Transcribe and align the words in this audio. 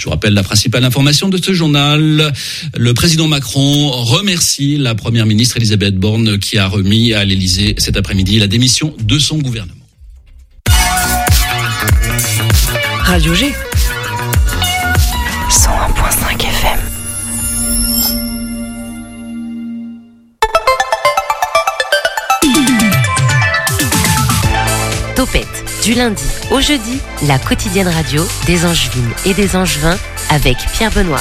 Je 0.00 0.06
vous 0.06 0.12
rappelle 0.12 0.32
la 0.32 0.42
principale 0.42 0.82
information 0.82 1.28
de 1.28 1.36
ce 1.36 1.52
journal. 1.52 2.32
Le 2.74 2.94
président 2.94 3.28
Macron 3.28 3.90
remercie 3.90 4.78
la 4.78 4.94
première 4.94 5.26
ministre 5.26 5.58
Elisabeth 5.58 5.94
Borne 5.94 6.38
qui 6.38 6.56
a 6.56 6.66
remis 6.68 7.12
à 7.12 7.22
l'Elysée 7.26 7.74
cet 7.76 7.98
après-midi 7.98 8.38
la 8.38 8.46
démission 8.46 8.94
de 8.98 9.18
son 9.18 9.36
gouvernement. 9.36 9.74
Radio 13.04 13.34
G. 13.34 13.52
du 25.82 25.94
lundi 25.94 26.22
au 26.50 26.60
jeudi, 26.60 26.98
la 27.26 27.38
quotidienne 27.38 27.88
radio 27.88 28.22
des 28.46 28.66
Angevines 28.66 29.10
et 29.24 29.34
des 29.34 29.56
Angevins 29.56 29.96
avec 30.28 30.56
Pierre 30.72 30.90
Benoît. 30.90 31.20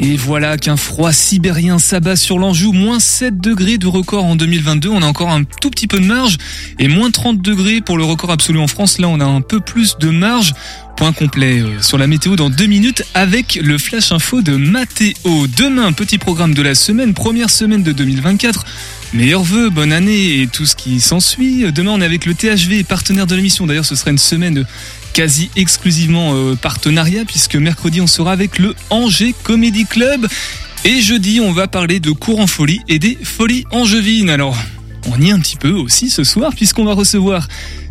Et 0.00 0.16
voilà 0.16 0.56
qu'un 0.56 0.76
froid 0.76 1.12
sibérien 1.12 1.78
s'abat 1.78 2.16
sur 2.16 2.38
l'Anjou, 2.38 2.72
moins 2.72 3.00
7 3.00 3.40
degrés 3.40 3.78
de 3.78 3.88
record 3.88 4.24
en 4.24 4.36
2022, 4.36 4.88
on 4.88 5.02
a 5.02 5.06
encore 5.06 5.30
un 5.30 5.42
tout 5.42 5.70
petit 5.70 5.86
peu 5.86 5.98
de 5.98 6.06
marge, 6.06 6.38
et 6.78 6.88
moins 6.88 7.10
30 7.10 7.42
degrés 7.42 7.80
pour 7.80 7.98
le 7.98 8.04
record 8.04 8.30
absolu 8.30 8.58
en 8.58 8.68
France, 8.68 8.98
là 8.98 9.08
on 9.08 9.20
a 9.20 9.24
un 9.24 9.40
peu 9.40 9.60
plus 9.60 9.98
de 9.98 10.10
marge. 10.10 10.54
Point 10.98 11.12
complet 11.12 11.60
euh, 11.60 11.80
sur 11.80 11.96
la 11.96 12.08
météo 12.08 12.34
dans 12.34 12.50
deux 12.50 12.66
minutes 12.66 13.04
avec 13.14 13.54
le 13.62 13.78
flash 13.78 14.10
info 14.10 14.42
de 14.42 14.56
Mathéo. 14.56 15.46
Demain, 15.56 15.92
petit 15.92 16.18
programme 16.18 16.54
de 16.54 16.60
la 16.60 16.74
semaine, 16.74 17.14
première 17.14 17.50
semaine 17.50 17.84
de 17.84 17.92
2024. 17.92 18.64
Meilleurs 19.14 19.44
vœux, 19.44 19.70
bonne 19.70 19.92
année 19.92 20.40
et 20.40 20.48
tout 20.48 20.66
ce 20.66 20.74
qui 20.74 20.98
s'ensuit. 20.98 21.70
Demain, 21.70 21.92
on 21.92 22.00
est 22.00 22.04
avec 22.04 22.26
le 22.26 22.34
THV, 22.34 22.82
partenaire 22.82 23.28
de 23.28 23.36
l'émission. 23.36 23.64
D'ailleurs, 23.64 23.84
ce 23.84 23.94
sera 23.94 24.10
une 24.10 24.18
semaine 24.18 24.64
quasi 25.12 25.50
exclusivement 25.54 26.32
euh, 26.34 26.56
partenariat 26.56 27.24
puisque 27.24 27.54
mercredi, 27.54 28.00
on 28.00 28.08
sera 28.08 28.32
avec 28.32 28.58
le 28.58 28.74
Angers 28.90 29.36
Comedy 29.44 29.86
Club. 29.86 30.26
Et 30.84 31.00
jeudi, 31.00 31.38
on 31.40 31.52
va 31.52 31.68
parler 31.68 32.00
de 32.00 32.10
cours 32.10 32.40
en 32.40 32.48
folie 32.48 32.80
et 32.88 32.98
des 32.98 33.16
folies 33.22 33.64
angevines. 33.70 34.30
Alors, 34.30 34.56
on 35.12 35.20
y 35.20 35.28
est 35.28 35.32
un 35.32 35.40
petit 35.40 35.56
peu 35.56 35.72
aussi 35.72 36.10
ce 36.10 36.24
soir 36.24 36.52
puisqu'on 36.54 36.84
va 36.84 36.94
recevoir 36.94 37.48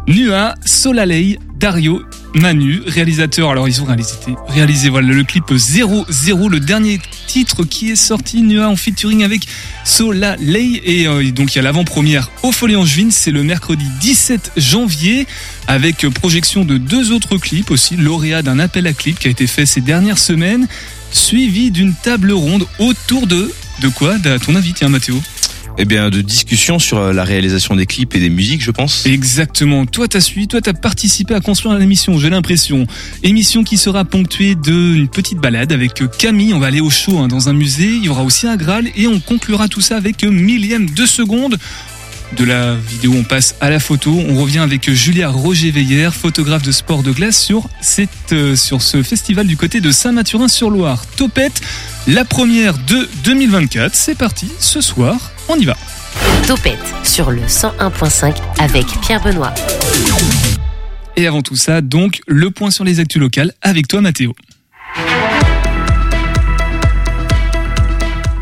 Nua, 0.07 0.55
Solalei, 0.63 1.37
Dario, 1.59 2.01
Manu, 2.33 2.81
réalisateur. 2.85 3.49
Alors 3.51 3.67
ils 3.67 3.81
ont 3.81 3.85
réalisé, 3.85 4.13
réalisé 4.47 4.89
voilà 4.89 5.09
le 5.09 5.23
clip 5.23 5.43
00, 5.53 6.05
le 6.49 6.59
dernier 6.59 6.99
titre 7.27 7.63
qui 7.65 7.91
est 7.91 7.97
sorti 7.97 8.41
Nua 8.41 8.69
en 8.69 8.77
featuring 8.77 9.23
avec 9.23 9.47
Solalei. 9.83 10.81
Et 10.85 11.07
euh, 11.07 11.31
donc 11.31 11.53
il 11.53 11.57
y 11.57 11.59
a 11.59 11.61
l'avant-première 11.61 12.31
au 12.43 12.51
Folie 12.51 12.77
Angevine, 12.77 13.11
c'est 13.11 13.31
le 13.31 13.43
mercredi 13.43 13.85
17 13.99 14.53
janvier 14.55 15.27
avec 15.67 16.07
projection 16.09 16.63
de 16.63 16.77
deux 16.77 17.11
autres 17.11 17.37
clips 17.37 17.69
aussi, 17.69 17.97
lauréat 17.97 18.43
d'un 18.43 18.59
appel 18.59 18.87
à 18.87 18.93
clip 18.93 19.19
qui 19.19 19.27
a 19.27 19.31
été 19.31 19.45
fait 19.45 19.65
ces 19.65 19.81
dernières 19.81 20.19
semaines, 20.19 20.67
suivi 21.11 21.69
d'une 21.71 21.93
table 21.93 22.31
ronde 22.31 22.65
autour 22.79 23.27
de 23.27 23.51
de 23.81 23.89
quoi? 23.89 24.15
À 24.25 24.39
ton 24.39 24.55
avis, 24.55 24.73
tiens 24.73 24.89
Mathéo 24.89 25.21
eh 25.77 25.85
bien, 25.85 26.09
de 26.09 26.21
discussions 26.21 26.79
sur 26.79 26.97
euh, 26.97 27.13
la 27.13 27.23
réalisation 27.23 27.75
des 27.75 27.85
clips 27.85 28.15
et 28.15 28.19
des 28.19 28.29
musiques, 28.29 28.63
je 28.63 28.71
pense. 28.71 29.05
Exactement. 29.05 29.85
Toi, 29.85 30.07
t'as 30.07 30.21
suivi, 30.21 30.47
toi, 30.47 30.61
t'as 30.61 30.73
participé 30.73 31.35
à 31.35 31.39
construire 31.39 31.77
l'émission, 31.77 32.17
j'ai 32.17 32.29
l'impression. 32.29 32.87
Émission 33.23 33.63
qui 33.63 33.77
sera 33.77 34.05
ponctuée 34.05 34.55
d'une 34.55 35.07
petite 35.07 35.37
balade 35.37 35.71
avec 35.71 36.01
euh, 36.01 36.07
Camille. 36.07 36.53
On 36.53 36.59
va 36.59 36.67
aller 36.67 36.81
au 36.81 36.89
show 36.89 37.19
hein, 37.19 37.27
dans 37.27 37.49
un 37.49 37.53
musée. 37.53 37.89
Il 37.95 38.05
y 38.05 38.09
aura 38.09 38.23
aussi 38.23 38.47
un 38.47 38.55
Graal 38.55 38.87
et 38.95 39.07
on 39.07 39.19
conclura 39.19 39.67
tout 39.67 39.81
ça 39.81 39.97
avec 39.97 40.23
millième 40.23 40.89
de 40.89 41.05
seconde. 41.05 41.57
De 42.35 42.43
la 42.43 42.75
vidéo, 42.75 43.13
on 43.15 43.23
passe 43.23 43.55
à 43.61 43.69
la 43.69 43.79
photo. 43.79 44.11
On 44.27 44.41
revient 44.41 44.59
avec 44.59 44.91
Julia 44.91 45.29
Roger 45.29 45.71
Veillère, 45.71 46.13
photographe 46.13 46.61
de 46.61 46.73
sport 46.73 47.01
de 47.01 47.11
glace 47.11 47.41
sur, 47.41 47.69
cette, 47.79 48.09
euh, 48.33 48.55
sur 48.55 48.81
ce 48.81 49.01
festival 49.01 49.47
du 49.47 49.55
côté 49.55 49.79
de 49.79 49.91
Saint-Mathurin-sur-Loire. 49.91 51.05
Topette, 51.15 51.61
la 52.07 52.25
première 52.25 52.77
de 52.79 53.07
2024. 53.23 53.95
C'est 53.95 54.17
parti 54.17 54.49
ce 54.59 54.81
soir 54.81 55.31
on 55.49 55.55
y 55.55 55.65
va. 55.65 55.75
Topette 56.45 56.93
sur 57.03 57.31
le 57.31 57.41
101.5 57.41 58.35
avec 58.59 58.85
Pierre 59.01 59.21
Benoît. 59.21 59.53
Et 61.15 61.27
avant 61.27 61.41
tout 61.41 61.55
ça, 61.55 61.81
donc, 61.81 62.21
le 62.27 62.51
point 62.51 62.71
sur 62.71 62.83
les 62.83 62.99
actus 62.99 63.19
locales 63.19 63.53
avec 63.61 63.87
toi 63.87 64.01
Mathéo. 64.01 64.35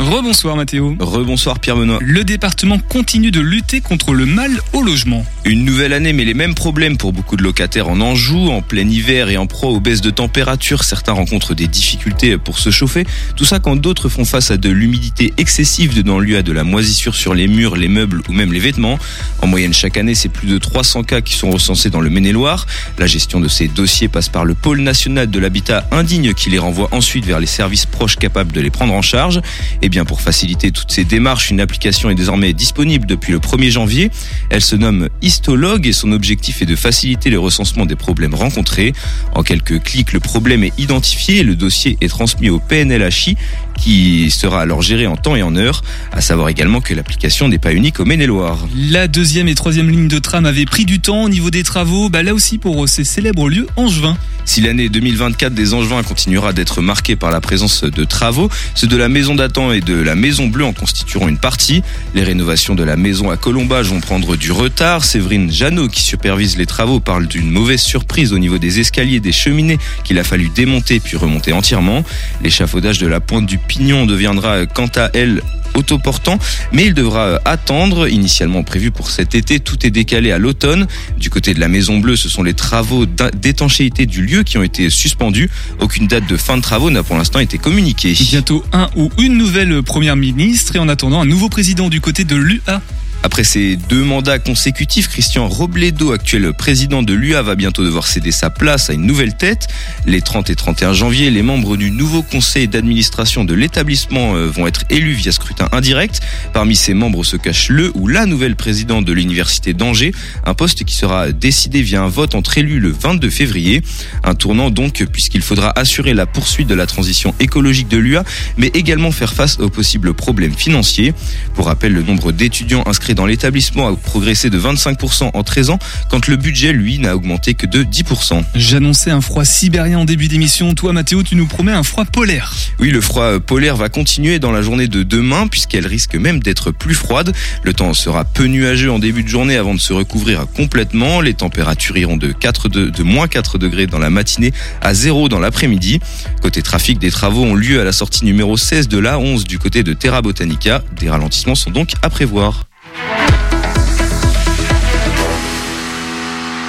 Rebonsoir 0.06 0.56
Mathéo. 0.56 0.96
Rebonsoir 1.00 1.58
Pierre 1.58 1.78
Benoît. 1.78 1.98
Le 2.00 2.24
département 2.24 2.78
continue 2.78 3.32
de 3.32 3.40
lutter 3.40 3.82
contre 3.82 4.14
le 4.14 4.28
mal 4.28 4.52
au 4.74 4.84
logement. 4.84 5.26
Une 5.46 5.66
nouvelle 5.66 5.94
année 5.94 6.14
mais 6.14 6.26
les 6.26 6.36
mêmes 6.36 6.54
problèmes 6.54 6.96
pour 6.96 7.12
beaucoup 7.12 7.36
de 7.36 7.42
locataires 7.42 7.90
en 7.90 8.00
Anjou, 8.00 8.52
en 8.52 8.62
plein 8.62 8.88
hiver 8.88 9.30
et 9.30 9.38
en 9.38 9.48
proie 9.48 9.72
aux 9.72 9.80
baisses 9.80 10.02
de 10.02 10.12
température. 10.12 10.84
Certains 10.84 11.14
rencontrent 11.14 11.56
des 11.56 11.68
difficultés 11.68 12.38
pour 12.38 12.60
se 12.60 12.70
chauffer. 12.70 13.04
Tout 13.36 13.46
ça 13.46 13.58
quand 13.58 13.78
d'autres 13.78 14.08
font 14.08 14.26
face 14.26 14.52
à 14.52 14.58
de 14.58 14.70
l'humidité 14.70 15.34
excessive 15.38 15.96
dedans 15.96 16.20
lieu 16.20 16.38
à 16.38 16.44
de 16.44 16.52
la 16.52 16.64
moisissure 16.64 17.16
sur 17.16 17.34
les 17.34 17.48
murs, 17.48 17.76
les 17.76 17.88
meubles 17.88 18.22
ou 18.30 18.32
même 18.32 18.54
les 18.54 18.60
vêtements. 18.60 19.00
En 19.42 19.48
moyenne 19.48 19.74
chaque 19.74 19.98
année, 19.98 20.14
c'est 20.14 20.30
plus 20.30 20.48
de 20.48 20.60
300 20.60 21.02
cas 21.02 21.22
qui 21.22 21.34
sont 21.34 21.50
recensés 21.50 21.90
dans 21.90 22.02
le 22.02 22.12
Maine-et-Loire. 22.12 22.68
La 23.00 23.08
gestion 23.08 23.40
de 23.40 23.48
ces 23.48 23.68
dossiers 23.68 24.08
passe 24.08 24.30
par 24.30 24.46
le 24.46 24.54
pôle 24.54 24.82
national 24.82 25.32
de 25.32 25.40
l'habitat 25.40 25.88
indigne 25.90 26.36
qui 26.36 26.52
les 26.52 26.60
renvoie 26.60 26.90
ensuite 26.92 27.26
vers 27.26 27.40
les 27.40 27.48
services 27.48 27.88
proches 27.88 28.18
capables 28.18 28.52
de 28.52 28.62
les 28.62 28.70
prendre 28.70 28.94
en 28.94 29.02
charge. 29.02 29.42
Et 29.82 29.90
bien 29.90 29.95
pour 30.04 30.20
faciliter 30.20 30.72
toutes 30.72 30.92
ces 30.92 31.06
démarches, 31.06 31.52
une 31.52 31.62
application 31.62 32.10
est 32.10 32.16
désormais 32.16 32.52
disponible 32.52 33.06
depuis 33.06 33.32
le 33.32 33.40
1er 33.40 33.70
janvier. 33.70 34.12
Elle 34.50 34.62
se 34.62 34.76
nomme 34.76 35.08
Histologue 35.22 35.88
et 35.88 35.94
son 35.94 36.12
objectif 36.12 36.62
est 36.62 36.66
de 36.66 36.76
faciliter 36.76 37.30
le 37.30 37.40
recensement 37.40 37.86
des 37.86 37.96
problèmes 37.96 38.34
rencontrés. 38.34 38.94
En 39.34 39.44
quelques 39.44 39.82
clics, 39.82 40.12
le 40.12 40.20
problème 40.20 40.64
est 40.64 40.74
identifié 40.78 41.38
et 41.38 41.44
le 41.44 41.56
dossier 41.56 41.98
est 42.02 42.10
transmis 42.10 42.50
au 42.50 42.60
PNLHI 42.60 43.38
qui 43.78 44.32
sera 44.32 44.62
alors 44.62 44.82
géré 44.82 45.08
en 45.08 45.16
temps 45.16 45.36
et 45.36 45.44
en 45.44 45.56
heure. 45.56 45.84
À 46.12 46.22
savoir 46.22 46.50
également 46.50 46.82
que 46.82 46.94
l'application 46.94 47.48
n'est 47.48 47.60
pas 47.60 47.74
unique 47.74 48.00
au 48.00 48.06
Maine-et-Loire. 48.06 48.68
La 48.76 49.08
deuxième 49.08 49.48
et 49.48 49.56
troisième 49.56 49.90
ligne 49.90 50.08
de 50.08 50.20
tram 50.20 50.46
avait 50.46 50.66
pris 50.66 50.86
du 50.86 51.00
temps 51.00 51.24
au 51.24 51.30
niveau 51.30 51.52
des 51.52 51.64
travaux, 51.64 52.10
bah 52.10 52.24
là 52.24 52.34
aussi 52.34 52.58
pour 52.58 52.90
ces 52.90 53.04
célèbres 53.04 53.50
lieux 53.50 53.68
angevins. 53.76 54.18
Si 54.46 54.62
l'année 54.62 54.90
2024 54.90 55.54
des 55.54 55.74
Angevins 55.74 56.04
continuera 56.04 56.54
d'être 56.54 56.82
marquée 56.82 57.16
par 57.16 57.32
la 57.32 57.42
présence 57.42 57.84
de 57.84 58.04
travaux, 58.04 58.50
ceux 58.76 58.88
de 58.88 58.96
la 58.96 59.10
maison 59.10 59.34
d'Attend 59.34 59.72
et 59.72 59.82
de 59.82 59.96
la 59.96 60.16
maison 60.16 60.48
bleue 60.48 60.66
en 60.66 60.72
constitueront 60.74 61.28
une 61.28 61.40
partie. 61.40 61.82
Les 62.14 62.24
rénovations 62.24 62.76
de 62.76 62.84
la 62.84 62.96
maison 62.96 63.32
à 63.32 63.38
Colombage 63.38 63.88
vont 63.88 64.02
prendre 64.02 64.36
du 64.36 64.52
retard. 64.52 65.04
Séverine 65.04 65.52
Jeannot, 65.52 65.90
qui 65.90 66.02
supervise 66.02 66.58
les 66.58 66.68
travaux, 66.68 67.00
parle 67.00 67.28
d'une 67.28 67.50
mauvaise 67.50 67.82
surprise 67.82 68.34
au 68.34 68.40
niveau 68.40 68.60
des 68.60 68.80
escaliers 68.80 69.20
des 69.20 69.32
cheminées 69.32 69.80
qu'il 70.04 70.20
a 70.20 70.24
fallu 70.24 70.50
démonter 70.50 71.00
puis 71.00 71.18
remonter 71.18 71.52
entièrement. 71.52 72.04
L'échafaudage 72.44 73.00
de 73.00 73.08
la 73.08 73.20
pointe 73.20 73.48
du 73.48 73.58
pignon 73.58 74.06
deviendra 74.06 74.68
quant 74.68 74.90
à 74.96 75.10
elle 75.14 75.42
autoportant, 75.76 76.40
mais 76.72 76.86
il 76.86 76.94
devra 76.94 77.20
euh, 77.20 77.40
attendre, 77.46 78.08
initialement 78.08 78.64
prévu 78.64 78.92
pour 78.92 79.10
cet 79.10 79.36
été, 79.36 79.60
tout 79.60 79.86
est 79.86 79.92
décalé 79.92 80.32
à 80.32 80.38
l'automne. 80.38 80.88
Du 81.18 81.30
côté 81.30 81.54
de 81.54 81.60
la 81.60 81.68
Maison 81.68 82.00
Bleue, 82.00 82.16
ce 82.16 82.30
sont 82.30 82.44
les 82.44 82.54
travaux 82.54 83.06
d'étanchéité 83.06 84.06
du 84.06 84.26
lieu 84.26 84.35
qui 84.44 84.58
ont 84.58 84.64
été 84.64 84.90
suspendus. 84.90 85.50
Aucune 85.80 86.08
date 86.08 86.28
de 86.28 86.38
fin 86.38 86.58
de 86.58 86.62
travaux 86.62 86.90
n'a 86.90 87.04
pour 87.04 87.16
l'instant 87.16 87.40
été 87.40 87.58
communiquée. 87.58 88.14
Bientôt 88.20 88.64
un 88.74 88.90
ou 88.96 89.10
une 89.20 89.38
nouvelle 89.38 89.84
première 89.84 90.16
ministre 90.16 90.76
et 90.76 90.80
en 90.80 90.90
attendant 90.90 91.22
un 91.22 91.26
nouveau 91.26 91.50
président 91.50 91.90
du 91.90 92.02
côté 92.02 92.24
de 92.24 92.36
l'UA. 92.36 92.82
Après 93.26 93.44
ses 93.44 93.76
deux 93.76 94.04
mandats 94.04 94.38
consécutifs, 94.38 95.08
Christian 95.08 95.48
Robledo, 95.48 96.12
actuel 96.12 96.54
président 96.54 97.02
de 97.02 97.12
l'UA, 97.12 97.42
va 97.42 97.56
bientôt 97.56 97.84
devoir 97.84 98.06
céder 98.06 98.30
sa 98.32 98.52
place 98.52 98.92
à 98.92 98.94
une 98.94 99.08
nouvelle 99.08 99.36
tête. 99.36 99.68
Les 100.06 100.22
30 100.22 100.52
et 100.52 100.56
31 100.56 100.94
janvier, 100.94 101.32
les 101.32 101.42
membres 101.42 101.76
du 101.76 101.90
nouveau 101.90 102.22
conseil 102.22 102.68
d'administration 102.68 103.44
de 103.44 103.56
l'établissement 103.56 104.36
euh, 104.36 104.46
vont 104.46 104.68
être 104.68 104.84
élus 104.92 105.14
via 105.14 105.32
scrutin 105.32 105.68
indirect. 105.72 106.22
Parmi 106.54 106.76
ces 106.76 106.94
membres 106.94 107.24
se 107.26 107.36
cache 107.36 107.70
le 107.70 107.92
ou 107.96 108.08
la 108.08 108.28
nouvelle 108.28 108.56
présidente 108.56 109.06
de 109.06 109.12
l'université 109.12 109.74
d'Angers, 109.74 110.12
un 110.46 110.54
poste 110.54 110.84
qui 110.84 110.94
sera 110.94 111.32
décidé 111.32 111.82
via 111.82 112.04
un 112.04 112.10
vote 112.10 112.36
entre 112.36 112.60
élus 112.60 112.80
le 112.80 112.92
22 112.92 113.32
février. 113.32 113.82
Un 114.24 114.36
tournant 114.36 114.70
donc 114.70 115.04
puisqu'il 115.12 115.42
faudra 115.42 115.74
assurer 115.76 116.14
la 116.14 116.28
poursuite 116.28 116.68
de 116.68 116.76
la 116.76 116.86
transition 116.86 117.34
écologique 117.40 117.88
de 117.88 117.98
l'UA, 117.98 118.24
mais 118.58 118.68
également 118.76 119.12
faire 119.12 119.34
face 119.34 119.60
aux 119.60 119.72
possibles 119.72 120.14
problèmes 120.14 120.54
financiers. 120.54 121.16
Pour 121.56 121.66
rappel, 121.66 121.92
le 121.92 122.04
nombre 122.04 122.32
d'étudiants 122.32 122.84
inscrits 122.86 123.15
dans 123.16 123.26
l'établissement 123.26 123.88
a 123.88 123.96
progressé 123.96 124.50
de 124.50 124.60
25% 124.60 125.32
en 125.34 125.44
13 125.44 125.70
ans, 125.72 125.80
quand 126.10 126.28
le 126.28 126.36
budget, 126.36 126.74
lui, 126.74 127.00
n'a 127.00 127.16
augmenté 127.16 127.56
que 127.56 127.66
de 127.66 127.84
10%. 127.84 128.44
J'annonçais 128.54 129.12
un 129.12 129.22
froid 129.22 129.46
sibérien 129.46 130.00
en 130.00 130.06
début 130.06 130.28
d'émission. 130.28 130.74
Toi, 130.76 130.94
Mathéo, 130.94 131.24
tu 131.24 131.36
nous 131.36 131.48
promets 131.48 131.72
un 131.72 131.84
froid 131.84 132.06
polaire. 132.06 132.54
Oui, 132.80 132.92
le 132.92 133.02
froid 133.02 133.40
polaire 133.40 133.76
va 133.76 133.90
continuer 133.90 134.38
dans 134.40 134.52
la 134.52 134.62
journée 134.62 134.88
de 134.88 135.04
demain, 135.04 135.48
puisqu'elle 135.48 135.88
risque 135.88 136.16
même 136.16 136.40
d'être 136.42 136.72
plus 136.72 136.94
froide. 136.94 137.34
Le 137.64 137.74
temps 137.74 137.94
sera 137.94 138.26
peu 138.26 138.46
nuageux 138.46 138.92
en 138.92 139.00
début 139.00 139.24
de 139.24 139.30
journée 139.30 139.58
avant 139.58 139.74
de 139.74 139.80
se 139.80 139.94
recouvrir 139.94 140.46
complètement. 140.56 141.22
Les 141.22 141.34
températures 141.34 141.98
iront 141.98 142.18
de 142.18 142.32
4 142.32 142.70
de, 142.70 142.90
de 142.90 143.04
moins 143.04 143.28
4 143.28 143.58
degrés 143.58 143.88
dans 143.88 144.00
la 144.00 144.10
matinée 144.10 144.54
à 144.82 144.94
0 144.94 145.30
dans 145.30 145.40
l'après-midi. 145.40 146.00
Côté 146.42 146.62
trafic, 146.62 147.00
des 147.00 147.12
travaux 147.12 147.44
ont 147.44 147.56
lieu 147.56 147.80
à 147.80 147.84
la 147.84 147.92
sortie 147.92 148.26
numéro 148.26 148.58
16 148.58 148.88
de 148.88 148.98
l'A11 148.98 149.46
du 149.46 149.60
côté 149.60 149.84
de 149.84 149.94
Terra 149.94 150.22
Botanica. 150.22 150.84
Des 151.00 151.10
ralentissements 151.10 151.56
sont 151.56 151.72
donc 151.72 151.94
à 152.02 152.10
prévoir. 152.10 152.66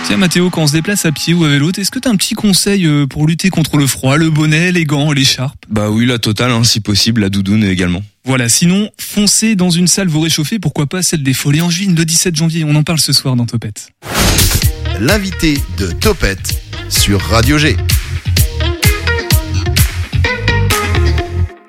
Tiens 0.06 0.18
Mathéo, 0.18 0.50
quand 0.50 0.62
on 0.62 0.66
se 0.68 0.72
déplace 0.72 1.04
à 1.04 1.10
pied 1.10 1.34
ou 1.34 1.44
à 1.44 1.48
vélo, 1.48 1.72
est-ce 1.72 1.90
que 1.90 1.98
tu 1.98 2.06
as 2.06 2.12
un 2.12 2.14
petit 2.14 2.34
conseil 2.34 2.86
euh, 2.86 3.08
pour 3.08 3.26
lutter 3.26 3.50
contre 3.50 3.76
le 3.76 3.88
froid 3.88 4.16
Le 4.16 4.30
bonnet, 4.30 4.70
les 4.70 4.84
gants, 4.84 5.10
l'écharpe 5.10 5.58
Bah 5.68 5.90
oui, 5.90 6.06
la 6.06 6.20
totale, 6.20 6.52
hein, 6.52 6.62
si 6.62 6.78
possible, 6.78 7.22
la 7.22 7.28
doudoune 7.28 7.64
également. 7.64 8.02
Voilà, 8.24 8.48
sinon, 8.48 8.88
foncez 9.00 9.56
dans 9.56 9.68
une 9.68 9.88
salle 9.88 10.06
vous 10.06 10.20
réchauffer, 10.20 10.60
pourquoi 10.60 10.86
pas 10.86 11.02
celle 11.02 11.24
des 11.24 11.32
Folies 11.32 11.60
Angevines 11.60 11.96
le 11.96 12.04
17 12.04 12.36
janvier, 12.36 12.62
on 12.62 12.76
en 12.76 12.84
parle 12.84 13.00
ce 13.00 13.12
soir 13.12 13.34
dans 13.34 13.46
Topette. 13.46 13.90
L'invité 15.00 15.58
de 15.76 15.90
Topette 15.90 16.54
sur 16.88 17.20
Radio 17.20 17.58
G. 17.58 17.76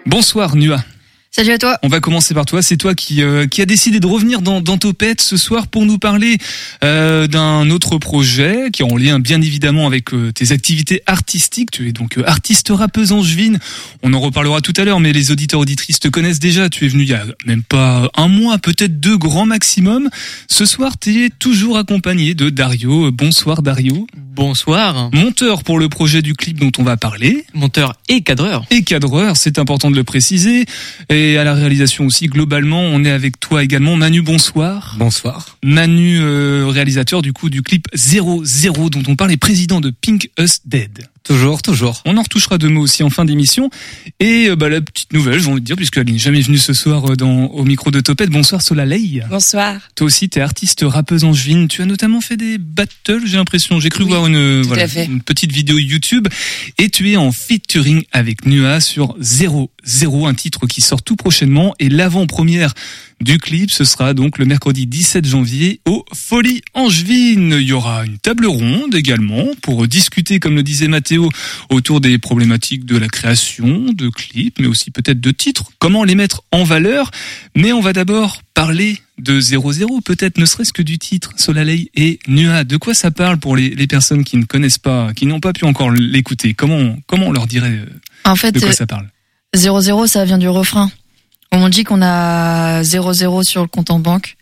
Bonsoir 0.06 0.56
Nua. 0.56 0.78
Salut 1.38 1.52
à 1.52 1.60
toi. 1.60 1.78
On 1.84 1.88
va 1.88 2.00
commencer 2.00 2.34
par 2.34 2.48
toi. 2.48 2.64
C'est 2.64 2.78
toi 2.78 2.96
qui, 2.96 3.22
euh, 3.22 3.46
qui 3.46 3.62
a 3.62 3.68
décidé 3.68 4.00
de 4.00 4.08
revenir 4.08 4.42
dans, 4.42 4.60
dans 4.60 4.80
Topette 4.80 5.22
ce 5.22 5.38
soir 5.38 5.68
pour 5.68 5.86
nous 5.86 6.00
parler 6.00 6.40
euh, 6.84 7.28
d'un 7.28 7.70
autre 7.70 8.00
projet 8.00 8.72
qui 8.74 8.82
est 8.82 8.92
en 8.92 8.98
lien 8.98 9.20
bien 9.20 9.40
évidemment 9.40 9.86
avec 9.86 10.16
euh, 10.16 10.32
tes 10.32 10.52
activités 10.52 11.04
artistiques. 11.06 11.70
Tu 11.70 11.90
es 11.90 11.92
donc 11.92 12.18
euh, 12.18 12.24
artiste 12.26 12.70
rappeuse 12.70 13.12
angevine. 13.12 13.60
On 14.02 14.14
en 14.14 14.20
reparlera 14.20 14.62
tout 14.62 14.74
à 14.78 14.84
l'heure, 14.84 15.00
mais 15.00 15.14
les 15.14 15.30
auditeurs 15.30 15.60
auditrices 15.60 16.00
te 16.00 16.08
connaissent 16.08 16.40
déjà. 16.40 16.70
Tu 16.70 16.86
es 16.86 16.88
venu 16.88 17.04
il 17.04 17.10
y 17.10 17.14
a 17.14 17.24
même 17.46 17.62
pas 17.62 18.10
un 18.16 18.30
mois, 18.30 18.58
peut-être 18.58 19.00
deux 19.00 19.20
grands 19.20 19.46
maximum. 19.46 20.10
Ce 20.48 20.66
soir, 20.66 20.98
tu 20.98 21.24
es 21.24 21.30
toujours 21.30 21.78
accompagné 21.78 22.34
de 22.34 22.50
Dario. 22.50 23.12
Bonsoir 23.12 23.62
Dario. 23.62 24.08
Bonsoir. 24.38 25.10
Monteur 25.14 25.64
pour 25.64 25.80
le 25.80 25.90
projet 25.90 26.22
du 26.22 26.36
clip 26.36 26.60
dont 26.60 26.72
on 26.78 26.84
va 26.84 26.96
parler. 26.96 27.48
Monteur 27.56 27.96
et 28.08 28.22
cadreur. 28.22 28.66
Et 28.70 28.84
cadreur, 28.84 29.36
c'est 29.36 29.58
important 29.58 29.90
de 29.90 29.96
le 29.96 30.04
préciser. 30.04 30.66
Et 31.10 31.40
à 31.40 31.44
la 31.44 31.56
réalisation 31.56 32.06
aussi, 32.06 32.28
globalement, 32.28 32.82
on 32.82 33.04
est 33.04 33.10
avec 33.10 33.40
toi 33.40 33.64
également. 33.64 33.96
Manu, 33.96 34.22
bonsoir. 34.22 34.96
Bonsoir. 35.00 35.58
Manu, 35.64 36.20
euh, 36.22 36.68
réalisateur 36.68 37.24
du 37.24 37.34
coup 37.34 37.50
du 37.50 37.64
clip 37.64 37.88
00 37.96 38.44
dont 38.92 39.04
on 39.08 39.16
parle, 39.16 39.32
et 39.32 39.38
président 39.38 39.82
de 39.82 39.90
Pink 39.90 40.30
Us 40.40 40.60
Dead. 40.66 41.08
Toujours, 41.28 41.62
toujours. 41.62 42.02
On 42.06 42.16
en 42.16 42.22
retouchera 42.22 42.58
deux 42.58 42.70
mots 42.70 42.80
aussi 42.80 43.04
en 43.04 43.10
fin 43.10 43.26
d'émission. 43.26 43.70
Et 44.22 44.48
euh, 44.48 44.56
bah, 44.56 44.70
la 44.70 44.80
petite 44.80 45.12
nouvelle, 45.12 45.42
j'ai 45.42 45.50
envie 45.50 45.60
de 45.60 45.66
dire, 45.66 45.76
puisqu'elle 45.76 46.10
n'est 46.10 46.18
jamais 46.18 46.40
venue 46.40 46.58
ce 46.58 46.72
soir 46.72 47.12
euh, 47.12 47.16
dans, 47.18 47.48
au 47.48 47.66
micro 47.66 47.92
de 47.92 48.00
Topette. 48.00 48.30
Bonsoir 48.30 48.62
Solalei. 48.62 49.24
Bonsoir. 49.30 49.76
Toi 49.96 50.08
aussi, 50.08 50.30
t'es 50.30 50.40
artiste 50.40 50.86
rappeuse 50.88 51.26
angevine. 51.26 51.68
Tu 51.68 51.82
as 51.82 51.86
notamment 51.86 52.22
fait 52.22 52.38
des 52.38 52.58
battles, 52.58 53.26
j'ai 53.26 53.36
l'impression. 53.36 53.82
J'ai 53.82 53.90
cru 53.90 54.04
Oui, 54.04 54.10
voir 54.10 54.26
une, 54.28 54.62
voilà, 54.62 54.86
une 55.04 55.22
petite 55.22 55.52
vidéo 55.52 55.78
YouTube. 55.78 56.30
Et 56.78 56.90
tu 56.90 57.12
es 57.12 57.18
en 57.18 57.34
featuring 57.34 58.04
avec 58.14 58.46
Nua 58.46 58.80
sur 58.80 59.18
00, 59.20 59.70
un 60.26 60.34
titre 60.34 60.66
qui 60.66 60.80
sort 60.80 61.02
tout 61.02 61.18
prochainement. 61.18 61.76
Et 61.80 61.90
l'avant-première 61.90 62.74
du 63.20 63.40
clip, 63.40 63.72
ce 63.72 63.84
sera 63.84 64.14
donc 64.14 64.38
le 64.38 64.46
mercredi 64.46 64.86
17 64.86 65.26
janvier 65.26 65.82
au 65.88 66.06
Folie 66.14 66.62
Angevine. 66.74 67.58
Il 67.60 67.68
y 67.68 67.74
aura 67.74 68.06
une 68.06 68.20
table 68.20 68.46
ronde 68.46 68.94
également 68.94 69.48
pour 69.62 69.88
discuter, 69.88 70.40
comme 70.40 70.56
le 70.56 70.64
disait 70.64 70.88
Mathéo, 70.88 71.17
autour 71.70 72.02
des 72.02 72.18
problématiques 72.18 72.86
de 72.86 72.98
la 72.98 73.08
création 73.08 73.92
de 73.94 74.10
clips, 74.10 74.60
mais 74.60 74.68
aussi 74.68 74.92
peut-être 74.92 75.20
de 75.20 75.32
titres. 75.32 75.72
Comment 75.80 76.04
les 76.04 76.16
mettre 76.16 76.44
en 76.52 76.64
valeur? 76.64 77.12
Mais 77.56 77.72
on 77.74 77.82
va 77.82 77.94
d'abord 77.94 78.42
parler 78.54 79.02
de 79.20 79.40
00, 79.40 80.02
peut-être 80.02 80.38
ne 80.38 80.46
serait-ce 80.46 80.74
que 80.74 80.82
du 80.82 80.98
titre 81.00 81.32
Solalei 81.38 81.90
et 81.96 82.20
Nua. 82.28 82.64
De 82.64 82.78
quoi 82.78 82.94
ça 82.94 83.12
parle 83.12 83.38
pour 83.38 83.56
les, 83.56 83.70
les 83.70 83.88
personnes 83.88 84.24
qui 84.24 84.38
ne 84.38 84.46
connaissent 84.46 84.78
pas, 84.78 85.14
qui 85.14 85.26
n'ont 85.26 85.40
pas 85.40 85.54
pu 85.54 85.66
encore 85.66 85.92
l'écouter? 85.92 86.54
Comment 86.54 86.96
comment 87.08 87.28
on 87.28 87.32
leur 87.32 87.48
dirait 87.48 87.70
euh, 87.72 87.86
En 88.26 88.36
fait, 88.36 88.52
de 88.52 88.60
quoi 88.60 88.70
euh, 88.70 88.74
ça 88.74 88.86
parle? 88.86 89.08
0-0, 89.56 90.08
ça 90.08 90.26
vient 90.26 90.38
du 90.38 90.50
refrain. 90.50 90.92
On 91.52 91.70
dit 91.70 91.84
qu'on 91.84 92.02
a 92.02 92.82
0-0 92.82 93.44
sur 93.44 93.62
le 93.62 93.68
compte 93.68 93.90
en 93.90 94.00
banque. 94.00 94.36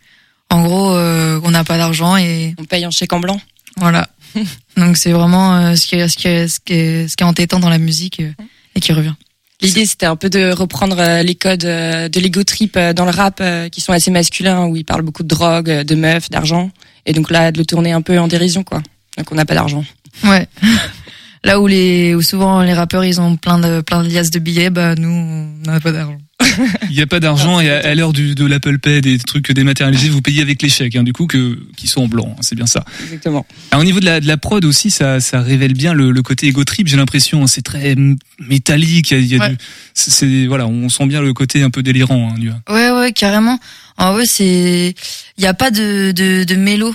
En 0.50 0.62
gros, 0.62 0.94
euh, 0.94 1.40
on 1.44 1.50
n'a 1.50 1.64
pas 1.64 1.76
d'argent 1.76 2.16
et 2.16 2.54
On 2.58 2.64
paye 2.64 2.86
en 2.86 2.90
chèque 2.90 3.12
en 3.12 3.20
blanc. 3.20 3.40
voilà. 3.76 4.08
Donc 4.76 4.96
c'est 4.96 5.12
vraiment 5.12 5.56
euh, 5.56 5.76
ce, 5.76 5.86
qui 5.86 5.96
est, 5.96 6.08
ce, 6.08 6.16
qui 6.16 6.28
est, 6.28 6.48
ce, 6.48 6.60
qui 6.60 6.72
est, 6.72 7.08
ce 7.08 7.16
qui 7.16 7.24
est 7.24 7.26
entêtant 7.26 7.60
dans 7.60 7.70
la 7.70 7.78
musique 7.78 8.20
euh, 8.20 8.32
et 8.74 8.80
qui 8.80 8.92
revient. 8.92 9.14
L'idée, 9.62 9.86
c'était 9.86 10.06
un 10.06 10.16
peu 10.16 10.28
de 10.28 10.52
reprendre 10.52 10.98
euh, 10.98 11.22
les 11.22 11.34
codes 11.34 11.64
euh, 11.64 12.08
de 12.08 12.20
l'ego 12.20 12.44
trip 12.44 12.76
euh, 12.76 12.92
dans 12.92 13.06
le 13.06 13.10
rap, 13.10 13.38
euh, 13.40 13.70
qui 13.70 13.80
sont 13.80 13.92
assez 13.92 14.10
masculins, 14.10 14.66
où 14.66 14.76
ils 14.76 14.84
parlent 14.84 15.02
beaucoup 15.02 15.22
de 15.22 15.28
drogue, 15.28 15.70
de 15.82 15.94
meufs, 15.94 16.28
d'argent. 16.28 16.70
Et 17.06 17.14
donc 17.14 17.30
là, 17.30 17.52
de 17.52 17.58
le 17.58 17.64
tourner 17.64 17.92
un 17.92 18.02
peu 18.02 18.18
en 18.18 18.28
dérision, 18.28 18.64
quoi. 18.64 18.82
Donc 19.16 19.32
on 19.32 19.34
n'a 19.34 19.46
pas 19.46 19.54
d'argent. 19.54 19.84
Ouais. 20.24 20.46
Là 21.44 21.60
où 21.60 21.66
les 21.66 22.14
où 22.14 22.22
souvent 22.22 22.62
les 22.62 22.74
rappeurs 22.74 23.04
ils 23.04 23.20
ont 23.20 23.36
plein 23.36 23.58
de 23.58 23.80
plein 23.80 24.02
de 24.02 24.08
liasses 24.08 24.30
de 24.30 24.40
billets, 24.40 24.70
bah 24.70 24.96
nous 24.96 25.08
on 25.08 25.70
n'a 25.70 25.78
pas 25.78 25.92
d'argent. 25.92 26.18
Il 26.90 26.96
n'y 26.96 27.02
a 27.02 27.06
pas 27.06 27.20
d'argent 27.20 27.60
et 27.60 27.70
à, 27.70 27.86
à 27.88 27.94
l'heure 27.94 28.12
de 28.12 28.44
l'Apple 28.46 28.78
Pay, 28.78 29.00
des 29.00 29.18
trucs 29.18 29.50
dématérialisés, 29.52 30.08
vous 30.08 30.22
payez 30.22 30.42
avec 30.42 30.62
les 30.62 30.68
chèques, 30.68 30.96
hein, 30.96 31.02
du 31.02 31.12
coup, 31.12 31.26
que, 31.26 31.58
qui 31.76 31.86
sont 31.86 32.02
en 32.02 32.08
blanc, 32.08 32.28
hein, 32.32 32.40
c'est 32.40 32.54
bien 32.54 32.66
ça. 32.66 32.84
Exactement. 33.02 33.44
Alors, 33.70 33.82
au 33.82 33.84
niveau 33.84 34.00
de 34.00 34.04
la, 34.06 34.20
de 34.20 34.26
la 34.26 34.36
prod 34.36 34.64
aussi, 34.64 34.90
ça, 34.90 35.20
ça 35.20 35.40
révèle 35.42 35.74
bien 35.74 35.92
le, 35.92 36.10
le 36.10 36.22
côté 36.22 36.46
ego 36.46 36.64
trip, 36.64 36.88
j'ai 36.88 36.96
l'impression, 36.96 37.46
c'est 37.46 37.62
très 37.62 37.94
métallique, 38.38 39.10
il 39.10 39.14
y 39.14 39.16
a, 39.16 39.20
il 39.20 39.26
y 39.26 39.34
a 39.34 39.38
Ouais. 39.44 39.48
du, 39.50 39.56
c'est, 39.94 40.46
voilà, 40.46 40.66
on 40.66 40.88
sent 40.88 41.06
bien 41.06 41.20
le 41.20 41.32
côté 41.32 41.62
un 41.62 41.70
peu 41.70 41.82
délirant, 41.82 42.30
hein, 42.34 42.38
du- 42.38 42.50
Ouais 42.68 42.90
ouais 42.90 43.12
carrément. 43.12 43.58
En 43.98 44.12
vrai 44.12 44.26
c'est 44.26 44.94
il 45.38 45.44
y 45.44 45.46
a 45.46 45.54
pas 45.54 45.70
de 45.70 46.12
de, 46.12 46.44
de 46.44 46.54
mélo. 46.54 46.94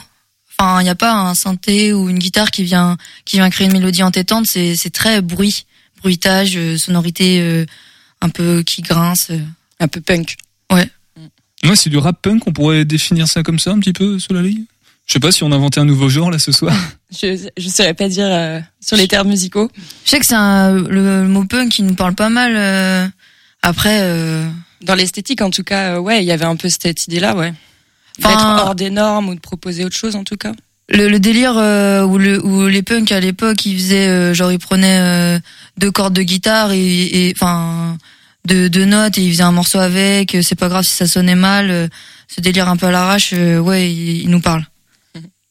Il 0.80 0.86
y 0.86 0.90
a 0.90 0.96
pas 0.96 1.14
un 1.14 1.34
synthé 1.34 1.92
ou 1.92 2.08
une 2.10 2.20
guitare 2.20 2.52
qui 2.52 2.64
vient 2.64 2.96
qui 3.26 3.38
vient 3.38 3.50
créer 3.50 3.66
une 3.66 3.74
mélodie 3.74 4.04
entêtante. 4.04 4.46
C'est 4.48 4.76
c'est 4.76 4.92
très 4.92 5.22
bruit, 5.22 5.66
bruitage, 6.04 6.54
euh, 6.56 6.78
sonorité 6.78 7.40
euh, 7.42 7.66
un 8.22 8.30
peu 8.30 8.64
qui 8.64 8.82
grince. 8.82 9.28
euh. 9.32 9.40
Un 9.80 9.88
peu 9.88 10.00
punk. 10.02 10.36
Ouais, 10.72 11.76
c'est 11.76 11.90
du 11.90 11.98
rap 11.98 12.20
punk, 12.22 12.48
on 12.48 12.54
pourrait 12.54 12.86
définir 12.86 13.28
ça 13.28 13.44
comme 13.44 13.60
ça 13.60 13.72
un 13.72 13.80
petit 13.80 13.94
peu, 13.94 14.18
Solalei 14.18 14.56
Je 15.06 15.14
sais 15.14 15.20
pas 15.20 15.32
si 15.32 15.44
on 15.44 15.52
a 15.52 15.56
inventé 15.56 15.80
un 15.80 15.86
nouveau 15.86 16.10
genre 16.10 16.32
là 16.32 16.40
ce 16.40 16.52
soir. 16.52 16.76
Je 17.12 17.50
je 17.58 17.68
saurais 17.70 17.94
pas 17.94 18.08
dire 18.10 18.26
euh, 18.30 18.60
sur 18.80 18.96
les 18.98 19.08
termes 19.08 19.28
musicaux. 19.28 19.70
Je 20.06 20.10
sais 20.10 20.20
que 20.20 20.26
c'est 20.26 20.34
un 20.36 20.72
le, 20.74 20.88
le 21.24 21.28
mot 21.28 21.44
punk 21.46 21.70
qui 21.70 21.84
nous 21.84 21.94
parle 21.94 22.16
pas 22.16 22.30
mal. 22.30 22.54
euh. 22.56 23.08
Après 23.62 24.00
euh, 24.02 24.50
Dans 24.82 24.96
l'esthétique, 24.96 25.42
en 25.42 25.52
tout 25.52 25.64
cas, 25.64 25.96
euh, 25.96 26.00
ouais, 26.00 26.24
il 26.24 26.26
y 26.28 26.32
avait 26.32 26.46
un 26.46 26.56
peu 26.56 26.68
cette 26.70 27.06
idée-là, 27.06 27.36
ouais. 27.36 27.54
Enfin- 28.20 28.30
D'être 28.30 28.64
hors 28.66 28.76
des 28.76 28.90
normes 28.90 29.30
ou 29.30 29.36
de 29.36 29.40
proposer 29.40 29.86
autre 29.86 29.96
chose, 29.96 30.16
en 30.16 30.24
tout 30.24 30.38
cas. 30.38 30.54
Le, 30.92 31.08
le 31.08 31.20
délire 31.20 31.58
euh, 31.58 32.04
où, 32.04 32.18
le, 32.18 32.44
où 32.46 32.68
les 32.68 32.84
punks 32.84 33.12
à 33.12 33.20
l'époque 33.20 33.66
ils 33.66 33.78
faisaient 33.78 34.08
euh, 34.08 34.34
genre 34.34 34.52
ils 34.52 34.60
prenaient 34.60 35.00
euh, 35.00 35.40
deux 35.78 35.92
cordes 35.92 36.14
de 36.14 36.24
guitare 36.24 36.72
et 36.74 37.34
enfin 37.36 37.98
deux, 38.46 38.70
notes 38.86 39.18
et 39.18 39.22
ils 39.22 39.32
faisaient 39.32 39.44
un 39.44 39.52
morceau 39.52 39.80
avec 39.80 40.36
euh, 40.36 40.42
c'est 40.42 40.56
pas 40.56 40.70
grave 40.70 40.84
si 40.84 40.94
ça 40.94 41.08
sonnait 41.08 41.36
mal 41.36 41.70
euh, 41.70 41.88
ce 42.28 42.42
délire 42.42 42.68
un 42.68 42.78
peu 42.78 42.88
à 42.88 42.92
l'arrache 42.92 43.34
ouais 43.34 43.92
il 43.92 44.30
nous 44.30 44.42
parle 44.42 44.66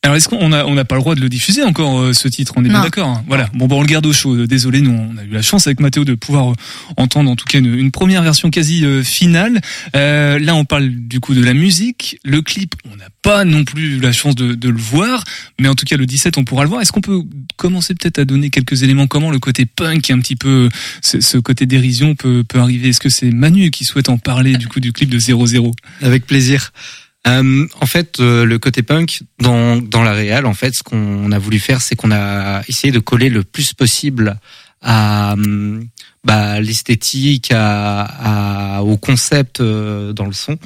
Alors 0.03 0.17
est-ce 0.17 0.31
qu'on 0.31 0.51
a 0.53 0.65
on 0.65 0.75
n'a 0.75 0.87
pas 0.87 0.95
le 0.95 1.03
droit 1.03 1.15
de 1.15 1.21
le 1.21 1.29
diffuser 1.29 1.63
encore 1.63 2.01
euh, 2.01 2.13
ce 2.15 2.27
titre? 2.27 2.55
On 2.57 2.65
est 2.65 2.69
bien 2.69 2.79
Non. 2.79 2.85
d'accord. 2.85 3.09
hein 3.09 3.25
voilà. 3.29 3.51
Bon, 3.53 3.67
bon, 3.67 3.79
on 3.79 3.83
le 3.83 3.87
garde 3.87 4.07
au 4.07 4.15
chaud. 4.15 4.35
Euh, 4.35 4.47
Désolé, 4.47 4.81
nous 4.81 4.93
on 4.93 5.19
a 5.19 5.25
eu 5.25 5.29
la 5.29 5.43
chance 5.43 5.67
avec 5.67 5.79
Mathéo 5.79 6.07
de 6.07 6.15
pouvoir 6.15 6.53
euh, 6.53 6.55
entendre 6.97 7.31
en 7.31 7.37
tout 7.37 7.45
cas 7.45 7.59
une, 7.59 7.75
une 7.79 7.91
première 7.91 8.23
version 8.23 8.49
quasi 8.51 8.87
euh, 8.87 9.03
finale. 9.05 9.61
Euh, 9.95 10.39
là, 10.39 10.55
on 10.55 10.65
parle 10.65 10.89
du 10.89 11.21
coup 11.21 11.35
de 11.35 11.45
la 11.45 11.53
musique. 11.53 12.19
Le 12.25 12.41
clip, 12.41 12.77
on 12.91 12.97
n'a 12.97 13.09
pas 13.21 13.45
non 13.45 13.65
plus 13.65 13.97
eu 13.97 14.01
la 14.01 14.13
chance 14.13 14.35
de, 14.35 14.55
de 14.55 14.69
le 14.71 14.79
voir, 14.79 15.23
mais 15.61 15.69
en 15.69 15.75
tout 15.75 15.85
cas 15.85 15.99
le 15.99 16.07
17, 16.07 16.39
on 16.39 16.45
pourra 16.45 16.63
le 16.63 16.71
voir. 16.71 16.81
Est-ce 16.81 16.93
qu'on 16.93 17.03
peut 17.03 17.21
commencer 17.57 17.95
peut-être 17.95 18.19
à 18.21 18.25
donner 18.25 18.49
quelques 18.49 18.83
éléments? 18.83 19.07
Comment 19.07 19.31
le 19.31 19.39
côté 19.39 19.67
punk, 19.67 20.09
et 20.09 20.15
un 20.15 20.21
petit 20.21 20.37
peu 20.37 20.71
ce, 21.03 21.21
ce 21.21 21.37
côté 21.37 21.67
dérision 21.67 22.15
peut 22.15 22.43
peut 22.43 22.59
arriver? 22.59 22.89
Est-ce 22.89 23.01
que 23.01 23.11
c'est 23.11 23.31
Manu 23.31 23.71
qui 23.71 23.85
souhaite 23.85 24.09
en 24.09 24.17
parler 24.17 24.57
du 24.57 24.67
coup 24.67 24.81
du 24.81 24.95
clip 24.95 25.11
de 25.11 25.19
00 25.19 25.73
Avec 26.01 26.27
plaisir. 26.27 26.73
Euh, 27.27 27.67
en 27.81 27.87
fait, 27.87 28.19
euh, 28.21 28.45
le 28.47 28.59
côté 28.59 28.83
punk 28.83 29.23
dans 29.41 29.77
dans 29.77 30.03
la 30.03 30.13
réal, 30.13 30.47
en 30.47 30.55
fait, 30.55 30.75
ce 30.75 30.83
qu'on 30.83 31.31
a 31.33 31.39
voulu 31.39 31.59
faire, 31.59 31.83
c'est 31.83 31.95
qu'on 31.95 32.13
a 32.13 32.63
essayé 32.67 32.93
de 32.93 32.99
coller 32.99 33.29
le 33.29 33.45
plus 33.45 33.75
possible 33.75 34.39
à 34.83 35.35
hum, 35.35 35.85
bah, 36.25 36.61
l'esthétique, 36.61 37.53
à, 37.53 38.79
à- 38.79 38.83
au 38.83 38.97
concept 38.97 39.61
euh, 39.61 40.15
dans 40.15 40.25
le 40.25 40.33
son. 40.33 40.57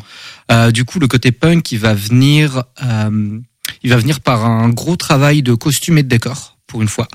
Euh, 0.53 0.71
du 0.71 0.85
coup, 0.85 1.01
le 1.01 1.09
côté 1.09 1.33
punk, 1.33 1.73
il 1.73 1.79
va 1.81 1.95
venir, 1.95 2.63
euh, 2.85 3.39
il 3.83 3.91
va 3.91 3.97
venir 3.97 4.21
par 4.21 4.47
un 4.47 4.69
gros 4.69 4.95
travail 4.97 5.43
de 5.43 5.55
costume 5.55 5.99
et 5.99 6.05
de 6.05 6.09
décor 6.09 6.57
pour 6.69 6.81
une 6.83 6.89
fois, 6.89 7.09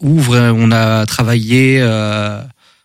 où 0.00 0.22
on 0.34 0.70
a 0.72 1.06
travaillé. 1.06 1.80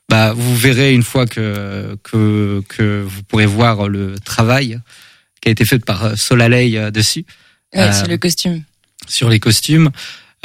Bah, 0.10 0.34
vous 0.34 0.56
verrez 0.56 0.94
une 0.94 1.02
fois 1.02 1.26
que, 1.26 1.98
que, 2.04 2.62
que 2.68 3.02
vous 3.08 3.24
pourrez 3.24 3.46
voir 3.48 3.88
le 3.88 4.16
travail 4.20 4.80
qui 5.44 5.50
a 5.50 5.52
été 5.52 5.66
fait 5.66 5.84
par 5.84 6.06
euh, 6.06 6.16
Solalei 6.16 6.78
euh, 6.78 6.90
dessus, 6.90 7.26
Ouais, 7.76 7.82
Euh, 7.82 7.92
c'est 7.92 8.08
le 8.08 8.18
costume. 8.18 8.64
sur 9.08 9.30
les 9.30 9.40
costumes. 9.40 9.90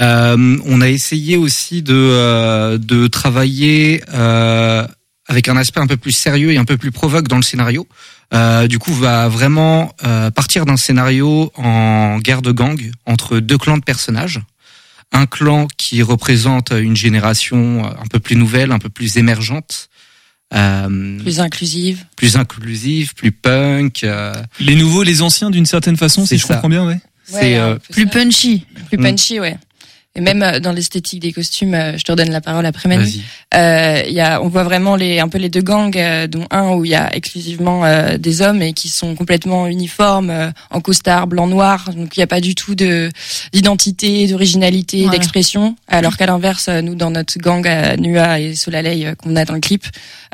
Euh, 0.01 0.59
on 0.65 0.81
a 0.81 0.89
essayé 0.89 1.37
aussi 1.37 1.83
de, 1.83 1.95
euh, 1.95 2.79
de 2.79 3.07
travailler 3.07 4.03
euh, 4.15 4.87
avec 5.29 5.49
un 5.49 5.57
aspect 5.57 5.81
un 5.81 5.87
peu 5.87 5.97
plus 5.97 6.13
sérieux 6.13 6.53
et 6.53 6.57
un 6.59 6.65
peu 6.65 6.77
plus 6.77 6.91
provoque 6.91 7.29
dans 7.29 7.37
le 7.37 7.43
scénario. 7.43 7.87
Euh, 8.35 8.67
du 8.67 8.79
coup, 8.79 8.93
va 8.93 9.29
vraiment 9.29 9.95
euh, 10.05 10.31
partir 10.31 10.67
d'un 10.67 10.77
scénario 10.77 11.53
en 11.57 12.19
guerre 12.19 12.43
de 12.43 12.51
gang 12.53 12.81
entre 13.07 13.39
deux 13.39 13.59
clans 13.59 13.79
de 13.79 13.85
personnages. 13.85 14.41
Un 15.13 15.27
clan 15.27 15.69
qui 15.77 16.03
représente 16.03 16.71
une 16.73 16.97
génération 16.97 17.85
un 17.87 18.07
peu 18.11 18.19
plus 18.19 18.37
nouvelle, 18.37 18.73
un 18.73 18.79
peu 18.79 18.89
plus 18.91 19.17
émergente, 19.17 19.89
euh, 20.55 21.19
Plus 21.21 21.41
inclusive. 21.41 22.05
plus 22.17 22.37
inclusive, 22.37 23.15
plus 23.15 23.33
punk. 23.33 24.05
euh, 24.05 24.33
Les 24.61 24.75
nouveaux, 24.77 25.03
les 25.03 25.23
anciens 25.23 25.51
d'une 25.51 25.67
certaine 25.67 25.97
façon, 25.97 26.23
si 26.23 26.29
C'est 26.29 26.39
je 26.39 26.47
comprends 26.47 26.69
bien, 26.69 26.87
ouais. 26.87 26.95
Ouais, 26.95 27.41
C'est 27.41 27.57
euh, 27.59 27.77
Plus 27.93 28.07
punchy. 28.07 28.65
plus 28.89 28.97
Mm. 28.99 29.03
punchy, 29.03 29.41
ouais. 29.41 29.59
Et 30.19 30.21
même 30.21 30.43
euh, 30.43 30.59
dans 30.59 30.73
l'esthétique 30.73 31.21
des 31.21 31.33
costumes, 31.33 31.75
euh, 31.75 31.97
je 31.97 32.03
te 32.03 32.11
redonne 32.11 32.31
la 32.31 32.41
parole 32.41 32.67
après 32.67 32.89
Manu. 32.89 33.05
vas-y. 33.05 33.23
Euh, 33.55 34.03
il 34.09 34.13
y 34.13 34.21
a, 34.21 34.43
on 34.43 34.49
voit 34.49 34.65
vraiment 34.65 34.97
les, 34.97 35.21
un 35.21 35.29
peu 35.29 35.39
les 35.39 35.49
deux 35.49 35.63
gangs, 35.63 35.97
euh, 35.97 36.27
dont 36.27 36.45
un 36.51 36.75
où 36.75 36.85
il 36.85 36.91
y 36.91 36.97
a 36.97 37.15
exclusivement 37.15 37.85
euh, 37.85 38.19
des 38.19 38.43
hommes 38.43 38.61
et 38.61 38.73
qui 38.73 38.89
sont 38.89 39.15
complètement 39.15 39.69
uniformes, 39.69 40.31
euh, 40.31 40.51
en 40.71 40.81
costard 40.81 41.29
blanc 41.29 41.47
noir. 41.47 41.91
Donc 41.95 42.17
il 42.17 42.19
n'y 42.21 42.25
a 42.25 42.27
pas 42.27 42.41
du 42.41 42.57
tout 42.57 42.75
de 42.75 43.11
d'identité, 43.53 44.27
d'originalité, 44.27 45.03
Voilà. 45.03 45.13
d'expression. 45.13 45.77
Alors 45.87 46.17
qu'à 46.17 46.27
l'inverse, 46.27 46.69
nous 46.69 46.97
dans 46.97 47.11
notre 47.11 47.39
gang 47.39 47.65
euh, 47.67 47.97
Nua 47.97 48.41
et 48.41 48.57
Solalei 48.57 49.15
qu'on 49.19 49.37
a 49.37 49.45
dans 49.45 49.55
le 49.55 49.61
clip, 49.61 49.85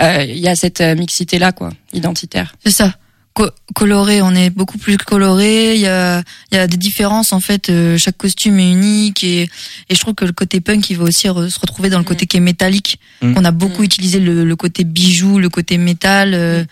euh, 0.00 0.24
il 0.26 0.38
y 0.38 0.48
a 0.48 0.56
cette 0.56 0.80
mixité 0.80 1.38
là, 1.38 1.52
quoi, 1.52 1.68
identitaire. 1.92 2.54
C'est 2.64 2.72
ça. 2.72 2.94
Co- 3.34 3.50
coloré, 3.74 4.22
on 4.22 4.32
est 4.32 4.50
beaucoup 4.50 4.78
plus 4.78 4.96
coloré. 4.96 5.74
Il 5.74 5.80
y 5.80 5.88
a, 5.88 6.22
il 6.52 6.54
y 6.54 6.58
a 6.58 6.66
des 6.68 6.76
différences 6.76 7.32
en 7.32 7.40
fait. 7.40 7.68
euh, 7.68 7.98
chaque 7.98 8.16
costume 8.16 8.60
est 8.60 8.70
unique 8.70 9.24
et, 9.24 9.42
et 9.88 9.94
je 9.94 9.98
trouve 9.98 10.14
que 10.14 10.24
le 10.24 10.30
côté 10.32 10.60
punk, 10.60 10.88
il 10.90 10.96
va 10.98 11.04
aussi 11.04 11.26
re- 11.26 11.48
se 11.50 11.58
retrouver 11.58 11.90
dans 11.90 11.98
le 11.98 12.04
côté 12.04 12.26
qui 12.26 12.36
est 12.36 12.40
métallique. 12.40 13.00
Mm. 13.22 13.34
On 13.36 13.44
a 13.44 13.50
beaucoup 13.50 13.82
Mm. 13.82 13.86
utilisé 13.86 14.20
le, 14.20 14.44
le 14.44 14.56
côté 14.56 14.84
bijou, 14.84 15.40
le 15.40 15.48
côté 15.48 15.78
métal, 15.78 16.32
euh, 16.34 16.64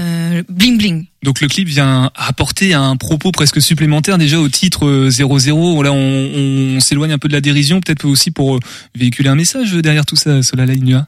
euh, 0.00 0.42
bling 0.48 0.78
bling. 0.78 1.04
Donc 1.22 1.42
le 1.42 1.48
clip 1.48 1.68
vient 1.68 2.10
apporter 2.14 2.72
un 2.72 2.96
propos 2.96 3.30
presque 3.30 3.60
supplémentaire 3.60 4.16
déjà 4.16 4.38
au 4.40 4.48
titre 4.48 4.86
euh, 4.86 5.10
00. 5.10 5.82
Là, 5.82 5.92
on, 5.92 5.96
on 6.76 6.80
s'éloigne 6.80 7.12
un 7.12 7.18
peu 7.18 7.28
de 7.28 7.34
la 7.34 7.42
dérision, 7.42 7.80
peut-être 7.82 8.06
aussi 8.06 8.30
pour 8.30 8.58
véhiculer 8.94 9.28
un 9.28 9.34
message 9.34 9.72
derrière 9.74 10.06
tout 10.06 10.16
ça, 10.16 10.42
Solalei 10.42 10.78
Nua. 10.78 11.06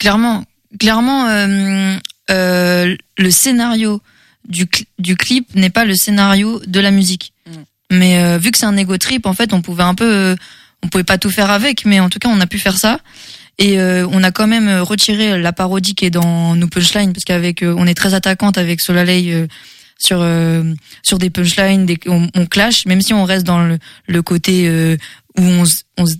Clairement, 0.00 0.44
clairement, 0.80 1.28
euh, 1.28 1.96
euh, 2.30 2.96
le 3.18 3.30
scénario 3.30 4.02
du, 4.48 4.64
cl- 4.66 4.86
du 4.98 5.16
clip 5.16 5.54
n'est 5.54 5.70
pas 5.70 5.84
le 5.84 5.94
scénario 5.94 6.60
de 6.66 6.80
la 6.80 6.90
musique. 6.90 7.32
Mm. 7.46 7.52
Mais 7.92 8.18
euh, 8.18 8.38
vu 8.38 8.50
que 8.50 8.58
c'est 8.58 8.66
un 8.66 8.76
ego 8.76 8.96
trip, 8.98 9.26
en 9.26 9.34
fait, 9.34 9.52
on 9.52 9.62
pouvait 9.62 9.84
un 9.84 9.94
peu, 9.94 10.12
euh, 10.12 10.36
on 10.82 10.88
pouvait 10.88 11.04
pas 11.04 11.18
tout 11.18 11.30
faire 11.30 11.50
avec, 11.50 11.84
mais 11.84 12.00
en 12.00 12.08
tout 12.08 12.18
cas, 12.18 12.28
on 12.28 12.40
a 12.40 12.46
pu 12.46 12.58
faire 12.58 12.76
ça. 12.76 13.00
Et 13.58 13.78
euh, 13.78 14.06
on 14.10 14.22
a 14.22 14.32
quand 14.32 14.46
même 14.46 14.68
euh, 14.68 14.82
retiré 14.82 15.40
la 15.40 15.52
parodie 15.52 15.94
qui 15.94 16.04
est 16.04 16.10
dans 16.10 16.56
nos 16.56 16.66
punchlines, 16.68 17.12
parce 17.12 17.24
qu'avec, 17.24 17.62
euh, 17.62 17.74
on 17.78 17.86
est 17.86 17.94
très 17.94 18.12
attaquante 18.12 18.58
avec 18.58 18.80
Solalei 18.80 19.32
euh, 19.32 19.46
sur 19.98 20.18
euh, 20.20 20.74
sur 21.02 21.18
des 21.18 21.30
punchlines, 21.30 21.86
des, 21.86 21.98
on, 22.06 22.28
on 22.34 22.44
clash, 22.46 22.84
même 22.84 23.00
si 23.00 23.14
on 23.14 23.24
reste 23.24 23.46
dans 23.46 23.64
le, 23.64 23.78
le 24.08 24.22
côté 24.22 24.68
euh, 24.68 24.96
où 25.38 25.42
on, 25.42 25.64
on 25.96 26.04
se- 26.06 26.16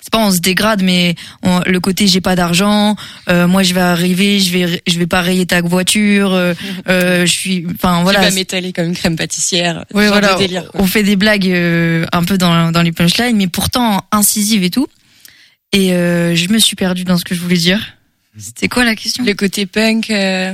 c'est 0.00 0.10
pas 0.10 0.18
on 0.18 0.30
se 0.30 0.38
dégrade, 0.40 0.82
mais 0.82 1.14
on- 1.42 1.60
le 1.66 1.80
côté 1.80 2.06
j'ai 2.06 2.20
pas 2.20 2.34
d'argent, 2.36 2.96
euh, 3.28 3.46
moi 3.46 3.62
je 3.62 3.74
vais 3.74 3.80
arriver, 3.80 4.40
je 4.40 4.50
vais 4.52 4.82
je 4.86 4.98
vais 4.98 5.06
pas 5.06 5.20
rayer 5.20 5.46
ta 5.46 5.60
voiture, 5.62 6.32
euh, 6.32 6.54
euh, 6.88 7.26
je 7.26 7.32
suis, 7.32 7.66
enfin 7.74 8.02
Voilà, 8.02 8.20
tu 8.20 8.24
vas 8.26 8.30
m'étaler 8.34 8.72
comme 8.72 8.86
une 8.86 8.94
crème 8.96 9.16
pâtissière. 9.16 9.84
Genre 9.94 10.02
voilà, 10.08 10.34
délire, 10.34 10.70
on 10.74 10.86
fait 10.86 11.02
des 11.02 11.16
blagues 11.16 11.48
euh, 11.48 12.06
un 12.12 12.24
peu 12.24 12.38
dans, 12.38 12.72
dans 12.72 12.82
les 12.82 12.92
punchlines, 12.92 13.36
mais 13.36 13.48
pourtant 13.48 14.04
incisives 14.12 14.62
et 14.64 14.70
tout. 14.70 14.86
Et 15.72 15.92
euh, 15.92 16.34
je 16.34 16.48
me 16.48 16.58
suis 16.58 16.74
perdue 16.76 17.04
dans 17.04 17.16
ce 17.16 17.24
que 17.24 17.34
je 17.34 17.40
voulais 17.40 17.56
dire. 17.56 17.80
C'était 18.38 18.68
quoi 18.68 18.84
la 18.84 18.94
question? 18.96 19.24
Le 19.24 19.34
côté 19.34 19.66
punk, 19.66 20.10
euh, 20.10 20.52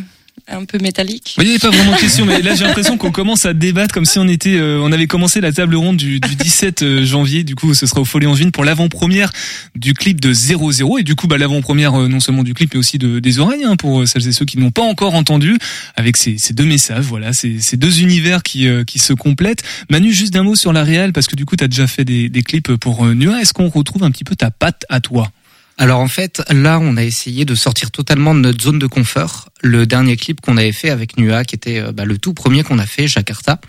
un 0.49 0.65
peu 0.65 0.79
métallique. 0.79 1.35
Il 1.39 1.45
n'y 1.45 1.51
avait 1.51 1.59
pas 1.59 1.71
vraiment 1.71 1.97
question, 1.97 2.25
mais 2.25 2.41
là 2.41 2.55
j'ai 2.55 2.65
l'impression 2.65 2.97
qu'on 2.97 3.11
commence 3.11 3.47
à 3.47 3.55
débattre 3.55 3.93
comme 3.93 4.05
si 4.05 4.19
on 4.19 4.29
était, 4.29 4.57
euh, 4.57 4.81
on 4.83 4.93
avait 4.93 5.07
commencé 5.07 5.41
la 5.41 5.53
table 5.53 5.75
ronde 5.75 5.97
du, 5.97 6.21
du 6.21 6.37
17 6.37 6.83
euh, 6.83 7.05
janvier. 7.05 7.43
Du 7.43 7.55
coup, 7.55 7.75
ce 7.75 7.87
sera 7.87 8.01
au 8.01 8.05
Folie 8.05 8.27
Angevine 8.27 8.53
pour 8.53 8.65
l'avant-première 8.65 9.33
du 9.75 9.95
clip 9.95 10.21
de 10.21 10.33
00 10.33 10.99
et 10.99 11.03
du 11.03 11.15
coup, 11.15 11.27
bah, 11.27 11.39
l'avant-première 11.39 11.95
euh, 11.95 12.09
non 12.09 12.21
seulement 12.21 12.45
du 12.45 12.55
clip 12.55 12.75
mais 12.75 12.81
aussi 12.81 12.99
de, 12.99 13.19
des 13.19 13.39
oreilles 13.39 13.65
hein, 13.65 13.77
pour 13.77 14.01
euh, 14.03 14.07
celles 14.07 14.29
et 14.29 14.33
ceux 14.33 14.45
qui 14.45 14.59
n'ont 14.59 14.71
pas 14.71 14.83
encore 14.83 15.15
entendu. 15.15 15.59
Avec 15.97 16.17
ces, 16.17 16.39
ces 16.39 16.55
deux 16.55 16.65
messages, 16.65 17.05
voilà, 17.05 17.33
ces, 17.33 17.61
ces 17.61 17.77
deux 17.77 18.01
univers 18.01 18.43
qui 18.43 18.69
euh, 18.69 18.85
qui 18.85 18.99
se 18.99 19.13
complètent. 19.13 19.63
Manu, 19.91 20.13
juste 20.13 20.33
d'un 20.33 20.43
mot 20.43 20.55
sur 20.55 20.73
la 20.73 20.85
réal 20.85 21.13
parce 21.13 21.27
que 21.27 21.37
du 21.37 21.45
coup, 21.45 21.57
tu 21.57 21.65
as 21.65 21.69
déjà 21.69 21.87
fait 21.87 22.05
des, 22.05 22.29
des 22.29 22.43
clips 22.43 22.77
pour 22.77 23.05
Nua. 23.07 23.41
Est-ce 23.41 23.53
qu'on 23.53 23.69
retrouve 23.69 24.05
un 24.05 24.11
petit 24.11 24.25
peu 24.25 24.37
ta 24.37 24.51
patte 24.51 24.85
à 24.89 25.01
toi? 25.01 25.31
Alors 25.79 26.01
en 26.01 26.09
fait, 26.09 26.43
là, 26.51 26.79
on 26.81 26.97
a 26.97 27.05
essayé 27.05 27.45
de 27.45 27.55
sortir 27.55 27.91
totalement 27.91 28.35
de 28.35 28.41
notre 28.41 28.63
zone 28.63 28.79
de 28.79 28.87
confort. 28.87 29.51
Le 29.63 29.87
dernier 29.87 30.17
clip 30.17 30.41
qu'on 30.41 30.57
avait 30.57 30.73
fait 30.73 30.89
avec 30.89 31.19
Nua, 31.19 31.45
qui 31.45 31.55
était 31.55 31.81
euh, 31.81 31.93
bah, 31.93 32.05
le 32.05 32.17
tout 32.17 32.33
premier 32.33 32.63
qu'on 32.63 32.79
a 32.79 32.87
fait, 32.87 33.09
Jakarta, 33.09 33.61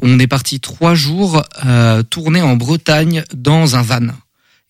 on 0.00 0.18
est 0.18 0.26
parti 0.26 0.60
trois 0.60 0.94
jours 0.94 1.42
euh, 1.66 2.02
tourner 2.02 2.40
en 2.40 2.56
Bretagne 2.56 3.24
dans 3.34 3.76
un 3.76 3.82
van. 3.82 4.08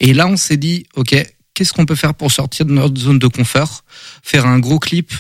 Et 0.01 0.13
là, 0.13 0.27
on 0.27 0.37
s'est 0.37 0.57
dit, 0.57 0.87
ok, 0.97 1.15
qu'est-ce 1.55 1.73
qu'on 1.73 1.87
peut 1.87 1.95
faire 1.95 2.15
pour 2.15 2.33
sortir 2.33 2.67
de 2.67 2.73
notre 2.73 2.99
zone 2.99 3.21
de 3.21 3.29
confort? 3.29 3.85
Faire 4.25 4.47
un 4.47 4.59
gros 4.59 4.81
clip 4.81 5.13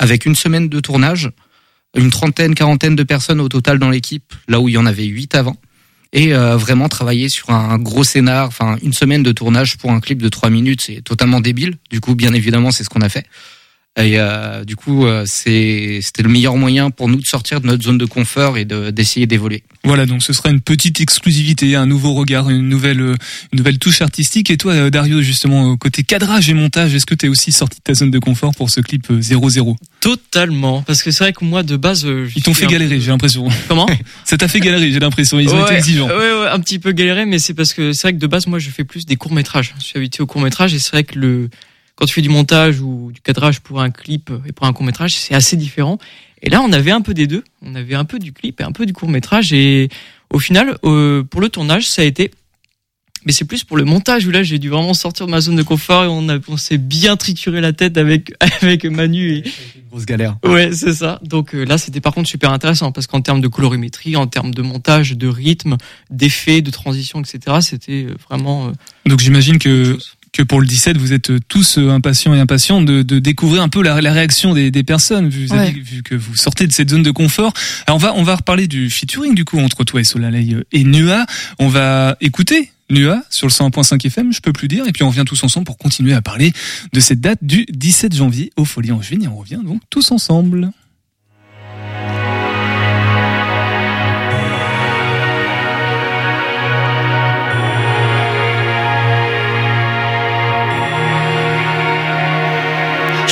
avec 0.00 0.26
une 0.26 0.34
semaine 0.34 0.68
de 0.68 0.80
tournage, 0.80 1.30
une 1.96 2.10
trentaine, 2.10 2.56
quarantaine 2.56 2.96
de 2.96 3.04
personnes 3.04 3.40
au 3.40 3.48
total 3.48 3.78
dans 3.78 3.90
l'équipe, 3.90 4.34
là 4.48 4.58
où 4.58 4.68
il 4.68 4.72
y 4.72 4.78
en 4.78 4.86
avait 4.86 5.04
huit 5.04 5.36
avant 5.36 5.56
et 6.14 6.32
euh, 6.32 6.56
vraiment 6.56 6.88
travailler 6.88 7.28
sur 7.28 7.50
un 7.50 7.76
gros 7.76 8.04
scénar, 8.04 8.46
enfin 8.46 8.78
une 8.82 8.92
semaine 8.92 9.24
de 9.24 9.32
tournage 9.32 9.76
pour 9.76 9.90
un 9.90 10.00
clip 10.00 10.22
de 10.22 10.28
trois 10.28 10.48
minutes, 10.48 10.80
c'est 10.80 11.02
totalement 11.02 11.40
débile. 11.40 11.74
Du 11.90 12.00
coup, 12.00 12.14
bien 12.14 12.32
évidemment, 12.32 12.70
c'est 12.70 12.84
ce 12.84 12.88
qu'on 12.88 13.02
a 13.02 13.08
fait. 13.08 13.26
Et 13.96 14.18
euh, 14.18 14.64
du 14.64 14.74
coup, 14.74 15.06
euh, 15.06 15.22
c'est 15.24 16.00
c'était 16.02 16.24
le 16.24 16.28
meilleur 16.28 16.56
moyen 16.56 16.90
pour 16.90 17.08
nous 17.08 17.20
de 17.20 17.26
sortir 17.26 17.60
de 17.60 17.68
notre 17.68 17.84
zone 17.84 17.96
de 17.96 18.04
confort 18.06 18.58
et 18.58 18.64
de- 18.64 18.90
d'essayer 18.90 19.26
d'évoluer. 19.26 19.62
Voilà, 19.84 20.04
donc 20.04 20.24
ce 20.24 20.32
sera 20.32 20.50
une 20.50 20.60
petite 20.60 21.00
exclusivité, 21.00 21.76
un 21.76 21.86
nouveau 21.86 22.12
regard, 22.14 22.50
une 22.50 22.68
nouvelle, 22.68 23.00
euh, 23.00 23.14
une 23.52 23.58
nouvelle 23.58 23.78
touche 23.78 24.02
artistique. 24.02 24.50
Et 24.50 24.56
toi, 24.56 24.72
euh, 24.72 24.90
Dario, 24.90 25.22
justement, 25.22 25.76
côté 25.76 26.02
cadrage 26.02 26.50
et 26.50 26.54
montage, 26.54 26.92
est-ce 26.92 27.06
que 27.06 27.14
tu 27.14 27.26
es 27.26 27.28
aussi 27.28 27.52
sorti 27.52 27.78
de 27.78 27.82
ta 27.84 27.94
zone 27.94 28.10
de 28.10 28.18
confort 28.18 28.52
pour 28.56 28.68
ce 28.68 28.80
clip 28.80 29.06
euh, 29.12 29.20
00 29.22 29.76
Totalement, 30.00 30.82
parce 30.82 31.02
que 31.04 31.12
c'est 31.12 31.22
vrai 31.22 31.32
que 31.32 31.44
moi 31.44 31.62
de 31.62 31.76
base, 31.76 32.04
euh, 32.04 32.26
je 32.26 32.32
Ils 32.36 32.42
t'ont 32.42 32.52
fait 32.52 32.66
galérer, 32.66 32.96
peu- 32.96 33.00
j'ai 33.00 33.10
l'impression. 33.12 33.48
Comment 33.68 33.86
Ça 34.24 34.36
t'a 34.36 34.48
fait 34.48 34.58
galérer, 34.58 34.90
j'ai 34.90 34.98
l'impression. 34.98 35.38
Ils 35.38 35.50
ont 35.50 35.64
été 35.66 35.74
exigeants. 35.76 36.08
Ouais, 36.08 36.14
ouais, 36.16 36.48
un 36.50 36.58
petit 36.58 36.80
peu 36.80 36.90
galéré, 36.90 37.26
mais 37.26 37.38
c'est 37.38 37.54
parce 37.54 37.72
que 37.72 37.92
c'est 37.92 38.02
vrai 38.08 38.14
que 38.14 38.18
de 38.18 38.26
base, 38.26 38.48
moi, 38.48 38.58
je 38.58 38.70
fais 38.70 38.82
plus 38.84 39.06
des 39.06 39.14
courts 39.14 39.32
métrages. 39.32 39.72
Je 39.78 39.84
suis 39.84 39.96
habitué 39.98 40.22
aux 40.24 40.26
courts 40.26 40.42
métrages 40.42 40.74
et 40.74 40.80
c'est 40.80 40.90
vrai 40.90 41.04
que 41.04 41.16
le 41.16 41.48
quand 41.96 42.06
tu 42.06 42.14
fais 42.14 42.22
du 42.22 42.28
montage 42.28 42.80
ou 42.80 43.10
du 43.12 43.20
cadrage 43.20 43.60
pour 43.60 43.80
un 43.80 43.90
clip 43.90 44.30
et 44.46 44.52
pour 44.52 44.66
un 44.66 44.72
court 44.72 44.84
métrage, 44.84 45.14
c'est 45.14 45.34
assez 45.34 45.56
différent. 45.56 45.98
Et 46.42 46.50
là, 46.50 46.60
on 46.60 46.72
avait 46.72 46.90
un 46.90 47.00
peu 47.00 47.14
des 47.14 47.26
deux. 47.26 47.44
On 47.62 47.74
avait 47.74 47.94
un 47.94 48.04
peu 48.04 48.18
du 48.18 48.32
clip 48.32 48.60
et 48.60 48.64
un 48.64 48.72
peu 48.72 48.84
du 48.84 48.92
court 48.92 49.08
métrage. 49.08 49.52
Et 49.52 49.88
au 50.30 50.38
final, 50.38 50.76
euh, 50.84 51.22
pour 51.22 51.40
le 51.40 51.48
tournage, 51.48 51.88
ça 51.88 52.02
a 52.02 52.04
été. 52.04 52.30
Mais 53.26 53.32
c'est 53.32 53.46
plus 53.46 53.64
pour 53.64 53.78
le 53.78 53.84
montage 53.84 54.26
où 54.26 54.30
là, 54.30 54.42
j'ai 54.42 54.58
dû 54.58 54.68
vraiment 54.68 54.92
sortir 54.92 55.24
de 55.24 55.30
ma 55.30 55.40
zone 55.40 55.56
de 55.56 55.62
confort 55.62 56.04
et 56.04 56.08
on, 56.08 56.28
a, 56.28 56.38
on 56.48 56.58
s'est 56.58 56.76
bien 56.76 57.16
trituré 57.16 57.62
la 57.62 57.72
tête 57.72 57.96
avec 57.96 58.34
avec 58.60 58.84
Manu 58.84 59.36
et, 59.36 59.44
Grosse 59.90 60.04
galère. 60.04 60.36
Ouais, 60.44 60.72
c'est 60.72 60.92
ça. 60.92 61.20
Donc 61.22 61.54
euh, 61.54 61.64
là, 61.64 61.78
c'était 61.78 62.00
par 62.00 62.12
contre 62.12 62.28
super 62.28 62.50
intéressant 62.52 62.92
parce 62.92 63.06
qu'en 63.06 63.22
termes 63.22 63.40
de 63.40 63.48
colorimétrie, 63.48 64.16
en 64.16 64.26
termes 64.26 64.52
de 64.52 64.60
montage, 64.60 65.12
de 65.12 65.28
rythme, 65.28 65.76
d'effets, 66.10 66.60
de 66.60 66.70
transition, 66.70 67.22
etc., 67.22 67.58
c'était 67.60 68.06
euh, 68.08 68.14
vraiment. 68.28 68.66
euh, 68.66 68.72
Donc 69.06 69.20
j'imagine 69.20 69.58
que. 69.58 69.96
Que 70.34 70.42
pour 70.42 70.60
le 70.60 70.66
17, 70.66 70.96
vous 70.98 71.12
êtes 71.12 71.30
tous 71.48 71.78
euh, 71.78 71.90
impatients 71.90 72.34
et 72.34 72.40
impatients 72.40 72.82
de, 72.82 73.02
de 73.02 73.18
découvrir 73.20 73.62
un 73.62 73.68
peu 73.68 73.82
la, 73.82 74.00
la 74.00 74.12
réaction 74.12 74.52
des, 74.52 74.70
des 74.72 74.82
personnes, 74.82 75.28
vu, 75.28 75.46
Ouais. 75.50 75.70
vu 75.70 76.02
que 76.02 76.16
vous 76.16 76.34
sortez 76.36 76.66
de 76.66 76.72
cette 76.72 76.90
zone 76.90 77.04
de 77.04 77.10
confort. 77.12 77.52
Alors 77.86 77.96
on 77.96 78.00
va, 78.00 78.12
on 78.16 78.24
va 78.24 78.34
reparler 78.34 78.66
du 78.66 78.90
featuring 78.90 79.34
du 79.36 79.44
coup 79.44 79.58
entre 79.60 79.84
toi 79.84 80.00
et 80.00 80.04
Solalei 80.04 80.54
euh, 80.54 80.64
et 80.72 80.82
Nua. 80.82 81.24
On 81.60 81.68
va 81.68 82.16
écouter 82.20 82.70
Nua 82.90 83.22
sur 83.30 83.46
le 83.46 83.52
101.5 83.52 84.04
FM, 84.06 84.32
je 84.32 84.40
peux 84.40 84.52
plus 84.52 84.66
dire, 84.68 84.84
et 84.88 84.92
puis 84.92 85.04
on 85.04 85.08
revient 85.08 85.24
tous 85.24 85.42
ensemble 85.44 85.64
pour 85.66 85.78
continuer 85.78 86.12
à 86.14 86.20
parler 86.20 86.52
de 86.92 87.00
cette 87.00 87.20
date 87.20 87.38
du 87.40 87.64
17 87.70 88.14
janvier 88.14 88.50
au 88.56 88.64
Folie 88.64 88.90
en 88.92 89.00
Juin, 89.00 89.20
et 89.22 89.28
on 89.28 89.36
revient 89.36 89.60
donc 89.64 89.80
tous 89.88 90.10
ensemble. 90.10 90.70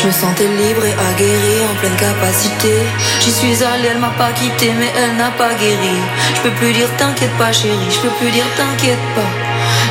Je 0.03 0.09
me 0.09 0.13
sentais 0.13 0.49
libre 0.49 0.85
et 0.85 0.97
aguerri 1.11 1.63
en 1.71 1.75
pleine 1.79 1.95
capacité. 1.95 2.75
J'y 3.21 3.31
suis 3.31 3.63
allée, 3.63 3.91
elle 3.93 4.01
m'a 4.01 4.11
pas 4.19 4.33
quitté, 4.33 4.73
mais 4.77 4.91
elle 4.99 5.15
n'a 5.17 5.31
pas 5.31 5.55
guéri. 5.55 5.97
Je 6.35 6.41
peux 6.41 6.55
plus 6.57 6.73
dire 6.73 6.89
t'inquiète 6.99 7.31
pas, 7.39 7.53
chérie, 7.53 7.89
je 7.89 8.01
peux 8.01 8.15
plus 8.19 8.33
dire 8.33 8.45
t'inquiète 8.57 9.07
pas. 9.15 9.31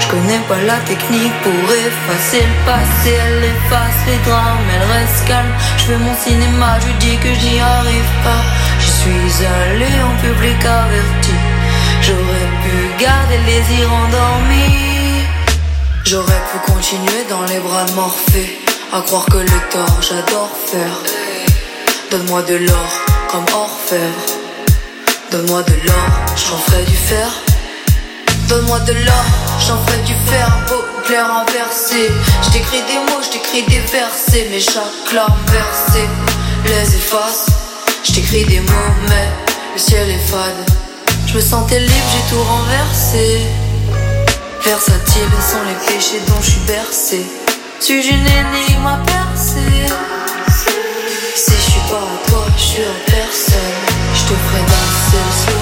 Je 0.01 0.07
connais 0.09 0.43
pas 0.49 0.59
la 0.67 0.79
technique 0.83 1.31
pour 1.43 1.63
effacer 1.71 2.43
le 2.43 2.57
passé. 2.67 3.15
Elle 3.23 3.43
efface 3.55 4.01
les 4.05 4.19
drames, 4.29 4.67
elle 4.75 4.91
reste 4.91 5.25
calme. 5.29 5.53
Je 5.77 5.83
fais 5.85 5.97
mon 5.97 6.15
cinéma, 6.19 6.77
je 6.83 6.91
dis 7.05 7.15
que 7.15 7.33
j'y 7.33 7.57
arrive 7.61 8.13
pas. 8.25 8.43
Je 8.83 8.89
suis 8.99 9.45
allée 9.47 9.97
en 10.03 10.15
public 10.19 10.59
averti. 10.65 11.37
J'aurais 12.01 12.51
pu 12.63 13.01
garder 13.01 13.39
les 13.47 13.63
yeux 13.79 13.87
endormis. 13.87 15.23
J'aurais 16.03 16.43
pu 16.51 16.69
continuer 16.69 17.23
dans 17.29 17.43
les 17.43 17.59
bras 17.59 17.85
de 17.85 17.93
Morphée. 17.93 18.70
À 18.93 18.99
croire 18.99 19.25
que 19.27 19.37
le 19.37 19.69
tort, 19.71 20.01
j'adore 20.01 20.49
faire. 20.65 20.99
Donne-moi 22.11 22.41
de 22.41 22.55
l'or 22.55 22.91
comme 23.29 23.45
orfèvre. 23.55 24.25
Donne-moi 25.31 25.63
de 25.63 25.73
l'or, 25.87 26.09
j'en 26.35 26.57
ferai 26.57 26.83
du 26.83 26.97
fer. 26.97 27.29
Donne-moi 28.49 28.79
de 28.79 28.91
l'or, 28.91 29.25
j'en 29.65 29.77
ferai 29.85 29.97
du 29.99 30.13
fer. 30.29 30.45
Beau 30.67 30.83
clair 31.05 31.25
inversé. 31.25 32.11
Je 32.43 32.49
des 32.51 32.99
mots, 33.07 33.21
je 33.23 33.29
t'écris 33.29 33.63
des 33.63 33.79
versets. 33.79 34.49
Mais 34.51 34.59
chaque 34.59 35.13
larme 35.13 35.39
versée 35.47 36.09
les 36.65 36.95
efface. 36.97 37.45
Je 38.03 38.11
t'écris 38.11 38.43
des 38.43 38.59
mots, 38.59 38.93
mais 39.07 39.29
le 39.73 39.79
ciel 39.79 40.09
est 40.09 40.27
fade. 40.27 40.69
Je 41.27 41.35
me 41.35 41.41
sentais 41.41 41.79
libre, 41.79 41.93
j'ai 42.11 42.35
tout 42.35 42.43
renversé. 42.43 43.39
Versatile 44.65 45.31
sont 45.39 45.63
les 45.65 45.93
péchés 45.93 46.19
dont 46.27 46.41
je 46.41 46.49
suis 46.51 46.61
bercé. 46.67 47.25
Suis-je 47.81 48.09
une 48.09 48.27
énigme 48.27 48.85
à 48.85 48.97
percer 49.03 49.87
Si 51.35 51.51
je 51.51 51.71
suis 51.71 51.89
pas 51.89 51.97
à 51.97 52.29
toi, 52.29 52.45
je 52.55 52.61
suis 52.61 52.83
à 52.83 53.11
personne. 53.11 53.57
Je 54.13 54.21
te 54.21 54.33
ferai 54.35 54.61
danser 54.61 55.17
le 55.17 55.51
soir. 55.51 55.60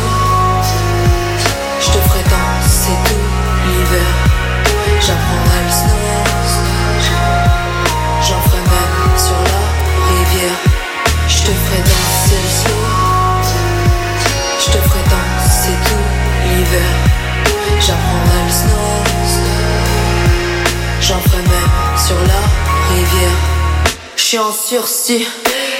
Suis 24.29 24.38
en 24.38 24.51
sursis. 24.51 25.27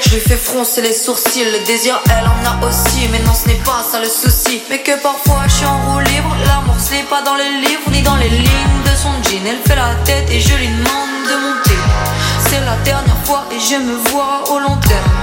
Je 0.02 0.10
lui 0.10 0.20
fais 0.20 0.36
froncer 0.36 0.82
les 0.82 0.94
sourcils. 0.94 1.46
Le 1.46 1.64
désir, 1.68 2.02
elle 2.10 2.26
en 2.26 2.50
a 2.50 2.68
aussi. 2.68 3.08
Mais 3.12 3.20
non, 3.20 3.34
ce 3.36 3.48
n'est 3.48 3.62
pas 3.64 3.86
ça 3.92 4.00
le 4.00 4.10
souci. 4.10 4.64
Mais 4.72 4.80
que 4.80 5.00
parfois 5.04 5.44
je 5.46 5.54
suis 5.54 5.66
en 5.68 5.78
roue 5.86 6.00
libre. 6.00 6.36
L'amour, 6.48 6.74
ce 6.80 6.94
n'est 6.94 7.04
pas 7.04 7.22
dans 7.22 7.36
les 7.36 7.52
livres 7.62 7.92
ni 7.92 8.02
dans 8.02 8.16
les 8.16 8.30
lignes 8.30 8.82
de 8.86 8.96
son 8.98 9.12
jean. 9.22 9.46
Elle 9.46 9.62
fait 9.68 9.76
la 9.76 9.94
tête 10.04 10.32
et 10.32 10.40
je 10.40 10.56
lui 10.56 10.68
demande 10.68 11.14
de 11.30 11.36
monter. 11.46 11.78
C'est 12.50 12.62
la 12.62 12.76
dernière 12.84 13.20
fois 13.24 13.46
et 13.52 13.60
je 13.60 13.76
me 13.76 13.96
vois 14.10 14.42
au 14.50 14.58
long 14.58 14.78
terme. 14.78 15.22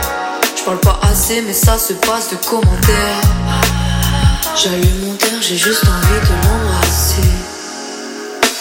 Je 0.57 0.63
parle 0.63 0.79
pas 0.79 1.01
assez, 1.11 1.43
mais 1.43 1.53
ça 1.53 1.77
se 1.79 1.95
passe 1.95 2.31
de 2.31 2.37
commentaires. 2.37 3.27
J'allume 4.55 5.01
mon 5.05 5.15
terre, 5.15 5.41
j'ai 5.41 5.57
juste 5.57 5.83
envie 5.83 6.21
de 6.21 6.33
l'embrasser. 6.47 7.29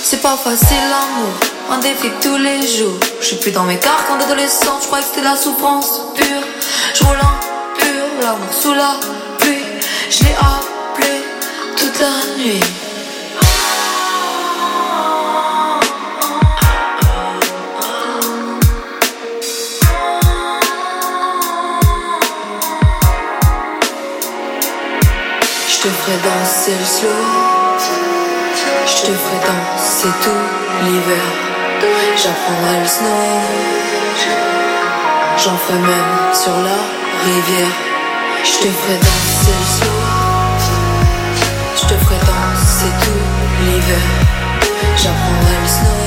C'est 0.03 0.23
pas 0.23 0.37
facile 0.37 0.89
l'amour, 0.89 1.33
un 1.71 1.79
défi 1.79 2.09
tous 2.21 2.37
les 2.37 2.61
jours. 2.67 2.99
Je 3.19 3.25
suis 3.25 3.35
plus 3.37 3.51
dans 3.51 3.63
mes 3.63 3.77
carcans 3.77 4.17
d'adolescent, 4.17 4.79
je 4.81 4.87
crois 4.87 4.99
que 4.99 5.05
c'était 5.05 5.23
la 5.23 5.35
souffrance 5.35 6.01
pure. 6.15 6.43
Je 6.93 7.03
roule 7.03 7.17
en 7.17 7.77
pur, 7.77 8.03
l'amour 8.21 8.53
sous 8.53 8.73
la 8.73 8.95
pluie. 9.39 9.63
Je 10.09 10.23
l'ai 10.23 10.35
appelé 10.35 11.23
toute 11.77 11.99
la 11.99 12.43
nuit. 12.43 12.59
Je 25.67 25.77
te 25.81 25.87
ferai 25.87 26.17
danser 26.23 26.71
le 26.79 26.85
slow. 26.85 27.09
Je 28.87 29.01
te 29.01 29.11
ferai 29.11 29.39
danser 29.45 30.09
tout 30.23 30.85
l'hiver. 30.85 31.54
J'apprendrai 32.17 32.79
le 32.79 32.87
snow. 32.87 33.07
J'en 35.37 35.57
ferai 35.57 35.79
même 35.79 36.33
sur 36.33 36.55
la 36.67 36.79
rivière. 37.25 37.75
Je 38.41 38.51
te 38.51 38.69
ferai 38.71 38.97
danser 38.99 39.55
le 39.59 39.65
slow. 39.75 40.01
Je 41.75 41.81
te 41.81 41.93
ferai 42.05 42.15
danser 42.25 42.91
tout 43.03 43.65
l'hiver. 43.65 44.07
J'apprendrai 44.95 45.55
le 45.61 45.67
snow. 45.67 46.05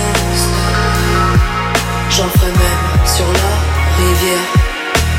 J'en 2.10 2.28
ferai 2.38 2.52
même 2.52 3.06
sur 3.06 3.26
la 3.26 3.52
rivière. 3.98 4.48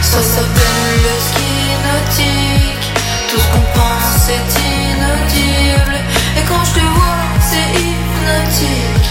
Ça 0.02 0.22
s'appelle 0.24 0.98
le 1.06 1.16
ski 1.28 1.52
nautique. 1.86 2.86
Tout 3.30 3.40
ce 3.40 3.48
qu'on 3.54 3.68
pense 3.80 4.28
est 4.30 4.52
inaudible. 4.90 5.98
Et 6.36 6.44
quand 6.50 6.64
je 6.66 6.74
te 6.80 6.86
vois, 6.98 7.26
c'est 7.40 7.70
hypnotique. 7.80 9.10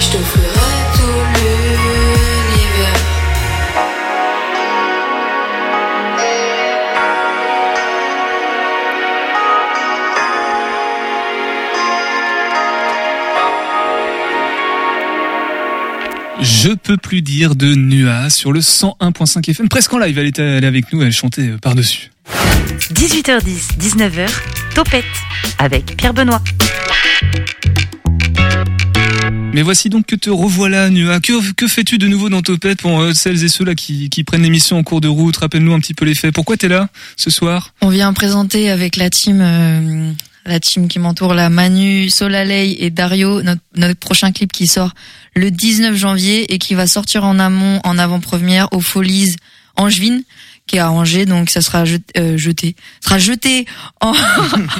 Je 0.00 0.08
te 0.16 0.24
ferai 0.24 0.57
Je 16.40 16.70
peux 16.70 16.96
plus 16.96 17.22
dire 17.22 17.56
de 17.56 17.74
Nua 17.74 18.30
sur 18.30 18.52
le 18.52 18.60
101.5 18.60 19.50
FM. 19.50 19.68
Presque 19.68 19.92
en 19.92 19.98
live, 19.98 20.18
elle 20.18 20.26
était 20.26 20.42
elle 20.42 20.64
est 20.64 20.68
avec 20.68 20.92
nous, 20.92 21.02
elle 21.02 21.12
chantait 21.12 21.48
euh, 21.48 21.58
par-dessus. 21.58 22.10
18h10, 22.92 23.78
19h, 23.78 24.28
Topette 24.74 25.04
avec 25.58 25.96
Pierre 25.96 26.14
Benoît. 26.14 26.42
Mais 29.52 29.62
voici 29.62 29.88
donc 29.88 30.06
que 30.06 30.14
te 30.14 30.30
revoilà, 30.30 30.90
Nua. 30.90 31.20
Que, 31.20 31.52
que 31.54 31.66
fais-tu 31.66 31.98
de 31.98 32.06
nouveau 32.06 32.28
dans 32.28 32.42
Topette? 32.42 32.82
Pour 32.82 33.00
euh, 33.00 33.12
celles 33.14 33.42
et 33.42 33.48
ceux 33.48 33.64
là 33.64 33.74
qui, 33.74 34.08
qui 34.08 34.22
prennent 34.22 34.42
l'émission 34.42 34.78
en 34.78 34.84
cours 34.84 35.00
de 35.00 35.08
route 35.08 35.36
Rappelle-nous 35.38 35.72
un 35.72 35.80
petit 35.80 35.94
peu 35.94 36.04
les 36.04 36.14
faits. 36.14 36.32
Pourquoi 36.32 36.56
t'es 36.56 36.68
là 36.68 36.88
ce 37.16 37.30
soir? 37.30 37.74
On 37.80 37.88
vient 37.88 38.12
présenter 38.12 38.70
avec 38.70 38.96
la 38.96 39.10
team, 39.10 39.40
euh, 39.40 40.12
la 40.48 40.60
team 40.60 40.88
qui 40.88 40.98
m'entoure, 40.98 41.34
la 41.34 41.50
Manu, 41.50 42.10
Solalei 42.10 42.76
et 42.80 42.90
Dario, 42.90 43.42
notre, 43.42 43.60
notre 43.76 43.98
prochain 43.98 44.32
clip 44.32 44.52
qui 44.52 44.66
sort 44.66 44.92
le 45.34 45.50
19 45.50 45.94
janvier 45.94 46.52
et 46.52 46.58
qui 46.58 46.74
va 46.74 46.86
sortir 46.86 47.24
en 47.24 47.38
amont, 47.38 47.80
en 47.84 47.98
avant-première 47.98 48.72
au 48.72 48.80
Folies 48.80 49.36
Angevine 49.76 50.22
qui 50.68 50.76
est 50.76 50.80
à 50.80 50.92
Angers, 50.92 51.26
donc 51.26 51.50
ça 51.50 51.60
sera 51.62 51.84
jeté, 51.84 52.20
euh, 52.20 52.36
jeté 52.36 52.76
sera 53.00 53.18
jeté 53.18 53.66
en, 54.00 54.12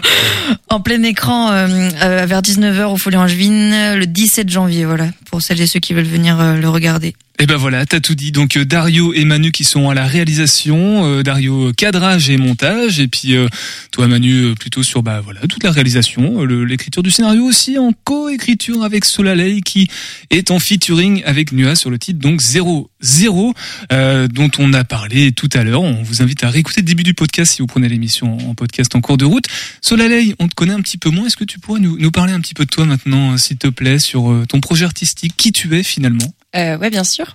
en 0.68 0.80
plein 0.80 1.02
écran 1.02 1.50
euh, 1.50 1.90
euh, 2.02 2.26
vers 2.26 2.42
19h 2.42 2.84
au 2.84 2.96
Folies 2.96 3.16
Angevine 3.16 3.94
le 3.94 4.06
17 4.06 4.48
janvier, 4.48 4.84
voilà, 4.84 5.08
pour 5.30 5.42
celles 5.42 5.60
et 5.60 5.66
ceux 5.66 5.80
qui 5.80 5.94
veulent 5.94 6.04
venir 6.04 6.38
euh, 6.38 6.54
le 6.56 6.68
regarder. 6.68 7.16
Et 7.40 7.46
ben 7.46 7.56
voilà, 7.56 7.86
t'as 7.86 8.00
tout 8.00 8.16
dit. 8.16 8.32
Donc 8.32 8.56
euh, 8.56 8.64
Dario 8.64 9.14
et 9.14 9.24
Manu 9.24 9.52
qui 9.52 9.62
sont 9.62 9.88
à 9.88 9.94
la 9.94 10.08
réalisation, 10.08 11.06
euh, 11.06 11.22
Dario 11.22 11.68
euh, 11.68 11.72
cadrage 11.72 12.28
et 12.30 12.36
montage, 12.36 12.98
et 12.98 13.06
puis 13.06 13.36
euh, 13.36 13.46
toi 13.92 14.08
Manu 14.08 14.54
plutôt 14.58 14.82
sur 14.82 15.04
bah 15.04 15.20
voilà 15.20 15.42
toute 15.42 15.62
la 15.62 15.70
réalisation, 15.70 16.44
l'écriture 16.44 17.04
du 17.04 17.12
scénario 17.12 17.44
aussi 17.44 17.78
en 17.78 17.92
co-écriture 18.02 18.82
avec 18.82 19.04
Solalei 19.04 19.60
qui 19.60 19.88
est 20.30 20.50
en 20.50 20.58
featuring 20.58 21.22
avec 21.26 21.52
Nua 21.52 21.76
sur 21.76 21.90
le 21.90 21.98
titre 22.00 22.18
donc 22.18 22.40
0 22.40 22.90
0 23.02 23.54
euh, 23.92 24.26
dont 24.26 24.50
on 24.58 24.72
a 24.72 24.82
parlé 24.82 25.30
tout 25.30 25.50
à 25.54 25.62
l'heure. 25.62 25.82
On 25.82 26.02
vous 26.02 26.22
invite 26.22 26.42
à 26.42 26.50
réécouter 26.50 26.80
le 26.80 26.86
début 26.86 27.04
du 27.04 27.14
podcast 27.14 27.52
si 27.52 27.62
vous 27.62 27.68
prenez 27.68 27.88
l'émission 27.88 28.36
en 28.48 28.56
podcast 28.56 28.96
en 28.96 29.00
cours 29.00 29.16
de 29.16 29.24
route. 29.24 29.44
Solalei, 29.80 30.34
on 30.40 30.48
te 30.48 30.56
connaît 30.56 30.74
un 30.74 30.80
petit 30.80 30.98
peu 30.98 31.10
moins. 31.10 31.26
Est-ce 31.26 31.36
que 31.36 31.44
tu 31.44 31.60
pourrais 31.60 31.78
nous, 31.78 32.10
parler 32.10 32.32
un 32.32 32.40
petit 32.40 32.54
peu 32.54 32.64
de 32.64 32.70
toi 32.70 32.84
maintenant, 32.84 33.36
s'il 33.38 33.58
te 33.58 33.68
plaît, 33.68 34.00
sur 34.00 34.42
ton 34.48 34.58
projet 34.60 34.84
artistique, 34.84 35.34
qui 35.36 35.52
tu 35.52 35.76
es 35.76 35.84
finalement? 35.84 36.32
Euh, 36.56 36.78
ouais, 36.78 36.90
bien 36.90 37.04
sûr. 37.04 37.34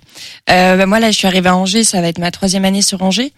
Euh, 0.50 0.76
bah, 0.76 0.86
moi, 0.86 1.00
là, 1.00 1.10
je 1.10 1.16
suis 1.18 1.26
arrivée 1.26 1.48
à 1.48 1.56
Angers. 1.56 1.84
Ça 1.84 2.00
va 2.00 2.08
être 2.08 2.18
ma 2.18 2.30
troisième 2.30 2.64
année 2.64 2.82
sur 2.82 3.02
Angers. 3.02 3.32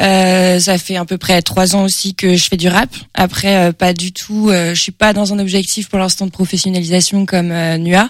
Euh, 0.00 0.58
ça 0.58 0.78
fait 0.78 0.96
à 0.96 1.04
peu 1.04 1.18
près 1.18 1.42
trois 1.42 1.76
ans 1.76 1.84
aussi 1.84 2.14
que 2.14 2.34
je 2.36 2.48
fais 2.48 2.56
du 2.56 2.68
rap. 2.68 2.88
Après, 3.14 3.56
euh, 3.68 3.72
pas 3.72 3.92
du 3.92 4.12
tout. 4.12 4.48
euh, 4.48 4.74
je 4.74 4.80
suis 4.80 4.92
pas 4.92 5.12
dans 5.12 5.32
un 5.34 5.38
objectif 5.38 5.88
pour 5.88 5.98
l'instant 5.98 6.26
de 6.26 6.30
professionnalisation 6.30 7.26
comme 7.26 7.50
euh, 7.52 7.76
Nua. 7.76 8.08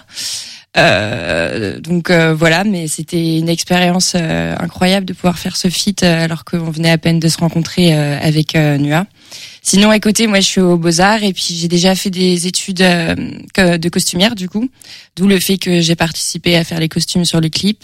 Euh, 0.75 1.79
donc 1.79 2.09
euh, 2.09 2.33
voilà, 2.33 2.63
mais 2.63 2.87
c'était 2.87 3.37
une 3.37 3.49
expérience 3.49 4.13
euh, 4.15 4.55
incroyable 4.59 5.05
de 5.05 5.13
pouvoir 5.13 5.37
faire 5.37 5.55
ce 5.55 5.69
feat 5.69 6.01
euh, 6.01 6.23
alors 6.23 6.45
qu'on 6.45 6.71
venait 6.71 6.89
à 6.89 6.97
peine 6.97 7.19
de 7.19 7.27
se 7.27 7.37
rencontrer 7.37 7.95
euh, 7.95 8.17
avec 8.19 8.55
Nua. 8.55 9.05
Sinon 9.61 9.91
à 9.91 9.99
côté, 9.99 10.27
moi 10.27 10.39
je 10.39 10.47
suis 10.47 10.61
au 10.61 10.77
Beaux 10.77 10.99
Arts 10.99 11.23
et 11.23 11.31
puis 11.33 11.55
j'ai 11.55 11.67
déjà 11.67 11.95
fait 11.95 12.09
des 12.09 12.47
études 12.47 12.77
de 12.77 13.89
costumière 13.89 14.35
du 14.35 14.49
coup, 14.49 14.69
d'où 15.15 15.27
le 15.27 15.39
fait 15.39 15.57
que 15.57 15.79
j'ai 15.79 15.95
participé 15.95 16.57
à 16.57 16.63
faire 16.63 16.79
les 16.79 16.89
costumes 16.89 17.23
sur 17.23 17.39
le 17.39 17.49
clip. 17.49 17.83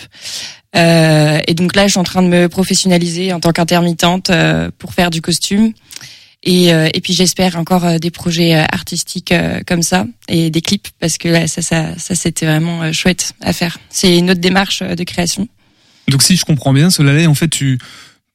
Et 0.75 1.54
donc 1.54 1.75
là, 1.75 1.88
je 1.88 1.91
suis 1.91 1.99
en 1.99 2.04
train 2.04 2.21
de 2.21 2.28
me 2.28 2.49
professionnaliser 2.49 3.32
en 3.32 3.39
tant 3.39 3.52
qu'intermittente 3.54 4.30
pour 4.78 4.93
faire 4.93 5.10
du 5.10 5.21
costume. 5.21 5.71
Et, 6.43 6.73
euh, 6.73 6.88
et 6.93 7.02
puis 7.02 7.13
j'espère 7.13 7.58
encore 7.58 7.86
euh, 7.86 7.97
des 7.97 8.12
projets 8.12 8.56
euh, 8.56 8.63
artistiques 8.71 9.34
euh, 9.34 9.60
comme 9.67 9.84
ça 9.84 10.06
et 10.30 10.49
des 10.49 10.62
clips 10.62 10.88
parce 10.99 11.17
que 11.17 11.28
là, 11.28 11.47
ça, 11.47 11.62
ça, 11.62 11.97
ça 11.97 12.15
c'était 12.15 12.45
vraiment 12.45 12.91
chouette 12.93 13.34
à 13.41 13.52
faire. 13.52 13.78
C'est 13.89 14.17
une 14.17 14.32
autre 14.32 14.39
démarche 14.39 14.82
de 14.82 15.04
création. 15.04 15.47
Donc 16.08 16.23
si 16.23 16.38
je 16.38 16.45
comprends 16.45 16.73
bien, 16.73 16.89
Solalei, 16.89 17.28
en 17.28 17.36
fait, 17.36 17.49
tu 17.49 17.78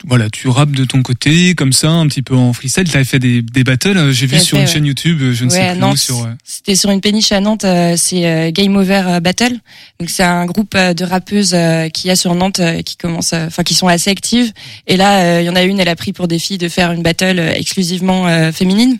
voilà, 0.07 0.29
tu 0.31 0.49
rappes 0.49 0.73
de 0.73 0.85
ton 0.85 1.03
côté, 1.03 1.55
comme 1.55 1.73
ça, 1.73 1.90
un 1.90 2.07
petit 2.09 2.23
peu 2.23 2.35
en 2.35 2.53
freestyle. 2.53 2.85
Tu 2.85 2.95
avais 2.97 3.05
fait 3.05 3.19
des, 3.19 3.43
des 3.43 3.64
battles, 3.64 3.97
euh, 3.97 4.12
j'ai 4.12 4.27
vu 4.27 4.38
sur 4.38 4.57
une 4.59 4.64
ouais. 4.64 4.71
chaîne 4.71 4.85
YouTube, 4.87 5.19
euh, 5.23 5.33
je 5.33 5.45
ne 5.45 5.51
Ouais, 5.51 5.57
sais 5.57 5.69
plus 5.71 5.77
où, 5.77 5.81
Nantes. 5.81 5.97
sur... 5.99 6.23
euh, 6.25 6.29
C'était 6.45 6.77
sur 6.77 6.90
une 6.90 7.01
péniche 7.01 7.33
à 7.33 7.40
Nantes, 7.40 7.64
euh, 7.64 7.95
c'est 7.97 8.27
euh, 8.27 8.51
Game 8.51 8.77
Over 8.77 9.19
Battle. 9.23 9.59
Donc 10.01 10.11
c'est 10.11 10.23
un 10.23 10.45
groupe 10.47 10.77
de 10.77 11.05
rappeuses 11.05 11.53
euh, 11.55 11.88
qu'il 11.88 12.09
y 12.09 12.11
a 12.11 12.17
sur 12.17 12.35
Nantes 12.35 12.61
euh, 12.61 12.83
qui 12.83 12.97
commence, 12.97 13.33
enfin 13.33 13.62
qui 13.62 13.75
sont 13.75 13.88
assez 13.88 14.11
actives. 14.11 14.53
Et 14.87 14.97
là, 14.97 15.21
euh, 15.38 15.40
il 15.43 15.47
y 15.47 15.49
en 15.51 15.57
a 15.57 15.62
une, 15.62 15.81
elle 15.81 15.88
a 15.88 15.97
pris 15.97 16.12
pour 16.12 16.29
défi 16.29 16.59
de 16.59 16.69
faire 16.69 16.93
une 16.93 17.03
battle 17.03 17.38
exclusivement 17.55 18.27
euh, 18.29 18.53
féminine. 18.53 18.99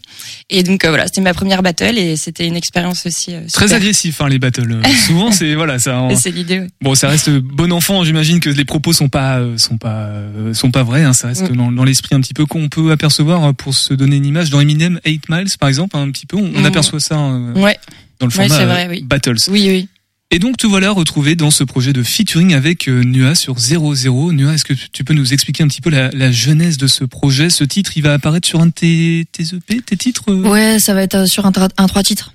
Et 0.51 0.63
donc 0.63 0.85
voilà, 0.87 1.07
c'était 1.07 1.21
ma 1.21 1.35
première 1.35 1.63
battle 1.63 1.99
et 1.99 2.17
c'était 2.17 2.47
une 2.47 2.57
expérience 2.57 3.07
aussi 3.07 3.35
Très 3.53 3.73
agressif, 3.73 4.21
hein, 4.21 4.29
les 4.29 4.39
battles. 4.39 4.81
Souvent, 5.07 5.33
c'est 5.33 5.55
voilà, 5.55 5.79
ça. 5.79 5.99
en- 5.99 6.17
C'est 6.17 6.31
l'idée. 6.31 6.61
ouais. 6.61 6.69
Bon, 6.81 6.95
ça 6.95 7.09
reste 7.09 7.31
bon 7.31 7.73
enfant. 7.73 8.05
J'imagine 8.05 8.41
que 8.41 8.51
les 8.51 8.65
propos 8.65 8.93
sont 8.93 9.09
pas 9.09 9.39
euh, 9.39 9.59
sont 9.59 9.77
pas 9.79 10.07
euh, 10.07 10.55
sont 10.55 10.71
pas 10.71 10.83
vrai, 10.95 11.05
hein, 11.05 11.13
ça 11.13 11.29
reste 11.29 11.51
Mm. 11.51 11.57
dans, 11.57 11.73
dans 11.73 11.85
l'esprit 11.85 12.15
un 12.15 12.21
petit 12.21 12.35
peu 12.35 12.47
qu'on 12.47 12.69
peut 12.69 12.91
apercevoir 12.93 13.45
euh, 13.45 13.53
pour 13.53 13.75
se 13.75 13.95
donner 13.95 14.17
une 14.17 14.27
image 14.27 14.51
dans 14.51 14.61
Eminem 14.61 15.01
8 15.05 15.29
Miles 15.29 15.49
par 15.59 15.69
exemple, 15.69 15.97
un 15.97 16.11
petit 16.11 16.27
peu, 16.27 16.37
on, 16.37 16.53
on 16.55 16.61
Mm. 16.63 16.67
aperçoit 16.67 17.01
ça 17.01 17.19
euh, 17.19 17.53
Ouais. 17.55 17.79
dans 18.21 18.27
le 18.27 18.33
Ouais, 18.37 18.49
format 18.49 18.65
vrai, 18.67 18.87
euh, 18.87 18.91
oui. 18.91 19.03
Battles. 19.03 19.37
Oui, 19.49 19.67
oui. 19.69 19.89
Et 20.31 20.39
donc 20.41 20.57
te 20.57 20.67
voilà 20.67 20.91
retrouvé 20.91 21.37
dans 21.37 21.51
ce 21.53 21.63
projet 21.63 21.93
de 21.93 22.03
featuring 22.03 22.55
avec 22.55 22.89
euh, 22.89 23.03
Nua 23.05 23.35
sur 23.37 23.57
00. 23.59 24.33
Nua, 24.33 24.55
est-ce 24.55 24.65
que 24.65 24.73
tu 24.73 25.05
peux 25.05 25.15
nous 25.15 25.33
expliquer 25.33 25.63
un 25.63 25.69
petit 25.69 25.81
peu 25.83 25.91
la, 25.91 26.11
la 26.11 26.33
genèse 26.33 26.77
de 26.77 26.87
ce 26.89 27.05
projet? 27.05 27.51
Ce 27.51 27.63
titre, 27.63 27.93
il 27.97 28.03
va 28.03 28.15
apparaître 28.15 28.49
sur 28.49 28.61
un 28.61 28.67
de 28.67 28.73
tes, 28.73 29.27
tes 29.31 29.45
EP, 29.55 29.81
tes 29.83 29.97
titres 29.97 30.33
euh? 30.33 30.49
Ouais, 30.49 30.81
ça 30.81 30.93
va 30.95 31.03
être 31.03 31.15
euh, 31.15 31.27
sur 31.27 31.47
un, 31.47 31.53
un 31.77 31.87
trois 31.87 32.03
titres 32.03 32.33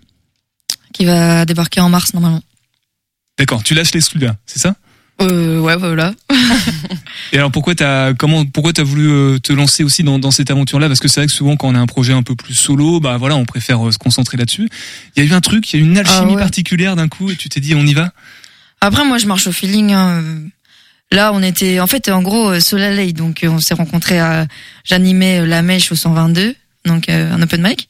qui 0.93 1.03
va 1.05 1.45
débarquer 1.45 1.81
en 1.81 1.89
mars 1.89 2.13
normalement. 2.13 2.41
D'accord, 3.37 3.63
tu 3.63 3.73
lâches 3.73 3.93
l'exclu 3.93 4.19
là, 4.21 4.35
c'est 4.45 4.59
ça? 4.59 4.75
Euh, 5.21 5.59
ouais, 5.59 5.75
voilà. 5.75 6.13
Et 7.33 7.37
alors 7.37 7.51
pourquoi 7.51 7.75
t'as 7.75 8.13
comment 8.13 8.45
pourquoi 8.45 8.73
t'as 8.73 8.83
voulu 8.83 9.09
euh, 9.09 9.37
te 9.39 9.51
lancer 9.53 9.83
aussi 9.83 10.03
dans, 10.03 10.17
dans 10.17 10.31
cette 10.31 10.49
aventure 10.49 10.79
là 10.79 10.87
Parce 10.87 10.99
que 10.99 11.07
c'est 11.07 11.19
vrai 11.19 11.27
que 11.27 11.33
souvent 11.33 11.57
quand 11.57 11.67
on 11.67 11.75
a 11.75 11.79
un 11.79 11.85
projet 11.85 12.13
un 12.13 12.23
peu 12.23 12.35
plus 12.35 12.55
solo, 12.55 12.99
bah 12.99 13.17
voilà, 13.17 13.35
on 13.35 13.45
préfère 13.45 13.85
euh, 13.87 13.91
se 13.91 13.97
concentrer 13.97 14.37
là-dessus. 14.37 14.69
Il 15.15 15.23
y 15.23 15.27
a 15.27 15.29
eu 15.29 15.33
un 15.33 15.41
truc, 15.41 15.71
il 15.73 15.79
y 15.79 15.83
a 15.83 15.85
eu 15.85 15.87
une 15.89 15.97
alchimie 15.97 16.19
Ah 16.31 16.33
ouais. 16.35 16.41
particulière 16.41 16.95
d'un 16.95 17.07
coup 17.07 17.29
et 17.31 17.35
tu 17.35 17.49
t'es 17.49 17.59
dit 17.59 17.75
on 17.75 17.85
y 17.85 17.93
va? 17.93 18.11
Après, 18.81 19.03
moi, 19.03 19.17
je 19.17 19.25
marche 19.27 19.45
au 19.47 19.51
feeling. 19.51 19.91
hein. 19.91 20.23
Là, 21.11 21.31
on 21.33 21.43
était, 21.43 21.79
en 21.81 21.87
fait, 21.87 22.07
en 22.09 22.21
gros, 22.21 22.49
euh, 22.51 22.59
Solalei. 22.61 23.11
Donc, 23.13 23.43
euh, 23.43 23.49
on 23.49 23.59
s'est 23.59 23.73
rencontrés 23.73 24.19
à, 24.19 24.47
j'animais 24.85 25.39
euh, 25.41 25.45
la 25.45 25.61
mèche 25.61 25.91
au 25.91 25.95
122, 25.95 26.55
donc 26.85 27.09
euh, 27.09 27.33
un 27.33 27.41
open 27.41 27.61
mic. 27.61 27.89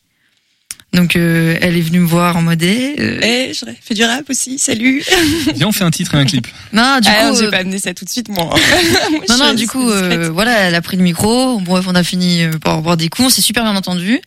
Donc, 0.92 1.16
euh, 1.16 1.56
elle 1.62 1.78
est 1.78 1.82
venue 1.82 2.00
me 2.00 2.08
voir 2.08 2.36
en 2.36 2.42
mode. 2.42 2.64
eh, 2.64 2.96
euh, 3.00 3.20
Eh, 3.22 3.54
je 3.54 3.64
fais 3.82 3.94
du 3.94 4.04
rap 4.04 4.28
aussi, 4.30 4.58
salut. 4.58 5.04
Viens, 5.56 5.68
on 5.68 5.72
fait 5.72 5.84
un 5.84 5.92
titre 5.92 6.16
et 6.16 6.18
un 6.18 6.26
clip. 6.26 6.48
Non, 6.74 7.00
du 7.00 7.08
Ah, 7.12 7.30
coup, 7.30 7.38
j'ai 7.40 7.46
euh, 7.46 7.52
pas 7.52 7.58
amené 7.58 7.78
ça 7.78 7.94
tout 7.94 8.06
de 8.06 8.10
suite, 8.10 8.28
moi. 8.30 8.50
Non, 9.30 9.38
non, 9.38 9.54
du 9.54 9.68
coup, 9.68 9.88
euh, 9.90 10.30
voilà, 10.34 10.52
elle 10.62 10.74
a 10.76 10.82
pris 10.82 10.98
le 10.98 11.04
micro. 11.04 11.60
Bref, 11.60 11.86
on 11.88 11.94
a 11.96 12.04
fini 12.04 12.44
euh, 12.44 12.52
par 12.58 12.82
boire 12.82 12.98
des 12.98 13.08
coups. 13.10 13.28
On 13.28 13.30
s'est 13.30 13.42
super 13.44 13.64
bien 13.64 13.76
entendu. 13.76 14.20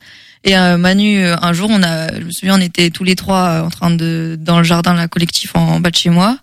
Et 0.45 0.57
euh, 0.57 0.77
Manu, 0.77 1.25
un 1.25 1.53
jour, 1.53 1.69
on 1.73 1.83
a, 1.83 2.13
je 2.15 2.25
me 2.25 2.31
souviens, 2.31 2.57
on 2.57 2.61
était 2.61 2.91
tous 2.91 3.05
les 3.05 3.17
trois 3.17 3.63
en 3.63 3.71
train 3.71 3.91
de 3.91 4.37
dans 4.41 4.59
le 4.59 4.65
jardin, 4.65 4.95
la 4.95 5.09
collectif 5.09 5.53
en, 5.55 5.61
en 5.61 5.81
bas 5.81 5.91
de 5.91 5.97
chez 5.97 6.11
moi. 6.11 6.39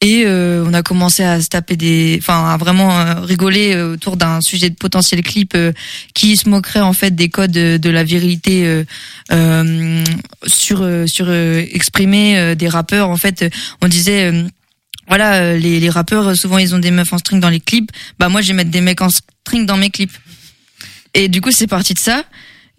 Et 0.00 0.24
euh, 0.26 0.64
on 0.64 0.74
a 0.74 0.84
commencé 0.84 1.24
à 1.24 1.40
se 1.40 1.48
taper 1.48 1.76
des, 1.76 2.18
enfin, 2.20 2.50
à 2.50 2.56
vraiment 2.56 3.00
euh, 3.00 3.20
rigoler 3.20 3.74
euh, 3.74 3.94
autour 3.94 4.16
d'un 4.16 4.40
sujet 4.40 4.70
de 4.70 4.76
potentiel 4.76 5.22
clip 5.22 5.54
euh, 5.56 5.72
qui 6.14 6.36
se 6.36 6.48
moquerait 6.48 6.80
en 6.80 6.92
fait 6.92 7.16
des 7.16 7.28
codes 7.28 7.50
de, 7.50 7.90
la 7.90 8.04
virilité 8.04 8.84
euh, 9.32 10.04
sur 10.46 10.86
sur 11.08 11.32
exprimés 11.32 12.38
euh, 12.38 12.54
des 12.54 12.68
rappeurs. 12.68 13.10
En 13.10 13.16
fait, 13.16 13.52
on 13.82 13.88
disait. 13.88 14.32
voilà, 15.08 15.56
les, 15.56 15.80
les 15.80 15.90
rappeurs, 15.90 16.36
souvent, 16.36 16.58
ils 16.58 16.76
ont 16.76 16.78
des 16.78 16.92
meufs 16.92 17.12
en 17.12 17.18
string 17.18 17.40
dans 17.40 17.50
les 17.50 17.60
clips. 17.60 17.90
Bah, 18.20 18.28
moi, 18.28 18.40
je 18.40 18.48
vais 18.48 18.54
mettre 18.54 18.70
des 18.70 18.80
mecs 18.82 19.00
en 19.00 19.08
string 19.08 19.66
dans 19.66 19.76
mes 19.76 19.90
clips. 19.90 20.16
Et 21.14 21.28
du 21.28 21.40
coup, 21.40 21.50
c'est 21.50 21.66
parti 21.66 21.94
de 21.94 21.98
ça. 21.98 22.24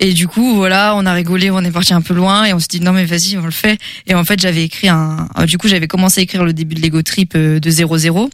Et 0.02 0.14
du 0.14 0.28
coup, 0.30 0.56
voilà, 0.56 0.96
on 0.96 1.06
a 1.06 1.12
rigolé, 1.12 1.52
on 1.52 1.60
est 1.64 1.72
parti 1.72 1.94
un 1.94 2.02
peu 2.02 2.14
loin 2.14 2.46
et 2.46 2.54
on 2.54 2.60
s'est 2.60 2.68
dit 2.70 2.80
non 2.80 2.94
mais 2.94 3.04
vas-y, 3.06 3.38
on 3.38 3.44
le 3.46 3.52
fait. 3.52 3.78
Et 4.08 4.16
en 4.16 4.24
fait, 4.24 4.40
j'avais 4.40 4.64
écrit 4.64 4.88
un, 4.88 5.28
euh, 5.38 5.46
du 5.46 5.58
coup, 5.58 5.68
j'avais 5.68 5.88
commencé 5.88 6.22
à 6.22 6.24
écrire 6.24 6.46
le 6.46 6.54
début 6.54 6.76
de 6.76 6.82
Lego 6.82 7.02
Trip 7.02 7.34
euh, 7.36 7.60
de 7.60 7.70
00 7.70 8.30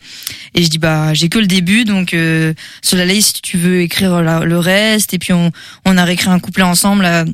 et 0.53 0.63
je 0.63 0.69
dis 0.69 0.77
bah 0.77 1.13
j'ai 1.15 1.27
que 1.27 1.39
le 1.39 1.47
début 1.47 1.83
donc 1.83 2.13
euh, 2.13 2.53
sur 2.83 2.97
la 2.97 3.05
liste 3.05 3.37
si 3.37 3.41
tu 3.41 3.57
veux 3.57 3.81
écrire 3.81 4.21
la- 4.21 4.41
le 4.45 4.59
reste 4.59 5.13
et 5.15 5.17
puis 5.19 5.33
on 5.33 5.51
on 5.85 5.97
a 5.97 6.03
réécrit 6.05 6.29
un 6.29 6.39
couplet 6.39 6.63
ensemble. 6.63 7.01
là. 7.01 7.25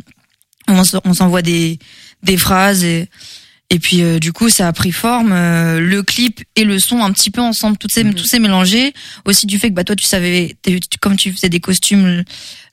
on 0.70 0.82
on 1.04 1.13
s'envoie 1.13 1.41
des 1.41 1.78
des 2.24 2.38
phrases 2.38 2.84
et 2.86 3.10
et 3.70 3.80
puis 3.80 4.02
euh, 4.02 4.20
du 4.20 4.32
coup 4.34 4.50
ça 4.50 4.67
a 4.67 4.74
pris 4.74 4.91
forme 4.91 5.32
euh, 5.34 5.80
le 5.80 6.04
clip 6.04 6.41
et 6.56 6.63
le 6.65 6.78
son 6.80 7.02
un 7.04 7.12
petit 7.12 7.32
peu 7.32 7.41
ensemble 7.41 7.78
tout 7.78 7.88
s'est 7.89 8.04
tout 8.04 8.26
s'est 8.26 8.39
mélangé 8.39 8.94
aussi 9.26 9.46
du 9.46 9.60
fait 9.60 9.70
que 9.70 9.74
bah 9.76 9.84
toi 9.84 9.96
tu 9.96 10.06
savais 10.06 10.56
comme 11.00 11.15
tu 11.15 11.32
faisais 11.32 11.50
des 11.50 11.60
costumes 11.62 12.24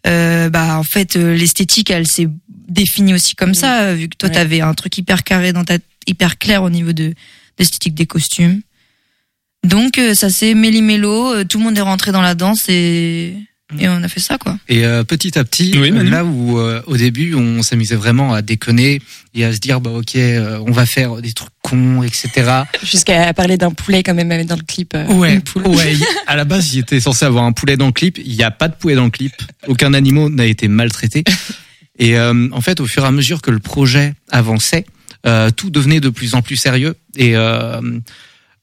euh, 0.06 0.48
bah 0.48 0.78
en 0.78 0.82
fait 0.82 1.16
euh, 1.16 1.34
l'esthétique 1.34 1.90
elle 1.90 2.06
s'est 2.06 2.28
définie 2.68 3.14
aussi 3.14 3.34
comme 3.34 3.54
ça 3.54 3.82
euh, 3.82 3.94
vu 3.94 4.08
que 4.08 4.16
toi 4.16 4.30
t'avais 4.30 4.60
un 4.60 4.74
truc 4.74 4.96
hyper 4.96 5.24
carré 5.24 5.52
dans 5.52 5.64
ta 5.64 5.78
hyper 6.06 6.38
clair 6.38 6.62
au 6.62 6.70
niveau 6.70 6.92
de 6.92 7.14
l'esthétique 7.58 7.94
des 7.94 8.06
costumes. 8.06 8.62
Donc 9.64 9.98
euh, 9.98 10.14
ça 10.14 10.30
s'est 10.30 10.54
méli 10.54 10.82
mélo 10.82 11.44
tout 11.44 11.58
le 11.58 11.64
monde 11.64 11.76
est 11.76 11.82
rentré 11.82 12.12
dans 12.12 12.22
la 12.22 12.34
danse 12.34 12.68
et 12.68 13.34
et 13.78 13.88
on 13.88 14.02
a 14.02 14.08
fait 14.08 14.20
ça 14.20 14.38
quoi 14.38 14.56
Et 14.68 14.84
euh, 14.86 15.04
petit 15.04 15.38
à 15.38 15.44
petit, 15.44 15.74
Oui, 15.78 15.90
là 15.90 16.24
où 16.24 16.58
euh, 16.58 16.80
au 16.86 16.96
début 16.96 17.34
on 17.34 17.62
s'amusait 17.62 17.96
vraiment 17.96 18.32
à 18.32 18.40
déconner 18.40 19.00
et 19.34 19.44
à 19.44 19.52
se 19.52 19.58
dire 19.58 19.80
bah 19.80 19.90
ok, 19.90 20.16
euh, 20.16 20.58
on 20.66 20.70
va 20.70 20.86
faire 20.86 21.16
des 21.16 21.32
trucs 21.32 21.50
cons, 21.62 22.02
etc. 22.02 22.62
Jusqu'à 22.82 23.32
parler 23.34 23.58
d'un 23.58 23.72
poulet 23.72 24.02
quand 24.02 24.14
même 24.14 24.44
dans 24.46 24.56
le 24.56 24.62
clip. 24.62 24.94
euh, 24.94 25.06
Ouais, 25.12 25.40
ouais. 25.66 25.96
À 26.26 26.36
la 26.36 26.44
base, 26.44 26.72
il 26.74 26.78
était 26.80 27.00
censé 27.00 27.24
avoir 27.26 27.44
un 27.44 27.52
poulet 27.52 27.76
dans 27.76 27.86
le 27.86 27.92
clip. 27.92 28.18
Il 28.24 28.34
n'y 28.36 28.42
a 28.42 28.50
pas 28.50 28.68
de 28.68 28.74
poulet 28.74 28.94
dans 28.94 29.04
le 29.04 29.10
clip. 29.10 29.34
Aucun 29.66 29.92
animal 29.92 30.30
n'a 30.30 30.46
été 30.46 30.68
maltraité. 30.68 31.24
Et 31.98 32.16
euh, 32.16 32.48
en 32.52 32.60
fait, 32.60 32.80
au 32.80 32.86
fur 32.86 33.02
et 33.04 33.06
à 33.08 33.10
mesure 33.10 33.42
que 33.42 33.50
le 33.50 33.58
projet 33.58 34.14
avançait, 34.30 34.86
euh, 35.26 35.50
tout 35.50 35.68
devenait 35.68 35.98
de 36.00 36.10
plus 36.10 36.34
en 36.36 36.42
plus 36.42 36.54
sérieux. 36.56 36.94
Et 37.16 37.36
euh, 37.36 37.80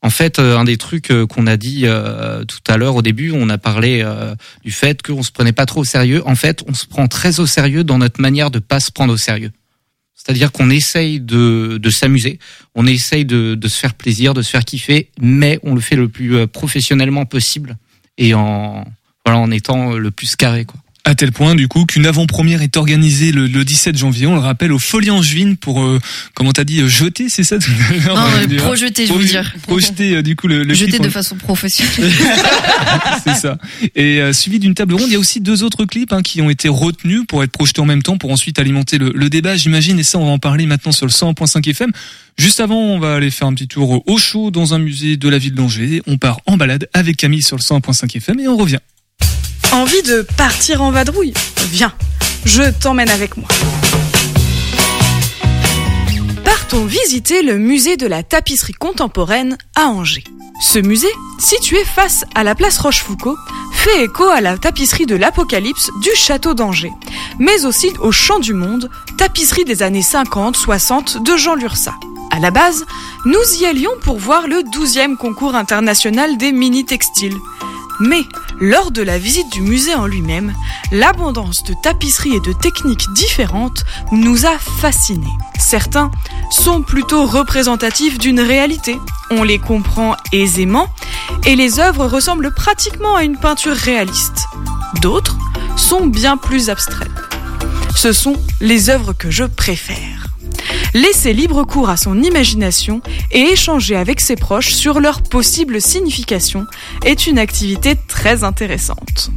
en 0.05 0.11
fait, 0.11 0.37
euh, 0.37 0.55
un 0.55 0.65
des 0.65 0.77
trucs 0.77 1.09
euh, 1.09 1.25
qu'on 1.25 1.47
a 1.47 1.57
dit 1.57 1.81
euh, 1.85 2.45
tout 2.45 2.59
à 2.67 2.77
l'heure 2.77 2.95
au 2.95 3.01
début, 3.01 3.31
on 3.31 3.49
a 3.49 3.57
parlé 3.57 4.05
du 4.63 4.71
fait 4.71 5.01
qu'on 5.01 5.23
se 5.23 5.31
prenait 5.31 5.51
pas 5.51 5.65
trop 5.65 5.81
au 5.81 5.83
sérieux. 5.83 6.21
En 6.27 6.35
fait, 6.35 6.63
on 6.67 6.75
se 6.75 6.85
prend 6.85 7.07
très 7.07 7.39
au 7.39 7.47
sérieux 7.47 7.83
dans 7.83 7.97
notre 7.97 8.21
manière 8.21 8.51
de 8.51 8.59
pas 8.59 8.79
se 8.79 8.91
prendre 8.91 9.11
au 9.11 9.17
sérieux. 9.17 9.51
C'est-à-dire 10.13 10.51
qu'on 10.51 10.69
essaye 10.69 11.19
de, 11.19 11.79
de 11.81 11.89
s'amuser, 11.89 12.37
on 12.75 12.85
essaye 12.85 13.25
de, 13.25 13.55
de 13.55 13.67
se 13.67 13.79
faire 13.79 13.95
plaisir, 13.95 14.35
de 14.35 14.43
se 14.43 14.51
faire 14.51 14.63
kiffer, 14.63 15.09
mais 15.19 15.59
on 15.63 15.73
le 15.73 15.81
fait 15.81 15.95
le 15.95 16.07
plus 16.07 16.47
professionnellement 16.47 17.25
possible 17.25 17.75
et 18.19 18.35
en 18.35 18.85
voilà 19.25 19.39
en 19.39 19.49
étant 19.49 19.93
le 19.93 20.11
plus 20.11 20.35
carré 20.35 20.65
quoi. 20.65 20.79
À 21.07 21.13
tel 21.13 21.31
point, 21.31 21.53
du 21.53 21.67
coup, 21.67 21.85
qu'une 21.85 22.07
avant-première 22.07 22.63
est 22.63 22.77
organisée 22.77 23.31
le, 23.31 23.45
le 23.45 23.63
17 23.63 23.95
janvier, 23.95 24.25
on 24.25 24.33
le 24.33 24.39
rappelle, 24.39 24.71
au 24.71 24.79
Folie 24.79 25.11
Angevine 25.11 25.55
pour, 25.55 25.83
euh, 25.83 25.99
comment 26.33 26.51
t'as 26.51 26.63
dit, 26.63 26.81
euh, 26.81 26.87
jeter, 26.87 27.29
c'est 27.29 27.43
ça 27.43 27.59
tout 27.59 27.69
à 27.91 27.93
l'heure, 27.93 28.15
non 28.15 28.37
euh, 28.41 28.47
Léa 28.47 28.63
projeter 28.63 29.05
je 29.05 29.13
veux 29.13 29.23
dire 29.23 29.53
Projeter, 29.61 30.15
euh, 30.15 30.21
du 30.23 30.35
coup, 30.35 30.47
le, 30.47 30.63
le 30.63 30.73
jeter 30.73 30.93
clip 30.93 31.03
de 31.03 31.07
en- 31.07 31.11
façon 31.11 31.35
professionnelle 31.35 32.11
c'est 33.23 33.35
ça. 33.35 33.59
Et 33.95 34.19
euh, 34.19 34.33
suivi 34.33 34.57
d'une 34.57 34.73
table 34.73 34.95
ronde, 34.95 35.05
il 35.07 35.13
y 35.13 35.15
a 35.15 35.19
aussi 35.19 35.41
deux 35.41 35.61
autres 35.63 35.85
clips 35.85 36.11
hein, 36.11 36.23
qui 36.23 36.41
ont 36.41 36.49
été 36.49 36.69
retenus 36.69 37.21
pour 37.27 37.43
être 37.43 37.51
projetés 37.51 37.81
en 37.81 37.85
même 37.85 38.01
temps, 38.01 38.17
pour 38.17 38.31
ensuite 38.31 38.57
alimenter 38.57 38.97
le, 38.97 39.11
le 39.13 39.29
débat, 39.29 39.55
j'imagine. 39.55 39.99
Et 39.99 40.03
ça, 40.03 40.17
on 40.17 40.25
va 40.25 40.31
en 40.31 40.39
parler 40.39 40.65
maintenant 40.65 40.91
sur 40.91 41.05
le 41.05 41.11
100.5 41.11 41.69
FM. 41.69 41.91
Juste 42.39 42.59
avant, 42.59 42.79
on 42.81 42.97
va 42.99 43.13
aller 43.13 43.29
faire 43.29 43.47
un 43.47 43.53
petit 43.53 43.67
tour 43.67 44.01
au 44.09 44.17
chaud 44.17 44.49
dans 44.49 44.73
un 44.73 44.79
musée 44.79 45.17
de 45.17 45.29
la 45.29 45.37
ville 45.37 45.53
d'Angers. 45.53 46.01
On 46.07 46.17
part 46.17 46.39
en 46.47 46.57
balade 46.57 46.89
avec 46.93 47.15
Camille 47.17 47.43
sur 47.43 47.57
le 47.57 47.61
100.5 47.61 48.17
FM 48.17 48.39
et 48.39 48.47
on 48.47 48.57
revient. 48.57 48.79
Envie 49.75 50.03
de 50.03 50.21
partir 50.37 50.81
en 50.81 50.89
vadrouille 50.89 51.33
Viens, 51.69 51.91
je 52.45 52.63
t'emmène 52.79 53.09
avec 53.09 53.35
moi. 53.35 53.49
Partons 56.45 56.85
visiter 56.85 57.41
le 57.41 57.57
musée 57.57 57.97
de 57.97 58.07
la 58.07 58.23
tapisserie 58.23 58.71
contemporaine 58.71 59.57
à 59.75 59.87
Angers. 59.87 60.23
Ce 60.61 60.79
musée, 60.79 61.11
situé 61.39 61.83
face 61.83 62.23
à 62.35 62.45
la 62.45 62.55
place 62.55 62.77
Rochefoucauld, 62.77 63.35
fait 63.73 64.05
écho 64.05 64.23
à 64.23 64.39
la 64.39 64.57
tapisserie 64.57 65.07
de 65.07 65.17
l'Apocalypse 65.17 65.89
du 66.01 66.09
château 66.15 66.53
d'Angers, 66.53 66.93
mais 67.37 67.65
aussi 67.65 67.91
au 67.99 68.13
Champ 68.13 68.39
du 68.39 68.53
Monde, 68.53 68.89
tapisserie 69.17 69.65
des 69.65 69.83
années 69.83 69.99
50-60 69.99 71.21
de 71.21 71.35
Jean 71.35 71.55
Lursa. 71.55 71.95
À 72.31 72.39
la 72.39 72.49
base, 72.49 72.85
nous 73.25 73.59
y 73.59 73.65
allions 73.65 73.97
pour 74.03 74.19
voir 74.19 74.47
le 74.47 74.61
12e 74.61 75.17
concours 75.17 75.53
international 75.53 76.37
des 76.37 76.53
mini-textiles. 76.53 77.35
Mais, 77.99 78.23
lors 78.59 78.91
de 78.91 79.01
la 79.01 79.17
visite 79.17 79.51
du 79.51 79.61
musée 79.61 79.95
en 79.95 80.05
lui-même, 80.05 80.53
l'abondance 80.91 81.63
de 81.63 81.73
tapisseries 81.81 82.35
et 82.35 82.39
de 82.39 82.53
techniques 82.53 83.11
différentes 83.13 83.85
nous 84.11 84.45
a 84.45 84.57
fascinés. 84.57 85.37
Certains 85.59 86.11
sont 86.51 86.81
plutôt 86.81 87.25
représentatifs 87.25 88.17
d'une 88.17 88.39
réalité, 88.39 88.97
on 89.31 89.43
les 89.43 89.59
comprend 89.59 90.15
aisément, 90.31 90.87
et 91.45 91.55
les 91.55 91.79
œuvres 91.79 92.07
ressemblent 92.07 92.53
pratiquement 92.53 93.15
à 93.15 93.23
une 93.23 93.37
peinture 93.37 93.75
réaliste. 93.75 94.47
D'autres 95.01 95.37
sont 95.75 96.05
bien 96.05 96.37
plus 96.37 96.69
abstraites. 96.69 97.09
Ce 97.95 98.13
sont 98.13 98.35
les 98.61 98.89
œuvres 98.89 99.13
que 99.13 99.31
je 99.31 99.43
préfère. 99.43 100.34
Laisser 100.95 101.33
libre 101.33 101.65
cours 101.65 101.89
à 101.89 101.97
son 101.97 102.23
imagination 102.23 103.01
et 103.33 103.41
échanger 103.41 103.97
avec 103.97 104.21
ses 104.21 104.37
proches 104.37 104.71
sur 104.71 105.01
leur 105.01 105.21
possible 105.23 105.81
signification 105.81 106.65
est 107.03 107.27
une 107.27 107.37
activité 107.37 107.95
très 108.07 108.45
intéressante. 108.45 109.29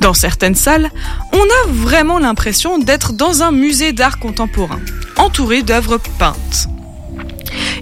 Dans 0.00 0.14
certaines 0.14 0.54
salles, 0.54 0.92
on 1.32 1.42
a 1.42 1.72
vraiment 1.72 2.20
l'impression 2.20 2.78
d'être 2.78 3.12
dans 3.14 3.42
un 3.42 3.50
musée 3.50 3.92
d'art 3.92 4.20
contemporain, 4.20 4.78
entouré 5.16 5.64
d'œuvres 5.64 5.98
peintes. 6.20 6.68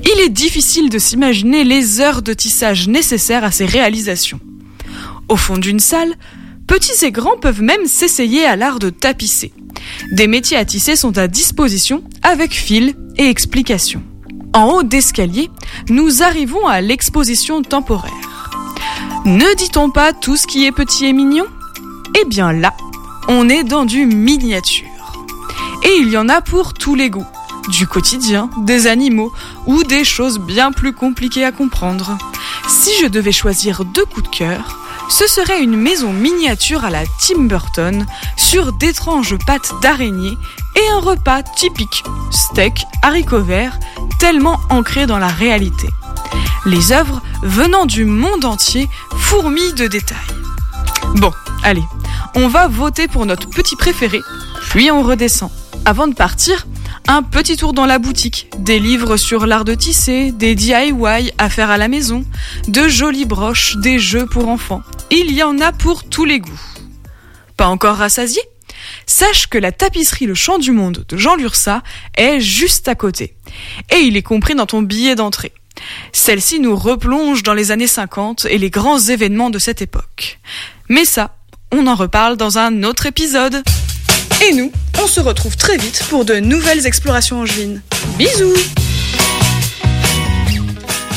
Il 0.02 0.22
est 0.22 0.30
difficile 0.30 0.88
de 0.88 0.98
s'imaginer 0.98 1.62
les 1.62 2.00
heures 2.00 2.22
de 2.22 2.32
tissage 2.32 2.88
nécessaires 2.88 3.44
à 3.44 3.50
ces 3.50 3.66
réalisations. 3.66 4.40
Au 5.28 5.36
fond 5.36 5.58
d'une 5.58 5.80
salle, 5.80 6.14
petits 6.66 7.04
et 7.04 7.12
grands 7.12 7.36
peuvent 7.38 7.62
même 7.62 7.86
s'essayer 7.86 8.44
à 8.44 8.56
l'art 8.56 8.78
de 8.78 8.90
tapisser. 8.90 9.52
Des 10.12 10.26
métiers 10.26 10.56
à 10.56 10.64
tisser 10.64 10.96
sont 10.96 11.18
à 11.18 11.28
disposition 11.28 12.04
avec 12.22 12.52
fil 12.52 12.94
et 13.16 13.28
explications. 13.28 14.02
En 14.52 14.66
haut 14.66 14.82
d'escalier, 14.82 15.50
nous 15.88 16.22
arrivons 16.22 16.66
à 16.66 16.80
l'exposition 16.80 17.62
temporaire. 17.62 18.12
Ne 19.24 19.54
dit-on 19.56 19.90
pas 19.90 20.12
tout 20.12 20.36
ce 20.36 20.46
qui 20.46 20.64
est 20.64 20.72
petit 20.72 21.06
et 21.06 21.12
mignon? 21.12 21.46
Eh 22.20 22.24
bien 22.26 22.52
là, 22.52 22.72
on 23.28 23.48
est 23.48 23.64
dans 23.64 23.84
du 23.84 24.06
miniature. 24.06 24.86
Et 25.82 25.96
il 25.98 26.10
y 26.10 26.16
en 26.16 26.28
a 26.28 26.40
pour 26.40 26.74
tous 26.74 26.94
les 26.94 27.10
goûts. 27.10 27.26
Du 27.68 27.86
quotidien, 27.86 28.50
des 28.58 28.86
animaux 28.86 29.32
ou 29.66 29.82
des 29.82 30.04
choses 30.04 30.38
bien 30.38 30.70
plus 30.70 30.92
compliquées 30.92 31.44
à 31.44 31.52
comprendre. 31.52 32.16
Si 32.68 32.90
je 33.00 33.06
devais 33.06 33.32
choisir 33.32 33.84
deux 33.84 34.04
coups 34.04 34.30
de 34.30 34.36
cœur, 34.36 34.83
ce 35.08 35.26
serait 35.26 35.62
une 35.62 35.76
maison 35.76 36.12
miniature 36.12 36.84
à 36.84 36.90
la 36.90 37.04
Tim 37.20 37.44
Burton 37.44 38.06
sur 38.36 38.72
d'étranges 38.72 39.36
pattes 39.46 39.72
d'araignée 39.82 40.36
et 40.76 40.88
un 40.92 41.00
repas 41.00 41.42
typique, 41.42 42.02
steak, 42.30 42.84
haricots 43.02 43.42
verts, 43.42 43.78
tellement 44.18 44.60
ancré 44.70 45.06
dans 45.06 45.18
la 45.18 45.28
réalité. 45.28 45.88
Les 46.66 46.92
œuvres 46.92 47.22
venant 47.42 47.86
du 47.86 48.04
monde 48.04 48.44
entier 48.44 48.88
fourmillent 49.16 49.74
de 49.74 49.86
détails. 49.86 50.16
Bon, 51.16 51.32
allez, 51.62 51.84
on 52.34 52.48
va 52.48 52.68
voter 52.68 53.06
pour 53.06 53.26
notre 53.26 53.48
petit 53.48 53.76
préféré, 53.76 54.20
puis 54.70 54.90
on 54.90 55.02
redescend. 55.02 55.50
Avant 55.84 56.08
de 56.08 56.14
partir, 56.14 56.66
un 57.06 57.22
petit 57.22 57.56
tour 57.56 57.72
dans 57.72 57.86
la 57.86 57.98
boutique, 57.98 58.48
des 58.58 58.78
livres 58.78 59.16
sur 59.16 59.46
l'art 59.46 59.64
de 59.64 59.74
tisser, 59.74 60.32
des 60.32 60.54
DIY 60.54 61.32
à 61.38 61.50
faire 61.50 61.70
à 61.70 61.76
la 61.76 61.88
maison, 61.88 62.24
de 62.68 62.88
jolies 62.88 63.26
broches, 63.26 63.76
des 63.76 63.98
jeux 63.98 64.26
pour 64.26 64.48
enfants. 64.48 64.82
Il 65.10 65.32
y 65.32 65.42
en 65.42 65.60
a 65.60 65.72
pour 65.72 66.04
tous 66.04 66.24
les 66.24 66.40
goûts. 66.40 66.60
Pas 67.56 67.66
encore 67.68 67.96
rassasié? 67.96 68.40
Sache 69.06 69.46
que 69.46 69.58
la 69.58 69.72
tapisserie 69.72 70.26
Le 70.26 70.34
Chant 70.34 70.58
du 70.58 70.72
Monde 70.72 71.04
de 71.08 71.16
Jean 71.16 71.36
Lursa 71.36 71.82
est 72.16 72.40
juste 72.40 72.88
à 72.88 72.94
côté. 72.94 73.36
Et 73.90 74.00
il 74.00 74.16
est 74.16 74.22
compris 74.22 74.54
dans 74.54 74.66
ton 74.66 74.82
billet 74.82 75.14
d'entrée. 75.14 75.52
Celle-ci 76.12 76.60
nous 76.60 76.76
replonge 76.76 77.42
dans 77.42 77.54
les 77.54 77.70
années 77.70 77.86
50 77.86 78.46
et 78.46 78.58
les 78.58 78.70
grands 78.70 78.98
événements 78.98 79.50
de 79.50 79.58
cette 79.58 79.82
époque. 79.82 80.38
Mais 80.88 81.04
ça, 81.04 81.36
on 81.72 81.86
en 81.86 81.94
reparle 81.94 82.36
dans 82.36 82.58
un 82.58 82.82
autre 82.82 83.06
épisode. 83.06 83.62
Et 84.46 84.52
nous, 84.52 84.70
on 85.02 85.06
se 85.06 85.20
retrouve 85.20 85.56
très 85.56 85.78
vite 85.78 86.02
pour 86.10 86.26
de 86.26 86.34
nouvelles 86.34 86.86
explorations 86.86 87.40
angevines. 87.40 87.80
Bisous 88.18 88.52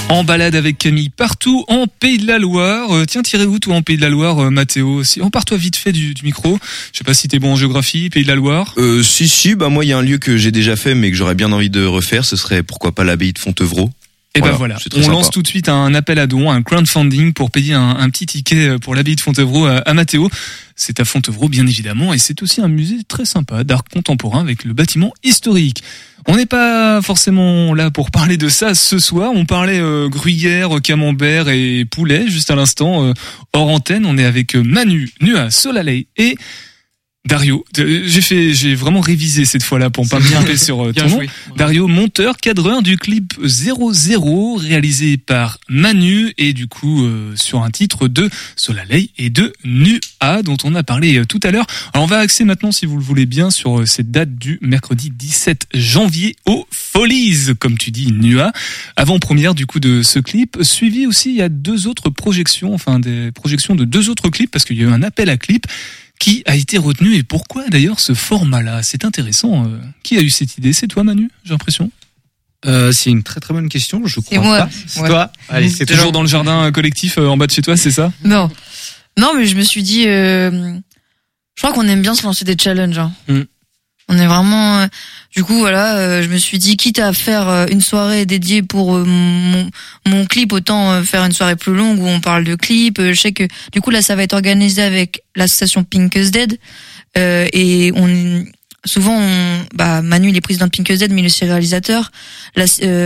En 0.07 0.23
balade 0.23 0.55
avec 0.55 0.77
Camille 0.77 1.09
partout 1.09 1.65
en 1.67 1.87
Pays 1.87 2.19
de 2.19 2.27
la 2.27 2.39
Loire. 2.39 2.95
Euh, 2.95 3.05
tiens, 3.05 3.23
tirez-vous 3.23 3.59
toi 3.59 3.75
en 3.75 3.81
Pays 3.81 3.97
de 3.97 4.01
la 4.01 4.09
Loire, 4.09 4.39
euh, 4.39 4.49
Mathéo 4.49 5.03
si, 5.03 5.21
Empare-toi 5.21 5.57
vite 5.57 5.75
fait 5.75 5.91
du, 5.91 6.13
du 6.13 6.23
micro. 6.23 6.57
Je 6.93 6.99
sais 6.99 7.03
pas 7.03 7.13
si 7.13 7.27
t'es 7.27 7.39
bon 7.39 7.51
en 7.51 7.55
géographie, 7.57 8.09
Pays 8.09 8.23
de 8.23 8.29
la 8.29 8.35
Loire. 8.35 8.73
Euh, 8.77 9.03
si, 9.03 9.27
si, 9.27 9.55
bah 9.55 9.67
moi 9.67 9.83
il 9.83 9.89
y 9.89 9.93
a 9.93 9.97
un 9.97 10.03
lieu 10.03 10.19
que 10.19 10.37
j'ai 10.37 10.51
déjà 10.51 10.77
fait 10.77 10.95
mais 10.95 11.11
que 11.11 11.17
j'aurais 11.17 11.35
bien 11.35 11.51
envie 11.51 11.69
de 11.69 11.83
refaire, 11.83 12.23
ce 12.23 12.37
serait 12.37 12.63
pourquoi 12.63 12.93
pas 12.93 13.03
l'abbaye 13.03 13.33
de 13.33 13.39
Fontevraud. 13.39 13.89
Et 14.38 14.41
ben 14.41 14.52
voilà, 14.52 14.76
on 14.95 15.02
sympa. 15.02 15.12
lance 15.12 15.30
tout 15.32 15.41
de 15.41 15.47
suite 15.47 15.69
un 15.69 15.93
appel 15.93 16.19
à 16.19 16.28
dons, 16.28 16.50
un 16.52 16.62
crowdfunding 16.62 17.34
pour 17.34 17.52
payer 17.52 17.73
un, 17.73 17.89
un 17.97 18.10
petit 18.10 18.26
ticket 18.26 18.78
pour 18.80 18.95
l'abbaye 18.95 19.15
de 19.15 19.21
Fontevraud 19.21 19.65
à, 19.65 19.78
à 19.78 19.93
Mathéo. 19.93 20.30
C'est 20.76 21.00
à 21.00 21.06
Fontevraud 21.06 21.50
bien 21.50 21.65
évidemment 21.65 22.13
et 22.13 22.19
c'est 22.19 22.41
aussi 22.43 22.62
un 22.62 22.67
musée 22.67 23.00
très 23.08 23.26
sympa 23.26 23.63
d'art 23.63 23.84
contemporain 23.84 24.41
avec 24.41 24.63
le 24.63 24.73
bâtiment 24.73 25.12
historique. 25.23 25.84
On 26.28 26.36
n'est 26.36 26.45
pas 26.45 27.02
forcément 27.02 27.73
là 27.73 27.89
pour 27.89 28.12
parler 28.12 28.38
de 28.38 28.50
ça 28.50 28.76
ce 28.76 29.00
soir. 29.00 29.32
On 29.34 29.45
parlait 29.45 29.80
euh, 29.80 30.10
gruyère, 30.10 30.82
camembert 30.84 31.50
et 31.50 31.86
poulet 31.86 32.28
juste 32.28 32.52
à 32.52 32.56
l'instant. 32.56 33.06
euh, 33.06 33.13
hors 33.54 33.69
antenne, 33.69 34.06
on 34.06 34.17
est 34.17 34.26
avec 34.26 34.56
euh, 34.56 34.62
Manu, 34.62 35.10
Nua, 35.21 35.50
Solalei 35.50 36.08
et 36.17 36.36
Dario. 37.27 37.65
J'ai 37.75 38.21
fait, 38.21 38.53
j'ai 38.53 38.73
vraiment 38.73 39.01
révisé 39.01 39.43
cette 39.45 39.63
fois-là 39.63 39.89
pour 39.89 40.07
pas 40.07 40.19
me 40.19 40.25
tromper 40.25 40.57
sur 40.57 40.85
euh, 40.85 40.93
ton 40.93 41.07
nom. 41.07 41.19
Dario, 41.57 41.87
monteur, 41.87 42.37
cadreur 42.37 42.81
du 42.81 42.97
clip 42.97 43.33
00 43.43 44.55
réalisé 44.55 45.17
par 45.17 45.59
Manu 45.67 46.33
et 46.37 46.53
du 46.53 46.67
coup 46.67 47.03
euh, 47.03 47.33
sur 47.35 47.63
un 47.63 47.69
titre 47.69 48.07
de 48.07 48.29
Solalei 48.55 49.09
et 49.17 49.29
de 49.29 49.53
Nua 49.65 50.41
dont 50.43 50.57
on 50.63 50.73
a 50.75 50.83
parlé 50.83 51.17
euh, 51.17 51.25
tout 51.25 51.39
à 51.43 51.51
l'heure. 51.51 51.67
Alors 51.93 52.05
on 52.05 52.07
va 52.07 52.19
axer 52.19 52.45
maintenant 52.45 52.71
si 52.71 52.85
vous 52.85 52.95
le 52.95 53.03
voulez 53.03 53.25
bien 53.25 53.49
sur 53.49 53.79
euh, 53.79 53.85
cette 53.85 54.09
date 54.11 54.35
du 54.35 54.57
mercredi 54.61 55.11
17 55.11 55.67
janvier 55.73 56.35
aux 56.45 56.65
Folies 56.71 57.55
comme 57.59 57.77
tu 57.77 57.91
dis 57.91 58.11
Nua. 58.11 58.51
Avant-première 58.95 59.53
du 59.53 59.65
coup 59.65 59.79
de 59.79 60.01
ce 60.01 60.19
clip, 60.19 60.57
suivi 60.61 61.05
aussi 61.05 61.29
il 61.31 61.35
y 61.35 61.41
a 61.41 61.49
deux 61.49 61.87
autres 61.87 62.09
projections, 62.09 62.73
enfin 62.73 62.99
des 62.99 63.31
projections 63.31 63.75
de 63.75 63.85
deux 63.85 64.09
autres 64.09 64.29
clips 64.29 64.51
parce 64.51 64.65
qu'il 64.65 64.77
y 64.77 64.81
a 64.81 64.83
eu 64.83 64.91
un 64.91 65.03
appel 65.03 65.29
à 65.29 65.37
clip 65.37 65.67
qui 66.19 66.43
a 66.45 66.56
été 66.56 66.77
retenu 66.77 67.15
et 67.15 67.23
pourquoi 67.23 67.67
d'ailleurs 67.69 67.99
ce 67.99 68.13
format-là? 68.13 68.84
C'est 68.84 69.06
intéressant. 69.06 69.65
euh. 69.65 69.80
Qui 70.03 70.17
a 70.17 70.21
eu 70.21 70.30
cette 70.30 70.58
idée? 70.58 70.73
C'est 70.73 70.88
toi 70.88 71.03
Manu, 71.03 71.30
j'ai 71.43 71.51
l'impression 71.51 71.91
Euh, 72.65 72.91
c'est 72.91 73.12
une 73.12 73.21
très 73.23 73.39
très 73.39 73.53
bonne 73.53 73.69
question. 73.69 74.01
Je 74.06 74.19
crois 74.19 74.39
moi. 74.39 74.58
pas. 74.60 74.69
C'est 74.88 75.01
Ouais. 75.01 75.10
toi. 75.10 75.32
Allez, 75.49 75.69
c'est 75.69 75.86
toujours 75.86 76.12
dans 76.12 76.21
le 76.23 76.27
jardin 76.27 76.65
euh, 76.65 76.71
collectif 76.71 77.17
euh, 77.19 77.27
en 77.27 77.38
bas 77.38 77.45
de 77.47 77.51
chez 77.51 77.62
toi, 77.62 77.77
c'est 77.77 77.91
ça? 77.91 78.12
Non. 78.23 78.49
Non, 79.17 79.34
mais 79.36 79.45
je 79.45 79.56
me 79.56 79.62
suis 79.62 79.84
dit, 79.84 80.08
euh, 80.08 80.73
je 81.56 81.62
crois 81.62 81.71
qu'on 81.73 81.88
aime 81.88 82.01
bien 82.01 82.15
se 82.15 82.23
lancer 82.23 82.45
des 82.45 82.56
challenges. 82.60 82.97
hein. 82.97 83.12
Mm. 83.27 83.41
On 84.09 84.17
est 84.17 84.25
vraiment, 84.25 84.79
euh, 84.79 84.87
du 85.35 85.43
coup, 85.43 85.57
voilà, 85.57 85.97
euh, 85.97 86.23
je 86.23 86.29
me 86.29 86.37
suis 86.37 86.57
dit, 86.59 86.77
quitte 86.77 86.99
à 86.99 87.11
faire 87.11 87.49
euh, 87.49 87.65
une 87.69 87.81
soirée 87.81 88.25
dédiée 88.25 88.63
pour 88.63 88.97
mon, 88.97 89.69
mon 90.05 90.25
clip, 90.25 90.53
autant 90.53 91.03
faire 91.03 91.25
une 91.25 91.33
soirée 91.33 91.57
plus 91.57 91.75
longue 91.75 91.99
où 91.99 92.07
on 92.07 92.21
parle 92.21 92.45
de 92.45 92.55
clip. 92.55 93.01
Je 93.01 93.19
sais 93.19 93.33
que, 93.33 93.43
du 93.73 93.81
coup, 93.81 93.89
là, 93.89 94.01
ça 94.01 94.15
va 94.15 94.23
être 94.23 94.33
organisé 94.33 94.81
avec 94.81 95.23
l'association 95.35 95.83
Pink 95.83 96.15
is 96.15 96.31
Dead. 96.31 96.57
Et 97.15 97.91
on, 97.95 98.45
souvent, 98.85 99.19
bah, 99.73 100.01
Manu, 100.01 100.29
il 100.29 100.37
est 100.37 100.41
président 100.41 100.67
de 100.67 100.71
Pink 100.71 100.89
is 100.89 100.99
Dead, 100.99 101.11
mais 101.11 101.21
il 101.21 101.25
est 101.25 101.27
aussi 101.27 101.45
réalisateur. 101.45 102.11
Là, 102.55 102.65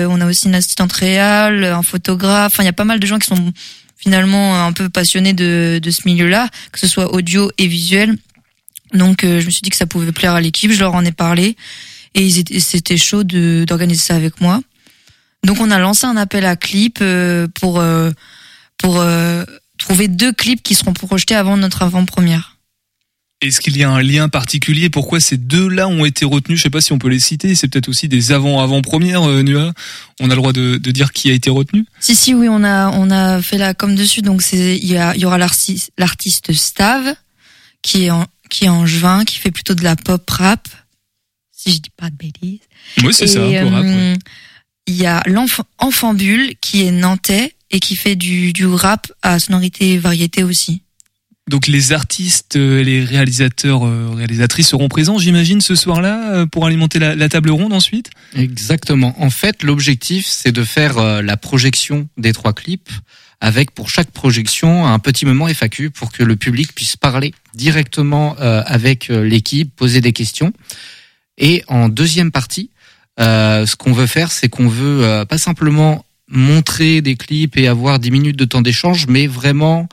on 0.10 0.22
a 0.22 0.28
aussi 0.28 0.48
une 0.48 0.56
assistante 0.56 0.92
réelle, 0.92 1.64
un 1.64 1.82
photographe. 1.82 2.54
Enfin, 2.54 2.64
il 2.64 2.68
y 2.68 2.70
a 2.70 2.74
pas 2.74 2.84
mal 2.84 3.00
de 3.00 3.08
gens 3.08 3.18
qui 3.18 3.28
sont 3.28 3.54
finalement 3.98 4.66
un 4.66 4.74
peu 4.74 4.90
passionnés 4.90 5.34
de, 5.34 5.80
de 5.82 5.92
ce 5.92 6.02
milieu-là, 6.06 6.50
que 6.72 6.80
ce 6.80 6.88
soit 6.88 7.14
audio 7.14 7.50
et 7.58 7.68
visuel. 7.68 8.18
Donc 8.94 9.24
euh, 9.24 9.40
je 9.40 9.46
me 9.46 9.52
suis 9.52 9.62
dit 9.62 9.70
que 9.70 9.76
ça 9.76 9.86
pouvait 9.86 10.12
plaire 10.12 10.34
à 10.34 10.42
l'équipe, 10.42 10.72
je 10.72 10.80
leur 10.80 10.94
en 10.94 11.06
ai 11.06 11.12
parlé 11.12 11.56
et 12.14 12.30
c'était 12.60 12.98
chaud 12.98 13.24
de 13.24 13.64
d'organiser 13.66 14.02
ça 14.02 14.16
avec 14.16 14.42
moi. 14.42 14.62
Donc 15.46 15.60
on 15.60 15.72
a 15.72 15.80
lancé 15.80 16.06
un 16.06 16.18
appel 16.18 16.46
à 16.46 16.56
clips 16.56 17.00
euh, 17.02 17.48
pour 17.56 17.80
euh, 17.80 18.12
pour 18.78 19.04
trouver 19.78 20.08
deux 20.08 20.34
clips 20.34 20.64
qui 20.64 20.76
seront 20.76 20.94
projetés 20.94 21.36
avant 21.36 21.56
notre 21.56 21.84
avant-première. 21.84 22.58
Est-ce 23.42 23.60
qu'il 23.60 23.76
y 23.76 23.84
a 23.84 23.90
un 23.90 24.04
lien 24.04 24.30
particulier? 24.30 24.92
Pourquoi 24.92 25.20
ces 25.20 25.38
deux-là 25.38 25.88
ont 25.88 26.06
été 26.06 26.26
retenus? 26.26 26.60
Je 26.60 26.64
sais 26.64 26.70
pas 26.70 26.82
si 26.82 26.92
on 26.92 27.00
peut 27.00 27.10
les 27.10 27.20
citer. 27.20 27.56
C'est 27.56 27.68
peut-être 27.68 27.90
aussi 27.90 28.08
des 28.08 28.32
avant-avant-premières, 28.32 29.26
Nua. 29.44 29.74
On 30.20 30.26
a 30.26 30.30
le 30.30 30.36
droit 30.36 30.54
de, 30.54 30.78
de 30.78 30.92
dire 30.92 31.12
qui 31.12 31.32
a 31.32 31.34
été 31.34 31.50
retenu? 31.50 31.86
Si 32.00 32.16
si 32.16 32.36
oui, 32.36 32.48
on 32.50 32.64
a 32.64 32.90
on 32.92 33.10
a 33.10 33.42
fait 33.42 33.58
la 33.58 33.74
com 33.74 33.96
dessus 33.96 34.22
donc 34.22 34.44
il 34.52 34.86
y 34.86 34.98
a 34.98 35.16
y 35.16 35.26
aura 35.26 35.40
l'artiste 35.40 35.92
l'artiste 35.98 36.54
Stav 36.54 37.16
qui 37.82 38.06
est 38.06 38.12
en 38.12 38.26
qui 38.52 38.66
est 38.66 38.70
en 38.70 38.86
juin, 38.86 39.26
qui 39.26 39.40
fait 39.40 39.50
plutôt 39.50 39.74
de 39.74 39.84
la 39.84 39.96
pop 39.96 40.30
rap 40.30 40.68
si 41.52 41.72
je 41.72 41.80
dis 41.80 41.92
pas 41.96 42.10
de 42.10 42.16
bêtises. 42.16 42.60
Oui, 43.04 43.14
c'est 43.14 43.28
ça, 43.28 43.40
peu 43.40 43.68
rap, 43.68 43.86
euh, 43.86 44.14
ouais. 44.14 44.20
Il 44.88 44.96
y 44.96 45.06
a 45.06 45.24
l'enfant 45.26 45.64
enfant 45.78 46.14
bulle 46.14 46.54
qui 46.60 46.84
est 46.84 46.92
nantais 46.92 47.56
et 47.70 47.80
qui 47.80 47.96
fait 47.96 48.16
du, 48.16 48.52
du 48.52 48.66
rap 48.68 49.12
à 49.22 49.40
sonorité 49.40 49.94
et 49.94 49.98
variété 49.98 50.44
aussi. 50.44 50.82
Donc 51.50 51.68
les 51.68 51.92
artistes, 51.92 52.56
euh, 52.56 52.84
les 52.84 53.04
réalisateurs, 53.04 53.86
euh, 53.86 54.12
réalisatrices 54.16 54.70
seront 54.70 54.90
présents, 54.90 55.18
j'imagine, 55.18 55.62
ce 55.62 55.76
soir-là, 55.76 56.46
pour 56.48 56.66
alimenter 56.66 57.00
la, 57.00 57.16
la 57.16 57.30
table 57.30 57.52
ronde 57.52 57.74
ensuite? 57.74 58.10
Exactement. 58.36 59.16
En 59.22 59.30
fait, 59.30 59.64
l'objectif, 59.64 60.26
c'est 60.28 60.52
de 60.52 60.64
faire 60.64 61.22
la 61.22 61.38
projection 61.38 62.10
des 62.18 62.34
trois 62.34 62.54
clips 62.54 62.92
avec 63.42 63.72
pour 63.72 63.90
chaque 63.90 64.12
projection 64.12 64.88
un 64.88 65.00
petit 65.00 65.26
moment 65.26 65.48
FAQ 65.48 65.90
pour 65.90 66.12
que 66.12 66.24
le 66.24 66.36
public 66.36 66.74
puisse 66.74 66.96
parler 66.96 67.34
directement 67.54 68.38
euh, 68.40 68.64
avec 68.66 69.10
euh, 69.10 69.24
l'équipe, 69.24 69.76
poser 69.76 70.00
des 70.00 70.14
questions. 70.14 70.54
Et 71.38 71.64
en 71.68 71.90
deuxième 71.90 72.32
partie, 72.32 72.70
euh, 73.20 73.66
ce 73.66 73.76
qu'on 73.76 73.94
veut 73.94 74.08
faire, 74.08 74.32
c'est 74.32 74.48
qu'on 74.48 74.68
veut 74.68 75.26
pas 75.28 75.38
simplement 75.38 76.06
montrer 76.30 77.02
des 77.02 77.16
clips 77.16 77.58
et 77.58 77.68
avoir 77.68 78.00
10 78.00 78.12
minutes 78.12 78.38
de 78.38 78.46
temps 78.46 78.62
d'échange, 78.62 79.08
mais 79.08 79.28
vraiment 79.28 79.90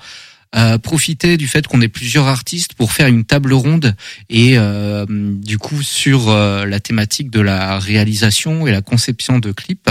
euh, 0.56 0.78
profiter 0.78 1.36
du 1.36 1.46
fait 1.46 1.66
qu'on 1.66 1.82
ait 1.82 1.88
plusieurs 1.88 2.26
artistes 2.26 2.72
pour 2.72 2.92
faire 2.92 3.06
une 3.06 3.26
table 3.26 3.52
ronde 3.52 3.94
et 4.30 4.56
euh, 4.56 5.04
du 5.06 5.58
coup 5.58 5.82
sur 5.82 6.30
euh, 6.30 6.64
la 6.64 6.80
thématique 6.80 7.28
de 7.28 7.40
la 7.40 7.78
réalisation 7.78 8.66
et 8.66 8.70
la 8.70 8.80
conception 8.80 9.40
de 9.40 9.52
clips. 9.52 9.90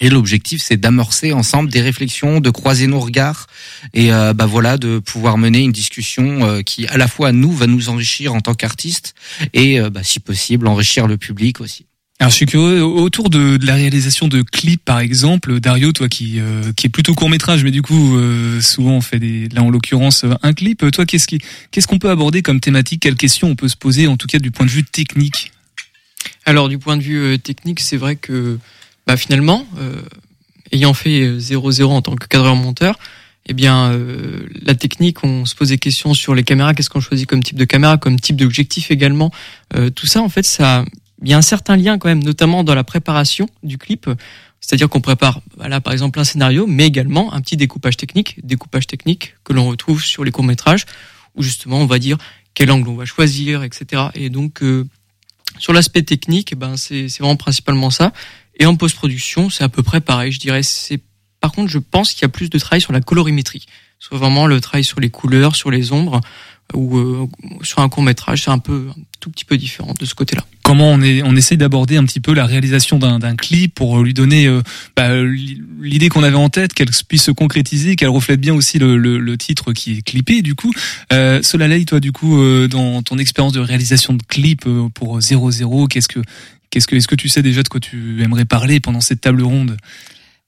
Et 0.00 0.10
l'objectif, 0.10 0.62
c'est 0.62 0.76
d'amorcer 0.76 1.32
ensemble 1.32 1.70
des 1.70 1.80
réflexions, 1.80 2.40
de 2.40 2.50
croiser 2.50 2.86
nos 2.86 3.00
regards 3.00 3.46
et 3.94 4.12
euh, 4.12 4.32
bah 4.32 4.46
voilà, 4.46 4.78
de 4.78 4.98
pouvoir 4.98 5.38
mener 5.38 5.60
une 5.60 5.72
discussion 5.72 6.44
euh, 6.44 6.62
qui, 6.62 6.86
à 6.86 6.96
la 6.96 7.08
fois 7.08 7.32
nous, 7.32 7.52
va 7.52 7.66
nous 7.66 7.88
enrichir 7.88 8.34
en 8.34 8.40
tant 8.40 8.54
qu'artistes 8.54 9.14
et, 9.54 9.80
euh, 9.80 9.90
bah, 9.90 10.04
si 10.04 10.20
possible, 10.20 10.68
enrichir 10.68 11.06
le 11.06 11.16
public 11.16 11.60
aussi. 11.60 11.86
Alors 12.20 12.32
je 12.32 12.36
suis 12.36 12.46
curieux 12.46 12.82
autour 12.82 13.30
de, 13.30 13.58
de 13.58 13.66
la 13.66 13.76
réalisation 13.76 14.26
de 14.26 14.42
clips 14.42 14.84
par 14.84 14.98
exemple, 14.98 15.60
Dario, 15.60 15.92
toi 15.92 16.08
qui 16.08 16.40
euh, 16.40 16.72
qui 16.76 16.88
est 16.88 16.90
plutôt 16.90 17.14
court 17.14 17.30
métrage, 17.30 17.62
mais 17.62 17.70
du 17.70 17.80
coup 17.80 18.16
euh, 18.16 18.60
souvent 18.60 18.94
on 18.94 19.00
fait 19.00 19.20
des 19.20 19.48
là 19.50 19.62
en 19.62 19.70
l'occurrence 19.70 20.24
un 20.42 20.52
clip. 20.52 20.90
Toi 20.90 21.06
qu'est-ce 21.06 21.28
qui 21.28 21.38
qu'est-ce 21.70 21.86
qu'on 21.86 22.00
peut 22.00 22.10
aborder 22.10 22.42
comme 22.42 22.58
thématique? 22.58 23.02
Quelles 23.02 23.14
questions 23.14 23.48
on 23.48 23.54
peut 23.54 23.68
se 23.68 23.76
poser 23.76 24.08
en 24.08 24.16
tout 24.16 24.26
cas 24.26 24.40
du 24.40 24.50
point 24.50 24.66
de 24.66 24.70
vue 24.72 24.82
technique? 24.82 25.52
Alors 26.44 26.68
du 26.68 26.78
point 26.78 26.96
de 26.96 27.02
vue 27.02 27.18
euh, 27.18 27.38
technique, 27.38 27.78
c'est 27.78 27.96
vrai 27.96 28.16
que 28.16 28.58
bah, 29.08 29.16
finalement, 29.16 29.66
euh, 29.78 30.02
ayant 30.70 30.92
fait 30.92 31.22
euh, 31.22 31.38
0-0 31.38 31.84
en 31.86 32.02
tant 32.02 32.14
que 32.14 32.26
cadreur 32.26 32.54
monteur, 32.56 32.98
eh 33.46 33.54
bien, 33.54 33.90
euh, 33.90 34.46
la 34.60 34.74
technique, 34.74 35.24
on 35.24 35.46
se 35.46 35.54
pose 35.54 35.70
des 35.70 35.78
questions 35.78 36.12
sur 36.12 36.34
les 36.34 36.42
caméras. 36.42 36.74
Qu'est-ce 36.74 36.90
qu'on 36.90 37.00
choisit 37.00 37.26
comme 37.26 37.42
type 37.42 37.56
de 37.56 37.64
caméra, 37.64 37.96
comme 37.96 38.20
type 38.20 38.36
d'objectif 38.36 38.90
également. 38.90 39.30
Euh, 39.74 39.88
tout 39.88 40.06
ça, 40.06 40.20
en 40.20 40.28
fait, 40.28 40.44
ça, 40.44 40.84
il 41.22 41.30
y 41.30 41.32
a 41.32 41.38
un 41.38 41.42
certain 41.42 41.74
lien 41.78 41.96
quand 41.96 42.08
même, 42.08 42.22
notamment 42.22 42.64
dans 42.64 42.74
la 42.74 42.84
préparation 42.84 43.48
du 43.62 43.78
clip. 43.78 44.10
C'est-à-dire 44.60 44.90
qu'on 44.90 45.00
prépare, 45.00 45.40
voilà, 45.56 45.80
par 45.80 45.94
exemple, 45.94 46.20
un 46.20 46.24
scénario, 46.24 46.66
mais 46.66 46.86
également 46.86 47.32
un 47.32 47.40
petit 47.40 47.56
découpage 47.56 47.96
technique, 47.96 48.38
découpage 48.44 48.86
technique 48.86 49.36
que 49.42 49.54
l'on 49.54 49.68
retrouve 49.68 50.04
sur 50.04 50.22
les 50.22 50.32
courts 50.32 50.44
métrages, 50.44 50.84
où 51.34 51.42
justement 51.42 51.78
on 51.78 51.86
va 51.86 51.98
dire 51.98 52.18
quel 52.52 52.70
angle 52.70 52.90
on 52.90 52.96
va 52.96 53.06
choisir, 53.06 53.62
etc. 53.62 54.08
Et 54.14 54.28
donc 54.28 54.62
euh, 54.62 54.86
sur 55.58 55.72
l'aspect 55.72 56.02
technique, 56.02 56.52
eh 56.52 56.56
ben 56.56 56.76
c'est 56.76 57.06
vraiment 57.18 57.36
principalement 57.36 57.90
ça. 57.90 58.12
Et 58.58 58.66
en 58.66 58.76
post-production, 58.76 59.50
c'est 59.50 59.64
à 59.64 59.68
peu 59.68 59.82
près 59.82 60.00
pareil. 60.00 60.32
Je 60.32 60.40
dirais, 60.40 60.62
par 61.40 61.52
contre, 61.52 61.70
je 61.70 61.78
pense 61.78 62.12
qu'il 62.12 62.22
y 62.22 62.24
a 62.24 62.28
plus 62.28 62.50
de 62.50 62.58
travail 62.58 62.80
sur 62.80 62.92
la 62.92 63.00
colorimétrie, 63.00 63.66
soit 63.98 64.18
vraiment 64.18 64.46
le 64.46 64.60
travail 64.60 64.84
sur 64.84 65.00
les 65.00 65.10
couleurs, 65.10 65.54
sur 65.56 65.70
les 65.70 65.92
ombres, 65.92 66.20
ou 66.74 66.98
euh, 66.98 67.26
sur 67.62 67.78
un 67.78 67.88
court 67.88 68.02
métrage, 68.02 68.44
c'est 68.44 68.50
un 68.50 68.58
peu 68.58 68.88
un 68.90 69.00
tout 69.20 69.30
petit 69.30 69.44
peu 69.44 69.56
différent 69.56 69.94
de 69.98 70.04
ce 70.04 70.14
côté-là. 70.14 70.44
Comment 70.62 70.90
on, 70.90 71.00
est, 71.00 71.22
on 71.22 71.34
essaye 71.34 71.56
d'aborder 71.56 71.96
un 71.96 72.04
petit 72.04 72.20
peu 72.20 72.34
la 72.34 72.44
réalisation 72.44 72.98
d'un 72.98 73.36
clip 73.36 73.74
pour 73.74 74.02
lui 74.02 74.12
donner 74.12 74.46
euh, 74.46 74.60
bah, 74.94 75.08
l'idée 75.80 76.10
qu'on 76.10 76.22
avait 76.22 76.36
en 76.36 76.50
tête, 76.50 76.74
qu'elle 76.74 76.90
puisse 77.08 77.22
se 77.22 77.30
concrétiser, 77.30 77.96
qu'elle 77.96 78.10
reflète 78.10 78.40
bien 78.40 78.54
aussi 78.54 78.78
le, 78.78 78.98
le, 78.98 79.18
le, 79.18 79.38
titre 79.38 79.72
qui 79.72 79.98
est 79.98 80.02
clippé 80.02 80.42
du 80.42 80.54
coup. 80.54 80.72
Euh, 81.12 81.40
Solalei, 81.42 81.86
toi 81.86 82.00
du 82.00 82.12
coup, 82.12 82.38
euh, 82.38 82.68
dans 82.68 83.02
ton 83.02 83.16
expérience 83.16 83.54
de 83.54 83.60
réalisation 83.60 84.12
de 84.12 84.22
clip 84.22 84.66
euh, 84.66 84.88
pour 84.92 85.22
00, 85.22 85.86
qu'est-ce 85.86 86.08
que 86.08 86.20
Qu'est-ce 86.70 86.86
que, 86.86 86.96
est-ce 86.96 87.08
que 87.08 87.14
tu 87.14 87.28
sais 87.28 87.42
déjà 87.42 87.62
de 87.62 87.68
quoi 87.68 87.80
tu 87.80 88.22
aimerais 88.22 88.44
parler 88.44 88.80
pendant 88.80 89.00
cette 89.00 89.20
table 89.20 89.42
ronde? 89.42 89.76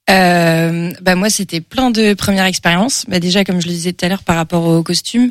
Euh, 0.09 0.91
bah 1.03 1.15
moi 1.15 1.31
c'était 1.31 1.61
plein 1.61 1.91
de 1.91 2.15
premières 2.15 2.47
expériences. 2.47 3.05
Bah 3.09 3.21
déjà 3.21 3.45
comme 3.45 3.61
je 3.61 3.67
le 3.67 3.73
disais 3.73 3.93
tout 3.93 4.05
à 4.05 4.09
l'heure 4.09 4.25
par 4.25 4.37
rapport 4.37 4.65
aux 4.65 4.83
costumes, 4.83 5.31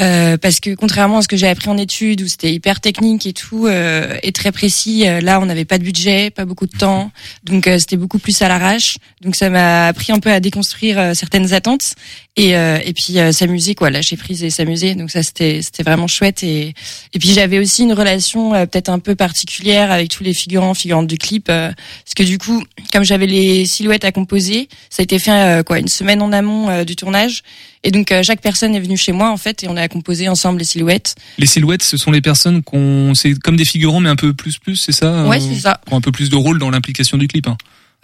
euh, 0.00 0.38
parce 0.38 0.58
que 0.58 0.74
contrairement 0.74 1.18
à 1.18 1.22
ce 1.22 1.28
que 1.28 1.36
j'ai 1.36 1.48
appris 1.48 1.68
en 1.68 1.76
études 1.76 2.22
où 2.22 2.26
c'était 2.26 2.52
hyper 2.52 2.80
technique 2.80 3.26
et 3.26 3.34
tout 3.34 3.66
euh, 3.66 4.16
et 4.22 4.32
très 4.32 4.50
précis, 4.50 5.06
euh, 5.06 5.20
là 5.20 5.38
on 5.38 5.44
n'avait 5.44 5.66
pas 5.66 5.76
de 5.76 5.84
budget, 5.84 6.30
pas 6.30 6.46
beaucoup 6.46 6.66
de 6.66 6.74
temps, 6.74 7.10
donc 7.44 7.66
euh, 7.66 7.78
c'était 7.78 7.98
beaucoup 7.98 8.18
plus 8.18 8.40
à 8.40 8.48
l'arrache. 8.48 8.96
Donc 9.20 9.36
ça 9.36 9.50
m'a 9.50 9.88
appris 9.88 10.10
un 10.10 10.18
peu 10.18 10.30
à 10.30 10.40
déconstruire 10.40 11.14
certaines 11.14 11.52
attentes 11.52 11.94
et 12.36 12.52
et 12.52 12.92
puis 12.94 13.18
s'amuser 13.32 13.74
quoi, 13.74 13.90
lâcher 13.90 14.16
prise 14.16 14.42
et 14.42 14.50
s'amuser. 14.50 14.94
Donc 14.94 15.10
ça 15.10 15.22
c'était 15.22 15.60
c'était 15.62 15.82
vraiment 15.82 16.06
chouette 16.08 16.42
et 16.42 16.74
et 17.12 17.18
puis 17.18 17.32
j'avais 17.32 17.58
aussi 17.58 17.82
une 17.82 17.92
relation 17.92 18.52
peut-être 18.66 18.88
un 18.88 18.98
peu 18.98 19.14
particulière 19.14 19.92
avec 19.92 20.08
tous 20.08 20.24
les 20.24 20.34
figurants 20.34 20.74
figurantes 20.74 21.06
du 21.06 21.18
clip 21.18 21.46
parce 21.46 22.14
que 22.16 22.22
du 22.22 22.38
coup 22.38 22.64
comme 22.92 23.04
j'avais 23.04 23.26
les 23.26 23.66
silhouettes 23.66 24.04
à 24.04 24.10
composer, 24.10 24.68
ça 24.90 25.02
a 25.02 25.04
été 25.04 25.18
fait 25.18 25.62
quoi 25.64 25.78
une 25.78 25.88
semaine 25.88 26.22
en 26.22 26.32
amont 26.32 26.82
du 26.84 26.96
tournage 26.96 27.42
et 27.84 27.90
donc 27.90 28.12
chaque 28.22 28.40
personne 28.40 28.74
est 28.74 28.80
venue 28.80 28.96
chez 28.96 29.12
moi 29.12 29.30
en 29.30 29.36
fait 29.36 29.64
et 29.64 29.68
on 29.68 29.76
a 29.76 29.88
composé 29.88 30.28
ensemble 30.28 30.58
les 30.58 30.64
silhouettes. 30.64 31.14
Les 31.38 31.46
silhouettes, 31.46 31.82
ce 31.82 31.96
sont 31.96 32.10
les 32.10 32.20
personnes 32.20 32.62
qu'on, 32.62 33.14
c'est 33.14 33.34
comme 33.34 33.56
des 33.56 33.64
figurants 33.64 34.00
mais 34.00 34.10
un 34.10 34.16
peu 34.16 34.32
plus 34.34 34.58
plus, 34.58 34.76
c'est 34.76 34.92
ça 34.92 35.26
Ouais, 35.26 35.40
c'est 35.40 35.60
ça. 35.60 35.80
Ont 35.90 35.96
un 35.96 36.00
peu 36.00 36.12
plus 36.12 36.30
de 36.30 36.36
rôle 36.36 36.58
dans 36.58 36.70
l'implication 36.70 37.18
du 37.18 37.28
clip. 37.28 37.46
Hein. 37.46 37.56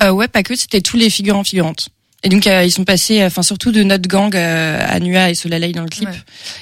Euh, 0.03 0.11
ouais, 0.11 0.29
pas 0.29 0.43
que, 0.43 0.55
c'était 0.55 0.81
tous 0.81 0.97
les 0.97 1.11
figurants 1.11 1.45
figurantes. 1.45 1.89
Et 2.25 2.31
donc 2.31 2.49
euh, 2.49 2.65
ils 2.65 2.73
sont 2.73 2.83
passés, 2.85 3.25
enfin 3.25 3.43
surtout 3.43 3.71
de 3.71 3.85
notre 3.85 4.09
gang 4.09 4.35
euh, 4.35 4.81
à 4.85 4.99
Nua 4.99 5.31
et 5.31 5.37
Solalei 5.37 5.71
dans 5.71 5.85
le 5.85 5.89
clip. 5.89 6.09
Ouais. 6.09 6.17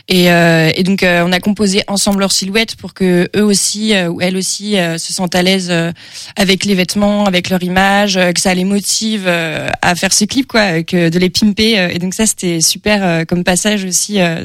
Et, 0.09 0.31
euh, 0.31 0.71
et 0.75 0.83
donc 0.83 1.03
euh, 1.03 1.25
on 1.27 1.33
a 1.33 1.41
composé 1.41 1.83
ensemble 1.87 2.21
leurs 2.21 2.33
silhouettes 2.33 2.77
pour 2.77 2.93
que 2.93 3.31
eux 3.35 3.43
aussi 3.43 3.95
euh, 3.95 4.09
ou 4.09 4.21
elles 4.21 4.37
aussi 4.37 4.77
euh, 4.77 4.99
se 4.99 5.15
sentent 5.15 5.35
à 5.35 5.43
l'aise 5.43 5.69
euh, 5.71 5.93
avec 6.37 6.67
les 6.67 6.75
vêtements, 6.75 7.25
avec 7.25 7.49
leur 7.49 7.63
image, 7.63 8.19
euh, 8.19 8.33
que 8.33 8.41
ça 8.41 8.53
les 8.53 8.65
motive 8.65 9.25
euh, 9.27 9.71
à 9.81 9.95
faire 9.95 10.13
ce 10.13 10.27
clip 10.27 10.47
quoi, 10.47 10.83
que 10.83 11.09
de 11.09 11.19
les 11.19 11.31
pimper. 11.31 11.79
euh, 11.79 11.89
et 11.89 11.99
donc 11.99 12.13
ça 12.13 12.27
c'était 12.27 12.61
super 12.61 13.03
euh, 13.03 13.25
comme 13.25 13.43
passage 13.43 13.87
aussi 13.87 14.21
euh, 14.21 14.45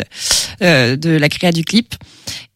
euh, 0.62 0.96
de 0.96 1.10
la 1.10 1.28
créa 1.28 1.52
du 1.52 1.66
clip. 1.66 1.94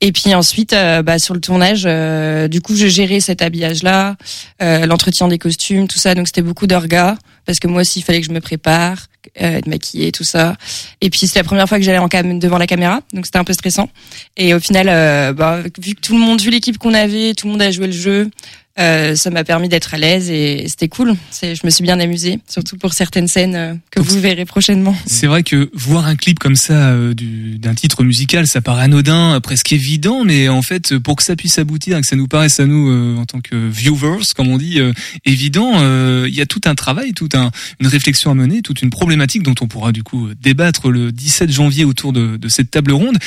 Et 0.01 0.11
puis 0.11 0.33
ensuite, 0.35 0.73
euh, 0.73 1.01
bah, 1.01 1.19
sur 1.19 1.33
le 1.33 1.39
tournage, 1.39 1.83
euh, 1.85 2.47
du 2.47 2.61
coup, 2.61 2.75
je 2.75 2.87
gérais 2.87 3.19
cet 3.19 3.41
habillage-là, 3.41 4.15
euh, 4.61 4.85
l'entretien 4.85 5.27
des 5.27 5.37
costumes, 5.37 5.87
tout 5.87 5.97
ça. 5.97 6.15
Donc 6.15 6.27
c'était 6.27 6.41
beaucoup 6.41 6.67
d'orgas 6.67 7.15
parce 7.45 7.59
que 7.59 7.67
moi 7.67 7.81
aussi, 7.81 7.99
il 7.99 8.01
fallait 8.03 8.21
que 8.21 8.27
je 8.27 8.31
me 8.31 8.41
prépare, 8.41 9.07
euh, 9.41 9.57
être 9.57 9.67
maquillée, 9.67 10.11
tout 10.11 10.23
ça. 10.23 10.55
Et 11.01 11.09
puis 11.09 11.19
c'était 11.21 11.39
la 11.39 11.43
première 11.43 11.67
fois 11.67 11.77
que 11.77 11.83
j'allais 11.83 11.97
en 11.97 12.07
cam 12.07 12.39
devant 12.39 12.57
la 12.57 12.67
caméra, 12.67 13.01
donc 13.13 13.25
c'était 13.25 13.39
un 13.39 13.43
peu 13.43 13.53
stressant. 13.53 13.89
Et 14.37 14.53
au 14.53 14.59
final, 14.59 14.87
euh, 14.89 15.33
bah, 15.33 15.61
vu 15.79 15.95
que 15.95 16.01
tout 16.01 16.13
le 16.13 16.19
monde, 16.19 16.41
vu 16.41 16.49
l'équipe 16.49 16.77
qu'on 16.77 16.93
avait, 16.93 17.33
tout 17.33 17.47
le 17.47 17.53
monde 17.53 17.61
a 17.61 17.71
joué 17.71 17.87
le 17.87 17.93
jeu. 17.93 18.29
Euh, 18.77 19.15
ça 19.15 19.29
m'a 19.29 19.45
permis 19.45 19.69
d'être 19.69 19.93
à 19.93 19.97
l'aise 19.97 20.29
et 20.29 20.65
c'était 20.67 20.89
cool. 20.89 21.15
Je 21.41 21.65
me 21.65 21.69
suis 21.69 21.81
bien 21.83 21.97
amusée, 21.99 22.39
surtout 22.49 22.75
pour 22.77 22.93
certaines 22.93 23.29
scènes 23.29 23.55
euh, 23.55 23.73
que 23.89 24.01
vous 24.01 24.19
verrez 24.19 24.43
prochainement. 24.43 24.93
C'est 25.07 25.27
vrai 25.27 25.43
que 25.43 25.69
voir 25.73 26.07
un 26.07 26.17
clip 26.17 26.39
comme 26.39 26.57
ça 26.57 26.89
euh, 26.89 27.13
du- 27.13 27.57
d'un 27.57 27.73
titre 27.73 28.03
musical, 28.03 28.47
ça 28.47 28.59
paraît 28.59 28.83
anodin, 28.83 29.39
presque 29.41 29.71
évident, 29.71 30.25
mais 30.25 30.49
en 30.49 30.61
fait, 30.61 30.97
pour 30.97 31.15
que 31.15 31.23
ça 31.23 31.37
puisse 31.37 31.57
aboutir, 31.57 31.97
et 31.97 32.01
que 32.01 32.07
ça 32.07 32.17
nous 32.17 32.27
paraisse 32.27 32.59
à 32.59 32.65
nous 32.65 32.89
euh, 32.89 33.15
en 33.15 33.23
tant 33.25 33.39
que 33.39 33.55
viewers, 33.69 34.25
comme 34.35 34.49
on 34.49 34.57
dit, 34.57 34.81
euh, 34.81 34.91
évident, 35.23 35.71
euh, 35.75 36.25
il 36.27 36.35
y 36.35 36.41
a 36.41 36.45
tout 36.45 36.61
un 36.65 36.75
travail, 36.75 37.13
toute 37.13 37.33
un, 37.35 37.51
une 37.79 37.87
réflexion 37.87 38.29
à 38.29 38.33
mener, 38.33 38.61
toute 38.61 38.81
une 38.81 38.89
problématique 38.89 39.43
dont 39.43 39.55
on 39.61 39.67
pourra 39.67 39.93
du 39.93 40.03
coup 40.03 40.27
débattre 40.41 40.89
le 40.89 41.13
17 41.13 41.49
janvier 41.49 41.85
autour 41.85 42.11
de, 42.11 42.35
de 42.35 42.49
cette 42.49 42.71
table 42.71 42.91
ronde. 42.91 43.17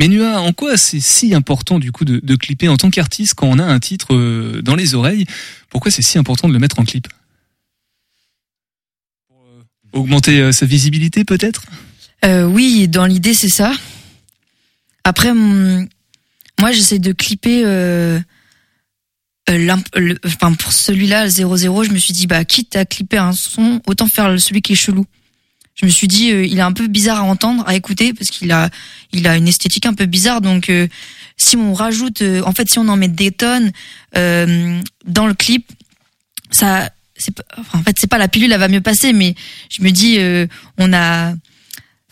Mais 0.00 0.08
Nua, 0.08 0.40
en 0.40 0.52
quoi 0.52 0.76
c'est 0.76 0.98
si 0.98 1.32
important 1.32 1.78
du 1.78 1.92
coup 1.92 2.04
de, 2.04 2.18
de 2.20 2.34
clipper 2.34 2.66
en 2.68 2.76
tant 2.76 2.90
qu'artiste 2.90 3.34
quand 3.34 3.46
on 3.46 3.60
a 3.60 3.64
un 3.64 3.78
titre 3.78 4.60
dans 4.62 4.74
les 4.74 4.95
Pourquoi 5.70 5.90
c'est 5.90 6.02
si 6.02 6.18
important 6.18 6.48
de 6.48 6.52
le 6.52 6.58
mettre 6.58 6.78
en 6.78 6.84
clip 6.84 7.08
Pour, 9.28 9.44
euh, 9.46 9.62
Augmenter 9.92 10.40
euh, 10.40 10.52
sa 10.52 10.66
visibilité 10.66 11.24
peut-être 11.24 11.64
Euh, 12.24 12.44
oui, 12.44 12.88
dans 12.88 13.06
l'idée, 13.06 13.34
c'est 13.34 13.48
ça. 13.48 13.72
Après, 15.04 15.30
hum, 15.30 15.86
moi, 16.60 16.72
j'essaie 16.72 16.98
de 16.98 17.12
clipper. 17.12 17.62
Pour 19.46 20.72
celui-là, 20.72 21.24
le 21.24 21.30
00, 21.30 21.84
je 21.84 21.90
me 21.92 21.98
suis 21.98 22.12
dit, 22.12 22.26
bah, 22.26 22.44
quitte 22.44 22.74
à 22.76 22.84
clipper 22.84 23.18
un 23.18 23.32
son, 23.32 23.80
autant 23.86 24.08
faire 24.08 24.40
celui 24.40 24.62
qui 24.62 24.72
est 24.72 24.76
chelou. 24.76 25.06
Je 25.76 25.84
me 25.84 25.90
suis 25.90 26.08
dit, 26.08 26.32
euh, 26.32 26.44
il 26.44 26.58
est 26.58 26.62
un 26.62 26.72
peu 26.72 26.86
bizarre 26.86 27.18
à 27.18 27.22
entendre, 27.22 27.62
à 27.66 27.74
écouter, 27.74 28.14
parce 28.14 28.30
qu'il 28.30 28.50
a, 28.50 28.70
une 29.12 29.46
esthétique 29.46 29.84
un 29.84 29.92
peu 29.92 30.06
bizarre. 30.06 30.40
Donc, 30.40 30.70
si 31.36 31.56
on 31.56 31.74
rajoute, 31.74 32.22
euh, 32.22 32.42
en 32.44 32.52
fait, 32.52 32.68
si 32.68 32.78
on 32.78 32.88
en 32.88 32.96
met 32.96 33.08
des 33.08 33.30
tonnes 33.30 33.70
euh, 34.16 34.80
dans 35.04 35.26
le 35.26 35.34
clip, 35.34 35.70
ça, 36.50 36.90
c'est, 37.16 37.34
enfin, 37.58 37.78
en 37.78 37.82
fait, 37.82 37.96
c'est 37.98 38.06
pas 38.06 38.18
la 38.18 38.28
pilule, 38.28 38.52
elle 38.52 38.60
va 38.60 38.68
mieux 38.68 38.80
passer, 38.80 39.12
mais 39.12 39.34
je 39.70 39.82
me 39.82 39.90
dis, 39.90 40.18
euh, 40.18 40.46
on 40.78 40.92
a, 40.92 41.34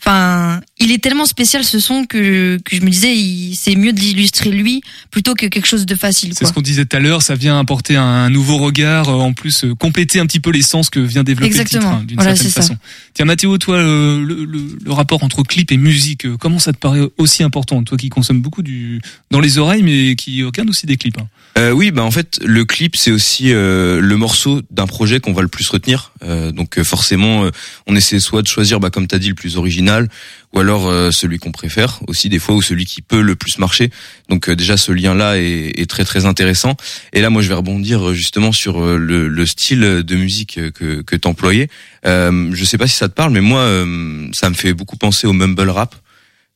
Enfin, 0.05 0.61
il 0.77 0.91
est 0.91 0.97
tellement 1.01 1.25
spécial 1.25 1.63
ce 1.63 1.79
son 1.79 2.05
que, 2.05 2.57
que 2.63 2.75
je 2.75 2.81
me 2.81 2.89
disais, 2.89 3.15
il- 3.15 3.55
c'est 3.55 3.75
mieux 3.75 3.93
de 3.93 3.99
l'illustrer 3.99 4.51
lui 4.51 4.81
plutôt 5.09 5.33
que 5.33 5.45
quelque 5.45 5.67
chose 5.67 5.85
de 5.85 5.95
facile. 5.95 6.33
C'est 6.37 6.45
ce 6.45 6.51
qu'on 6.51 6.61
disait 6.61 6.85
tout 6.85 6.97
à 6.97 6.99
l'heure, 6.99 7.21
ça 7.21 7.35
vient 7.35 7.57
apporter 7.59 7.95
un 7.95 8.29
nouveau 8.29 8.57
regard, 8.57 9.07
euh, 9.09 9.13
en 9.13 9.31
plus 9.33 9.63
euh, 9.63 9.73
compléter 9.73 10.19
un 10.19 10.25
petit 10.25 10.41
peu 10.41 10.51
l'essence 10.51 10.89
que 10.89 10.99
vient 10.99 11.23
développer 11.23 11.47
Exactement. 11.47 11.81
le 11.81 11.87
titre, 11.89 12.01
hein, 12.01 12.03
d'une 12.05 12.15
Voilà, 12.17 12.35
certaine 12.35 12.51
c'est 12.51 12.55
ça. 12.55 12.61
façon. 12.61 12.77
Tiens 13.13 13.25
Mathéo, 13.25 13.57
toi, 13.57 13.77
euh, 13.77 14.21
le, 14.21 14.43
le- 14.43 14.77
le 14.83 14.91
rapport 14.91 15.23
entre 15.23 15.43
clip 15.43 15.71
et 15.71 15.77
musique, 15.77 16.25
euh, 16.25 16.35
comment 16.37 16.59
ça 16.59 16.73
te 16.73 16.77
paraît 16.77 17.07
aussi 17.17 17.41
important 17.43 17.81
Toi 17.83 17.97
qui 17.97 18.09
consommes 18.09 18.41
beaucoup 18.41 18.61
du 18.61 19.01
dans 19.31 19.39
les 19.39 19.57
oreilles, 19.57 19.83
mais 19.83 20.15
qui 20.15 20.43
regarde 20.43 20.69
aussi 20.69 20.85
des 20.85 20.97
clips. 20.97 21.17
hein? 21.17 21.27
Euh, 21.57 21.71
oui, 21.71 21.91
bah 21.91 22.03
en 22.03 22.11
fait, 22.11 22.37
le 22.43 22.65
clip 22.65 22.97
c'est 22.97 23.11
aussi 23.11 23.53
euh, 23.53 24.01
le 24.01 24.17
morceau 24.17 24.61
d'un 24.71 24.87
projet 24.87 25.21
qu'on 25.21 25.31
va 25.31 25.41
le 25.41 25.47
plus 25.47 25.69
retenir. 25.69 26.11
Euh, 26.21 26.51
donc 26.51 26.81
forcément, 26.83 27.45
euh, 27.45 27.51
on 27.87 27.95
essaie 27.95 28.19
soit 28.19 28.41
de 28.41 28.47
choisir, 28.47 28.81
bah, 28.81 28.89
comme 28.89 29.07
t'as 29.07 29.19
dit, 29.19 29.29
le 29.29 29.35
plus 29.35 29.55
original, 29.55 30.09
ou 30.55 30.59
alors 30.59 30.87
euh, 30.87 31.11
celui 31.11 31.37
qu'on 31.37 31.51
préfère 31.51 31.99
aussi 32.07 32.29
des 32.29 32.39
fois, 32.39 32.55
ou 32.55 32.61
celui 32.61 32.85
qui 32.85 33.01
peut 33.01 33.21
le 33.21 33.35
plus 33.35 33.59
marcher. 33.59 33.89
Donc 34.29 34.47
euh, 34.47 34.55
déjà, 34.55 34.77
ce 34.77 34.93
lien-là 34.93 35.37
est, 35.37 35.73
est 35.79 35.89
très 35.89 36.05
très 36.05 36.25
intéressant. 36.25 36.77
Et 37.11 37.19
là, 37.21 37.29
moi, 37.29 37.41
je 37.41 37.49
vais 37.49 37.55
rebondir 37.55 38.09
euh, 38.09 38.13
justement 38.13 38.53
sur 38.53 38.81
euh, 38.81 38.97
le, 38.97 39.27
le 39.27 39.45
style 39.45 39.81
de 39.81 40.15
musique 40.15 40.57
euh, 40.57 40.71
que, 40.71 41.01
que 41.01 41.15
t'employais. 41.17 41.67
Euh, 42.05 42.49
je 42.53 42.63
sais 42.63 42.77
pas 42.77 42.87
si 42.87 42.95
ça 42.95 43.09
te 43.09 43.13
parle, 43.13 43.33
mais 43.33 43.41
moi, 43.41 43.65
ça 44.33 44.49
me 44.49 44.55
fait 44.55 44.73
beaucoup 44.73 44.95
penser 44.97 45.27
au 45.27 45.33
mumble 45.33 45.69
rap. 45.69 45.95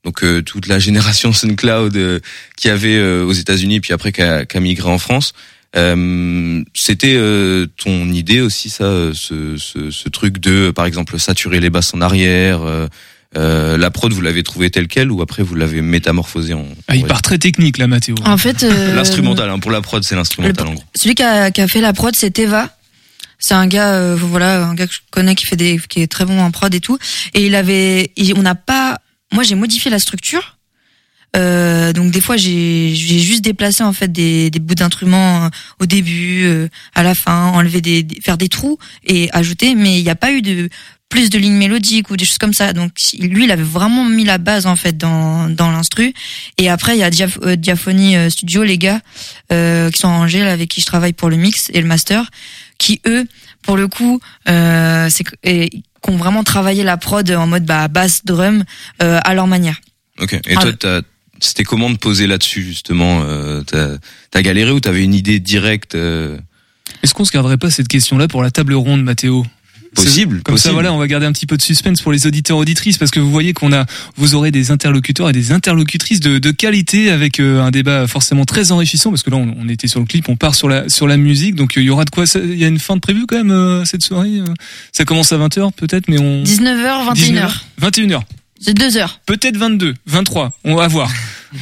Donc 0.06 0.24
toute 0.46 0.68
la 0.68 0.80
génération 0.80 1.34
SoundCloud 1.40 2.22
qui 2.56 2.70
avait 2.70 3.02
aux 3.02 3.34
États-Unis 3.34 3.82
puis 3.82 3.92
après 3.92 4.14
qui 4.14 4.22
a, 4.22 4.46
qui 4.46 4.56
a 4.56 4.60
migré 4.62 4.90
en 4.90 4.98
France. 4.98 5.34
Euh, 5.76 6.64
C'était 6.74 7.16
euh, 7.16 7.68
ton 7.78 8.10
idée 8.10 8.42
aussi 8.42 8.70
ça, 8.70 9.12
ce, 9.14 9.58
ce, 9.58 9.92
ce 9.92 10.10
truc 10.10 10.40
de 10.40 10.72
par 10.72 10.86
exemple 10.86 11.20
saturer 11.20 11.60
les 11.60 11.70
basses 11.70 11.94
en 11.94 12.02
arrière. 12.02 12.62
euh, 12.64 12.88
euh, 13.38 13.78
la 13.78 13.92
prod 13.92 14.12
vous 14.12 14.22
l'avez 14.22 14.42
trouvé 14.44 14.70
telle 14.72 14.88
quelle 14.88 15.12
ou 15.12 15.22
après 15.22 15.44
vous 15.44 15.54
l'avez 15.56 15.82
métamorphosé 15.82 16.54
en 16.56 16.66
Ah, 16.88 16.96
il 16.96 17.06
part 17.06 17.22
très 17.22 17.38
technique 17.38 17.78
là, 17.78 17.88
Mathéo. 17.88 18.16
En 18.26 18.38
fait, 18.38 18.64
euh, 18.64 18.96
l'instrumental 18.96 19.50
hein, 19.50 19.60
pour 19.60 19.72
la 19.72 19.82
prod 19.82 20.04
c'est 20.04 20.16
l'instrumental 20.16 20.68
en 20.68 20.74
gros. 20.74 20.84
celui 20.96 21.14
qui 21.16 21.24
a, 21.24 21.52
qui 21.52 21.62
a 21.62 21.68
fait 21.68 21.82
la 21.82 21.94
prod, 21.94 22.16
c'est 22.16 22.38
Eva. 22.40 22.76
C'est 23.42 23.54
un 23.54 23.68
gars, 23.68 23.94
euh, 23.94 24.18
voilà, 24.20 24.66
un 24.66 24.74
gars 24.76 24.86
que 24.86 24.94
je 24.94 25.00
connais 25.12 25.34
qui 25.36 25.46
fait 25.46 25.56
des, 25.56 25.80
qui 25.88 26.02
est 26.02 26.08
très 26.12 26.26
bon 26.26 26.42
en 26.42 26.52
prod 26.52 26.74
et 26.74 26.82
tout. 26.82 26.98
Et 27.34 27.46
il 27.46 27.56
avait, 27.56 28.12
il- 28.18 28.34
on 28.38 28.42
n'a 28.42 28.56
pas, 28.56 28.98
moi 29.32 29.44
j'ai 29.44 29.56
modifié 29.56 29.90
la 29.92 30.00
structure. 30.00 30.58
Euh, 31.38 31.94
donc 31.94 32.10
des 32.10 32.22
fois 32.22 32.38
j'ai 32.38 32.92
j'ai 32.96 33.20
juste 33.20 33.44
déplacé 33.44 33.84
en 33.84 33.94
fait 33.94 34.12
des, 34.12 34.50
des 34.50 34.58
bouts 34.58 34.74
d'instruments 34.74 35.46
euh, 35.46 35.50
au 35.80 35.86
début, 35.86 36.44
euh, 36.46 36.68
à 36.96 37.04
la 37.04 37.14
fin, 37.14 37.50
enlever 37.54 37.82
des, 37.82 38.02
des- 38.02 38.20
faire 38.20 38.36
des 38.38 38.50
trous 38.50 38.80
et 39.06 39.30
ajouter, 39.32 39.76
mais 39.76 40.00
il 40.00 40.04
n'y 40.04 40.10
a 40.10 40.16
pas 40.16 40.32
eu 40.32 40.42
de 40.42 40.70
plus 41.10 41.30
de 41.32 41.40
lignes 41.40 41.58
mélodiques 41.58 42.12
ou 42.12 42.18
des 42.18 42.24
choses 42.24 42.38
comme 42.38 42.54
ça. 42.54 42.72
Donc 42.72 42.92
lui, 43.20 43.46
il 43.46 43.52
avait 43.52 43.64
vraiment 43.64 44.06
mis 44.06 44.24
la 44.24 44.38
base 44.38 44.68
en 44.68 44.76
fait 44.76 44.96
dans 44.96 45.50
dans 45.50 45.72
l'instru. 45.72 46.14
Et 46.58 46.70
après, 46.70 46.96
il 46.96 47.00
y 47.00 47.04
a 47.04 47.10
Diaph- 47.10 47.40
euh, 47.44 47.56
Diaphonie 47.56 48.16
euh, 48.16 48.30
Studio, 48.30 48.64
les 48.64 48.78
gars 48.78 49.02
euh, 49.52 49.90
qui 49.90 50.00
sont 50.00 50.08
à 50.08 50.12
Angers, 50.12 50.44
là, 50.44 50.52
avec 50.54 50.70
qui 50.70 50.82
je 50.82 50.86
travaille 50.86 51.14
pour 51.14 51.30
le 51.30 51.36
mix 51.38 51.72
et 51.74 51.82
le 51.82 51.88
master, 51.88 52.30
qui 52.78 53.02
eux, 53.08 53.26
pour 53.64 53.76
le 53.76 53.88
coup, 53.88 54.20
euh, 54.48 55.10
c'est 55.10 55.24
que- 55.24 55.36
et, 55.44 55.70
qui 55.70 56.10
ont 56.12 56.16
vraiment 56.18 56.44
travaillé 56.44 56.84
la 56.84 56.96
prod 56.96 57.30
en 57.32 57.48
mode 57.48 57.66
bah, 57.66 57.88
basse 57.90 58.24
drum 58.24 58.64
euh, 59.04 59.20
à 59.24 59.34
leur 59.34 59.48
manière. 59.48 59.82
Ok. 60.22 60.34
Et 60.34 60.56
Ah, 60.56 60.72
toi, 60.72 61.02
c'était 61.42 61.64
comment 61.64 61.90
de 61.90 61.98
poser 61.98 62.28
là-dessus 62.28 62.62
justement 62.64 63.22
euh, 63.24 63.64
T'as 63.64 63.98
t'as 64.32 64.42
galéré 64.42 64.72
ou 64.72 64.80
t'avais 64.80 65.04
une 65.04 65.14
idée 65.16 65.40
directe 65.40 65.96
euh, 65.96 66.38
Est-ce 67.02 67.14
qu'on 67.16 67.26
se 67.26 67.32
garderait 67.32 67.58
pas 67.58 67.72
cette 67.72 67.88
question-là 67.88 68.28
pour 68.28 68.44
la 68.44 68.52
table 68.52 68.76
ronde, 68.76 69.04
Mathéo 69.04 69.44
Possible, 69.96 70.42
Comme 70.44 70.56
ça, 70.56 70.64
possible. 70.70 70.74
voilà, 70.74 70.94
on 70.94 70.98
va 70.98 71.08
garder 71.08 71.26
un 71.26 71.32
petit 71.32 71.46
peu 71.48 71.58
de 71.58 71.62
suspense 71.62 72.02
pour 72.02 72.12
les 72.12 72.28
auditeurs 72.28 72.58
auditrices 72.58 72.98
parce 72.98 73.12
que 73.12 73.20
vous 73.20 73.32
voyez 73.32 73.54
qu'on 73.54 73.74
a, 73.74 73.86
vous 74.18 74.36
aurez 74.36 74.52
des 74.52 74.72
interlocuteurs 74.72 75.30
et 75.30 75.34
des 75.34 75.52
interlocutrices 75.52 76.20
de, 76.20 76.38
de 76.38 76.52
qualité 76.52 77.10
avec 77.10 77.40
euh, 77.40 77.62
un 77.62 77.72
débat 77.72 78.08
forcément 78.08 78.46
très 78.46 78.72
enrichissant 78.72 79.10
parce 79.10 79.24
que 79.24 79.30
là, 79.32 79.38
on, 79.38 79.56
on 79.60 79.68
était 79.68 79.88
sur 79.88 80.00
le 80.00 80.06
clip, 80.06 80.30
on 80.30 80.36
part 80.36 80.54
sur 80.56 80.70
la 80.70 80.88
sur 80.90 81.08
la 81.08 81.18
musique, 81.18 81.56
donc 81.56 81.78
euh, 81.78 81.82
il 81.82 81.86
y 81.86 81.90
aura 81.90 82.06
de 82.06 82.12
quoi. 82.12 82.28
ça- 82.28 82.40
Il 82.40 82.58
y 82.58 82.66
a 82.66 82.68
une 82.68 82.80
fin 82.80 82.96
de 82.96 83.02
prévue 83.02 83.26
quand 83.28 83.38
même 83.38 83.52
euh, 83.52 83.84
cette 83.86 84.04
soirée. 84.04 84.40
euh. 84.40 84.46
Ça 84.92 85.06
commence 85.06 85.32
à 85.34 85.38
20h 85.38 85.72
peut-être, 85.74 86.08
mais 86.08 86.20
on 86.20 86.44
19h, 86.44 87.14
21h. 87.16 87.52
21h. 87.82 88.22
C'est 88.62 88.74
deux 88.74 88.98
heures. 88.98 89.22
Peut-être 89.26 89.56
22, 89.58 89.94
23, 90.06 90.52
on 90.66 90.76
va 90.76 90.88
voir. 90.90 91.10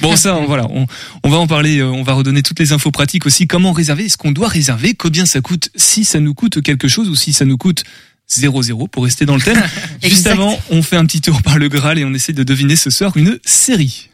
Bon 0.02 0.16
ça, 0.16 0.36
on, 0.36 0.46
voilà, 0.48 0.66
on, 0.72 0.86
on 1.24 1.30
va 1.30 1.38
en 1.38 1.46
parler, 1.48 1.78
euh, 1.80 1.86
on 1.86 2.02
va 2.04 2.14
redonner 2.14 2.42
toutes 2.44 2.60
les 2.60 2.74
infos 2.74 2.92
pratiques 2.92 3.26
aussi. 3.26 3.48
Comment 3.48 3.72
réserver 3.72 4.06
Est-ce 4.06 4.18
qu'on 4.18 4.32
doit 4.32 4.48
réserver 4.50 4.96
Combien 4.96 5.26
ça 5.28 5.40
coûte 5.40 5.70
Si 5.76 6.04
ça 6.04 6.20
nous 6.20 6.34
coûte 6.34 6.62
quelque 6.62 6.88
chose 6.88 7.08
ou 7.08 7.16
si 7.16 7.32
ça 7.34 7.46
nous 7.46 7.58
coûte 7.58 7.84
0-0 8.32 8.90
pour 8.90 9.04
rester 9.04 9.26
dans 9.26 9.36
le 9.36 9.42
thème. 9.42 9.62
Juste 10.04 10.28
avant, 10.28 10.58
on 10.70 10.82
fait 10.82 10.98
un 10.98 11.06
petit 11.06 11.22
tour 11.22 11.42
par 11.42 11.58
le 11.58 11.68
Graal 11.70 11.98
et 12.00 12.06
on 12.06 12.14
essaie 12.14 12.34
de 12.34 12.44
deviner 12.44 12.76
ce 12.76 12.90
soir 12.90 13.16
une 13.18 13.40
série. 13.46 14.10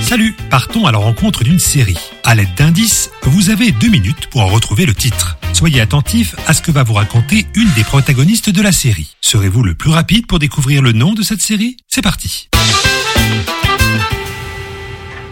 Salut, 0.00 0.34
partons 0.50 0.84
à 0.86 0.92
la 0.92 0.98
rencontre 0.98 1.42
d'une 1.42 1.58
série. 1.58 1.98
À 2.24 2.34
l'aide 2.34 2.54
d'indices, 2.54 3.10
vous 3.22 3.48
avez 3.48 3.72
deux 3.72 3.88
minutes 3.88 4.26
pour 4.26 4.42
en 4.42 4.48
retrouver 4.48 4.84
le 4.84 4.94
titre. 4.94 5.38
Soyez 5.54 5.80
attentifs 5.80 6.34
à 6.46 6.52
ce 6.52 6.60
que 6.60 6.70
va 6.70 6.82
vous 6.82 6.92
raconter 6.92 7.46
une 7.54 7.70
des 7.72 7.84
protagonistes 7.84 8.50
de 8.50 8.60
la 8.60 8.72
série. 8.72 9.16
Serez-vous 9.20 9.62
le 9.62 9.74
plus 9.74 9.90
rapide 9.90 10.26
pour 10.26 10.38
découvrir 10.38 10.82
le 10.82 10.92
nom 10.92 11.14
de 11.14 11.22
cette 11.22 11.40
série? 11.40 11.76
C'est 11.88 12.02
parti. 12.02 12.50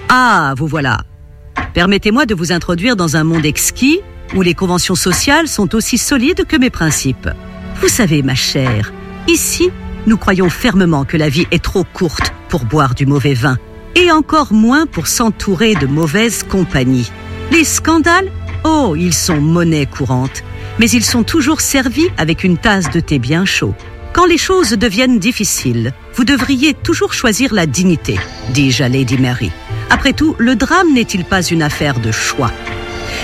Ah, 0.09 0.55
vous 0.57 0.67
voilà. 0.67 1.03
Permettez-moi 1.75 2.27
de 2.27 2.35
vous 2.35 2.53
introduire 2.53 2.97
dans 2.97 3.17
un 3.17 3.25
monde 3.25 3.45
exquis 3.45 4.01
où 4.35 4.43
les 4.43 4.55
conventions 4.55 4.95
sociales 4.95 5.49
sont 5.49 5.75
aussi 5.75 5.99
solides 5.99 6.45
que 6.47 6.57
mes 6.57 6.71
principes. 6.71 7.29
Vous 7.81 7.89
savez, 7.89 8.23
ma 8.23 8.35
chère, 8.35 8.93
ici, 9.29 9.71
nous 10.07 10.17
croyons 10.17 10.51
fermement 10.51 11.05
que 11.05 11.17
la 11.17 11.29
vie 11.29 11.47
est 11.51 11.63
trop 11.63 11.85
courte 11.85 12.33
pour 12.49 12.65
boire 12.65 12.95
du 12.95 13.07
mauvais 13.07 13.35
vin, 13.35 13.59
et 13.95 14.11
encore 14.11 14.53
moins 14.53 14.87
pour 14.87 15.07
s'entourer 15.07 15.75
de 15.75 15.87
mauvaises 15.87 16.43
compagnies. 16.43 17.11
Les 17.51 17.65
scandales 17.65 18.31
Oh, 18.65 18.95
ils 18.97 19.15
sont 19.15 19.41
monnaie 19.41 19.87
courante, 19.87 20.45
mais 20.79 20.91
ils 20.91 21.05
sont 21.05 21.23
toujours 21.23 21.63
servis 21.63 22.09
avec 22.19 22.45
une 22.45 22.59
tasse 22.59 22.91
de 22.91 23.01
thé 23.01 23.19
bien 23.19 23.47
chaud. 23.47 23.75
Quand 24.13 24.27
les 24.27 24.39
choses 24.39 24.71
deviennent 24.71 25.19
difficiles, 25.19 25.93
vous 26.15 26.25
devriez 26.25 26.75
toujours 26.75 27.15
choisir 27.15 27.55
la 27.55 27.67
dignité, 27.67 28.19
dis-je 28.51 28.83
à 28.83 28.89
Lady 28.89 29.17
Mary. 29.17 29.51
Après 29.89 30.13
tout, 30.13 30.37
le 30.39 30.57
drame 30.57 30.93
n'est-il 30.93 31.25
pas 31.25 31.43
une 31.43 31.63
affaire 31.63 32.01
de 32.01 32.13
choix? 32.13 32.53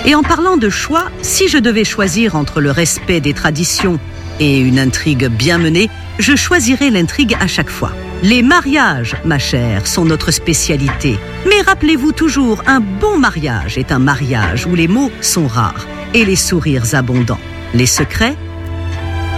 Et 0.05 0.15
en 0.15 0.23
parlant 0.23 0.57
de 0.57 0.69
choix, 0.69 1.05
si 1.23 1.49
je 1.49 1.59
devais 1.59 1.85
choisir 1.85 2.37
entre 2.37 2.61
le 2.61 2.71
respect 2.71 3.21
des 3.21 3.35
traditions 3.35 3.99
et 4.39 4.59
une 4.59 4.79
intrigue 4.79 5.27
bien 5.27 5.59
menée, 5.59 5.89
je 6.19 6.37
choisirais 6.37 6.91
l'intrigue 6.91 7.37
à 7.41 7.47
chaque 7.47 7.71
fois. 7.71 7.93
Les 8.23 8.43
mariages, 8.43 9.17
ma 9.25 9.39
chère, 9.39 9.87
sont 9.87 10.05
notre 10.05 10.31
spécialité. 10.31 11.19
Mais 11.47 11.61
rappelez-vous 11.61 12.13
toujours, 12.13 12.63
un 12.67 12.81
bon 12.81 13.19
mariage 13.19 13.79
est 13.79 13.93
un 13.93 13.99
mariage 13.99 14.67
où 14.67 14.75
les 14.75 14.89
mots 14.89 15.11
sont 15.21 15.47
rares 15.47 15.87
et 16.15 16.25
les 16.25 16.37
sourires 16.37 16.95
abondants. 16.95 17.41
Les 17.75 17.87
secrets 17.87 18.37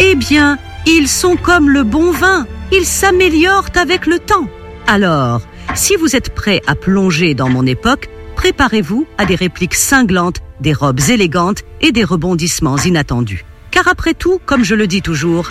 Eh 0.00 0.14
bien, 0.14 0.58
ils 0.86 1.08
sont 1.08 1.36
comme 1.36 1.70
le 1.70 1.82
bon 1.82 2.12
vin, 2.12 2.46
ils 2.72 2.86
s'améliorent 2.86 3.70
avec 3.74 4.06
le 4.06 4.18
temps. 4.18 4.48
Alors, 4.86 5.42
si 5.74 5.96
vous 5.96 6.16
êtes 6.16 6.34
prêt 6.34 6.62
à 6.66 6.74
plonger 6.74 7.34
dans 7.34 7.48
mon 7.48 7.66
époque, 7.66 8.08
préparez-vous 8.36 9.06
à 9.18 9.26
des 9.26 9.34
répliques 9.34 9.74
cinglantes, 9.74 10.40
des 10.60 10.72
robes 10.72 11.00
élégantes 11.08 11.62
et 11.80 11.92
des 11.92 12.04
rebondissements 12.04 12.78
inattendus. 12.78 13.44
Car 13.70 13.88
après 13.88 14.14
tout, 14.14 14.40
comme 14.46 14.64
je 14.64 14.74
le 14.74 14.86
dis 14.86 15.02
toujours, 15.02 15.48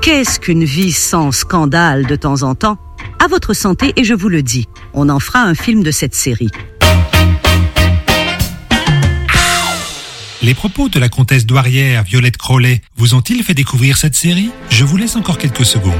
qu'est-ce 0.00 0.40
qu'une 0.40 0.64
vie 0.64 0.92
sans 0.92 1.32
scandale 1.32 2.06
de 2.06 2.16
temps 2.16 2.42
en 2.42 2.54
temps? 2.54 2.78
À 3.18 3.28
votre 3.28 3.54
santé 3.54 3.92
et 3.96 4.04
je 4.04 4.14
vous 4.14 4.28
le 4.28 4.42
dis, 4.42 4.68
on 4.94 5.08
en 5.08 5.20
fera 5.20 5.42
un 5.42 5.54
film 5.54 5.82
de 5.82 5.90
cette 5.90 6.14
série. 6.14 6.50
Les 10.42 10.54
propos 10.54 10.88
de 10.88 10.98
la 10.98 11.08
comtesse 11.08 11.46
douairière 11.46 12.02
Violette 12.02 12.36
Crowley 12.36 12.80
vous 12.96 13.14
ont-ils 13.14 13.44
fait 13.44 13.54
découvrir 13.54 13.96
cette 13.96 14.16
série? 14.16 14.50
Je 14.70 14.84
vous 14.84 14.96
laisse 14.96 15.14
encore 15.14 15.38
quelques 15.38 15.64
secondes. 15.64 15.92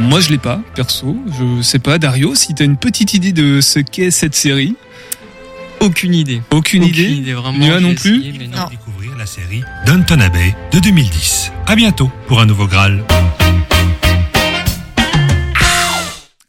Moi, 0.00 0.18
je 0.18 0.30
l'ai 0.30 0.38
pas, 0.38 0.60
perso. 0.74 1.16
Je 1.38 1.62
sais 1.62 1.78
pas, 1.78 1.98
Dario, 1.98 2.34
si 2.34 2.52
t'as 2.54 2.64
une 2.64 2.76
petite 2.76 3.14
idée 3.14 3.32
de 3.32 3.60
ce 3.60 3.78
qu'est 3.78 4.10
cette 4.10 4.34
série. 4.34 4.74
Aucune 5.80 6.14
idée. 6.14 6.42
Aucune, 6.50 6.84
Aucune 6.84 6.94
idée. 6.94 7.10
idée, 7.10 7.32
vraiment, 7.32 7.80
non 7.80 7.94
plus. 7.94 8.18
essayé, 8.20 8.34
mais 8.38 8.46
non. 8.46 8.66
Découvrir 8.70 9.16
la 9.18 9.26
série 9.26 9.62
Downton 9.86 10.20
Abbey 10.20 10.54
de 10.72 10.78
2010. 10.78 11.52
À 11.66 11.74
bientôt 11.74 12.10
pour 12.28 12.40
un 12.40 12.46
nouveau 12.46 12.66
Graal. 12.66 13.02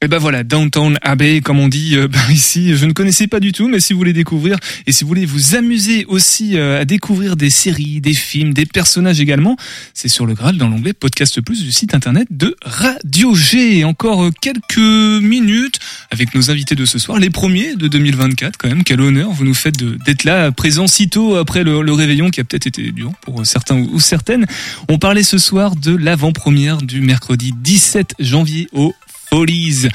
Et 0.03 0.07
ben 0.07 0.17
voilà, 0.17 0.43
Downtown 0.43 0.97
Abbey, 1.03 1.41
comme 1.41 1.59
on 1.59 1.67
dit 1.67 1.95
euh, 1.95 2.07
par 2.07 2.31
ici, 2.31 2.75
je 2.75 2.87
ne 2.87 2.91
connaissais 2.91 3.27
pas 3.27 3.39
du 3.39 3.51
tout, 3.51 3.67
mais 3.67 3.79
si 3.79 3.93
vous 3.93 3.99
voulez 3.99 4.13
découvrir 4.13 4.57
et 4.87 4.91
si 4.91 5.03
vous 5.03 5.07
voulez 5.07 5.27
vous 5.27 5.53
amuser 5.53 6.05
aussi 6.07 6.57
euh, 6.57 6.81
à 6.81 6.85
découvrir 6.85 7.35
des 7.35 7.51
séries, 7.51 8.01
des 8.01 8.15
films, 8.15 8.51
des 8.51 8.65
personnages 8.65 9.21
également, 9.21 9.57
c'est 9.93 10.07
sur 10.07 10.25
le 10.25 10.33
Graal 10.33 10.57
dans 10.57 10.69
l'onglet 10.69 10.93
Podcast 10.93 11.39
Plus 11.41 11.63
du 11.63 11.71
site 11.71 11.93
internet 11.93 12.27
de 12.31 12.55
Radio 12.63 13.35
G. 13.35 13.83
Encore 13.83 14.23
euh, 14.23 14.31
quelques 14.41 14.79
minutes 14.79 15.77
avec 16.09 16.33
nos 16.33 16.49
invités 16.49 16.73
de 16.73 16.85
ce 16.85 16.97
soir, 16.97 17.19
les 17.19 17.29
premiers 17.29 17.75
de 17.75 17.87
2024 17.87 18.57
quand 18.57 18.69
même. 18.69 18.83
Quel 18.83 19.01
honneur 19.01 19.29
vous 19.29 19.45
nous 19.45 19.53
faites 19.53 19.77
d'être 19.77 20.23
là, 20.23 20.51
présent 20.51 20.87
si 20.87 21.09
tôt 21.09 21.35
après 21.35 21.63
le, 21.63 21.93
réveillon 21.93 22.31
qui 22.31 22.41
a 22.41 22.43
peut-être 22.43 22.65
été 22.65 22.91
dur 22.91 23.11
pour 23.21 23.45
certains 23.45 23.77
ou 23.77 23.99
certaines. 23.99 24.47
On 24.89 24.97
parlait 24.97 25.21
ce 25.21 25.37
soir 25.37 25.75
de 25.75 25.95
l'avant-première 25.95 26.77
du 26.77 27.01
mercredi 27.01 27.53
17 27.55 28.15
janvier 28.17 28.67
au 28.71 28.95
Folies 29.41 29.87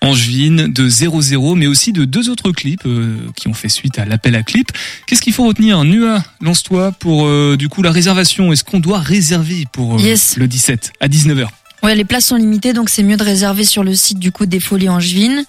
Angevine 0.00 0.66
de 0.72 0.88
00, 0.88 1.54
mais 1.54 1.68
aussi 1.68 1.92
de 1.92 2.04
deux 2.04 2.28
autres 2.28 2.50
clips 2.50 2.84
euh, 2.86 3.16
qui 3.36 3.46
ont 3.46 3.54
fait 3.54 3.68
suite 3.68 4.00
à 4.00 4.04
l'appel 4.04 4.34
à 4.34 4.42
clips. 4.42 4.72
Qu'est-ce 5.06 5.22
qu'il 5.22 5.32
faut 5.32 5.46
retenir 5.46 5.84
Nua, 5.84 6.24
lance-toi 6.40 6.90
pour 6.90 7.26
euh, 7.26 7.56
du 7.56 7.68
coup 7.68 7.82
la 7.82 7.92
réservation. 7.92 8.52
Est-ce 8.52 8.64
qu'on 8.64 8.80
doit 8.80 8.98
réserver 8.98 9.66
pour 9.70 9.94
euh, 9.94 9.98
Yes. 10.00 10.36
le 10.36 10.48
17 10.48 10.94
à 10.98 11.06
19h 11.06 11.46
Ouais, 11.84 11.94
les 11.94 12.04
places 12.04 12.26
sont 12.26 12.36
limitées, 12.36 12.72
donc 12.72 12.88
c'est 12.90 13.04
mieux 13.04 13.16
de 13.16 13.22
réserver 13.22 13.62
sur 13.64 13.84
le 13.84 13.94
site 13.94 14.18
du 14.18 14.32
coup 14.32 14.46
des 14.46 14.58
Folies 14.58 14.88
Angevines. 14.88 15.44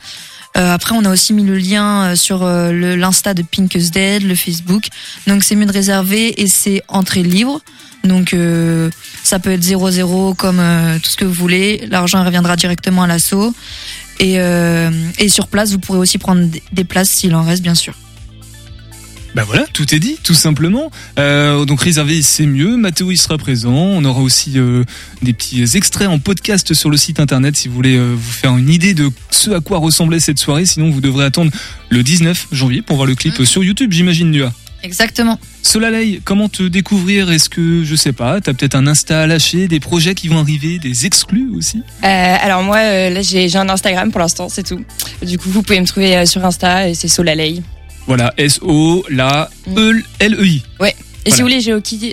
Euh, 0.56 0.74
après, 0.74 0.96
on 0.96 1.04
a 1.06 1.12
aussi 1.12 1.34
mis 1.34 1.44
le 1.44 1.58
lien 1.58 2.04
euh, 2.04 2.16
sur 2.16 2.44
euh, 2.44 2.72
l'Insta 2.96 3.34
de 3.34 3.42
Pink 3.42 3.74
is 3.76 3.90
Dead, 3.90 4.24
le 4.24 4.36
Facebook. 4.36 4.88
Donc 5.28 5.44
c'est 5.44 5.56
mieux 5.56 5.66
de 5.66 5.72
réserver 5.72 6.42
et 6.42 6.48
c'est 6.48 6.84
entrée 6.88 7.24
libre. 7.24 7.60
Donc 8.04 8.34
euh, 8.34 8.90
ça 9.24 9.40
peut 9.40 9.52
être 9.52 9.64
0-0 9.64 10.36
comme 10.36 10.62
tout 11.02 11.10
ce 11.10 11.16
que 11.16 11.26
vous 11.26 11.34
voulez. 11.34 11.88
L'argent 11.90 12.24
reviendra 12.24 12.56
directement 12.56 13.04
à 13.04 13.08
l'assaut. 13.08 13.54
Et, 14.20 14.38
sur 15.28 15.48
place, 15.48 15.72
vous 15.72 15.80
pourrez 15.80 16.00
aussi 16.00 16.18
prendre 16.18 16.48
des 16.72 16.84
places 16.84 17.10
s'il 17.10 17.34
en 17.36 17.44
reste, 17.44 17.64
bien 17.64 17.76
sûr. 17.76 17.94
Bah 19.36 19.44
voilà, 19.46 19.66
tout 19.74 19.96
est 19.96 20.00
dit, 20.00 20.18
tout 20.22 20.34
simplement. 20.34 20.92
Euh, 21.18 21.66
donc 21.66 21.82
réserver, 21.82 22.22
c'est 22.22 22.46
mieux. 22.46 22.78
Mathéo, 22.78 23.12
il 23.12 23.18
sera 23.18 23.38
présent. 23.38 23.74
On 23.74 24.06
aura 24.06 24.22
aussi 24.22 24.54
euh, 24.58 24.84
des 25.22 25.34
petits 25.34 25.64
extraits 25.76 26.08
en 26.08 26.20
podcast 26.20 26.74
sur 26.74 26.90
le 26.90 26.98
site 26.98 27.20
internet 27.20 27.56
si 27.56 27.68
vous 27.68 27.74
voulez 27.74 27.96
euh, 27.96 28.14
vous 28.16 28.32
faire 28.32 28.56
une 28.58 28.70
idée 28.70 28.94
de 28.94 29.10
ce 29.32 29.52
à 29.52 29.60
quoi 29.60 29.80
ressemblait 29.80 30.20
cette 30.20 30.40
soirée. 30.40 30.66
Sinon, 30.66 30.92
vous 30.92 31.02
devrez 31.02 31.26
attendre 31.26 31.52
le 31.90 32.04
19 32.04 32.48
janvier 32.52 32.82
pour 32.82 32.98
voir 32.98 33.08
le 33.08 33.16
clip 33.16 33.44
sur 33.44 33.64
YouTube, 33.64 33.92
j'imagine, 33.92 34.30
Nua. 34.30 34.54
Exactement. 34.84 35.40
Solalei, 35.62 36.20
comment 36.26 36.50
te 36.50 36.64
découvrir? 36.64 37.32
Est-ce 37.32 37.48
que, 37.50 37.86
je 37.86 37.96
sais 37.96 38.12
pas, 38.12 38.42
t'as 38.42 38.54
peut-être 38.54 38.76
un 38.76 38.86
Insta 38.86 39.22
à 39.22 39.28
lâcher, 39.28 39.70
des 39.70 39.80
projets 39.80 40.14
qui 40.14 40.28
vont 40.28 40.40
arriver, 40.40 40.78
des 40.78 41.06
exclus 41.06 41.50
aussi? 41.56 41.82
Euh, 42.04 42.36
alors 42.42 42.64
moi, 42.64 42.80
euh, 42.80 43.10
là, 43.10 43.22
j'ai 43.22 43.48
j'ai 43.48 43.58
un 43.58 43.70
Instagram 43.70 44.12
pour 44.12 44.20
l'instant, 44.20 44.50
c'est 44.50 44.64
tout. 44.64 44.84
Du 45.26 45.38
coup, 45.38 45.50
vous 45.50 45.64
pouvez 45.64 45.80
me 45.80 45.88
trouver 45.88 46.18
euh, 46.18 46.26
sur 46.26 46.46
Insta 46.46 46.90
et 46.90 46.96
c'est 46.96 47.08
Solalei. 47.08 47.64
Voilà, 48.08 48.34
S-O-L-E-I. 48.38 49.14
Ouais. 50.80 50.96
Et 51.26 51.30
Voilà. 51.30 51.36
si 51.38 51.42
vous 51.42 51.48
voulez, 51.48 51.62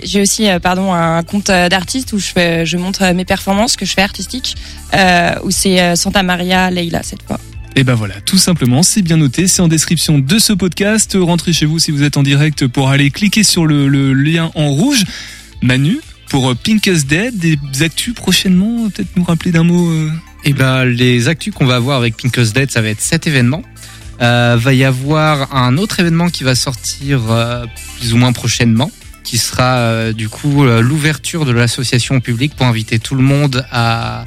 j'ai 0.05 0.21
aussi, 0.21 0.47
euh, 0.49 0.59
pardon, 0.59 0.93
un 0.93 1.21
compte 1.23 1.49
euh, 1.49 1.67
d'artiste 1.67 2.13
où 2.13 2.19
je, 2.19 2.27
fais, 2.27 2.65
je 2.65 2.77
montre 2.77 3.03
euh, 3.03 3.13
mes 3.13 3.25
performances 3.25 3.75
que 3.75 3.85
je 3.85 3.93
fais 3.93 4.01
artistiques, 4.01 4.55
euh, 4.93 5.33
où 5.43 5.51
c'est 5.51 5.95
Santa 5.97 6.23
Maria 6.23 6.71
Leila 6.71 7.03
cette 7.03 7.23
fois. 7.23 7.37
Et 7.75 7.83
ben 7.83 7.93
voilà, 7.95 8.15
tout 8.21 8.37
simplement, 8.37 8.83
c'est 8.83 9.01
bien 9.01 9.17
noté, 9.17 9.47
c'est 9.47 9.61
en 9.61 9.67
description 9.67 10.17
de 10.19 10.39
ce 10.39 10.53
podcast. 10.53 11.17
Rentrez 11.19 11.51
chez 11.53 11.65
vous 11.65 11.79
si 11.79 11.91
vous 11.91 12.03
êtes 12.03 12.15
en 12.17 12.23
direct 12.23 12.67
pour 12.67 12.89
aller 12.89 13.11
cliquer 13.11 13.43
sur 13.43 13.65
le, 13.65 13.87
le 13.89 14.13
lien 14.13 14.51
en 14.55 14.69
rouge. 14.69 15.03
Manu, 15.61 15.99
pour 16.29 16.55
Pinkest 16.55 17.07
Dead, 17.07 17.37
des 17.37 17.57
actus 17.81 18.13
prochainement, 18.13 18.89
peut-être 18.89 19.09
nous 19.17 19.23
rappeler 19.23 19.51
d'un 19.51 19.63
mot. 19.63 19.89
euh, 19.89 20.09
Eh 20.45 20.53
ben, 20.53 20.85
les 20.85 21.27
actus 21.27 21.53
qu'on 21.53 21.65
va 21.65 21.75
avoir 21.75 21.97
avec 21.97 22.15
Pinkos 22.17 22.51
Dead, 22.53 22.71
ça 22.71 22.81
va 22.81 22.89
être 22.89 23.01
cet 23.01 23.27
événement. 23.27 23.61
Euh, 24.21 24.55
va 24.59 24.73
y 24.73 24.83
avoir 24.83 25.55
un 25.55 25.77
autre 25.77 25.99
événement 25.99 26.29
qui 26.29 26.43
va 26.43 26.53
sortir 26.53 27.31
euh, 27.31 27.65
plus 27.97 28.13
ou 28.13 28.17
moins 28.17 28.33
prochainement, 28.33 28.91
qui 29.23 29.39
sera 29.39 29.77
euh, 29.77 30.13
du 30.13 30.29
coup 30.29 30.63
l'ouverture 30.63 31.43
de 31.43 31.51
l'association 31.51 32.17
au 32.17 32.19
public 32.19 32.55
pour 32.55 32.67
inviter 32.67 32.99
tout 32.99 33.15
le 33.15 33.23
monde 33.23 33.65
à 33.71 34.25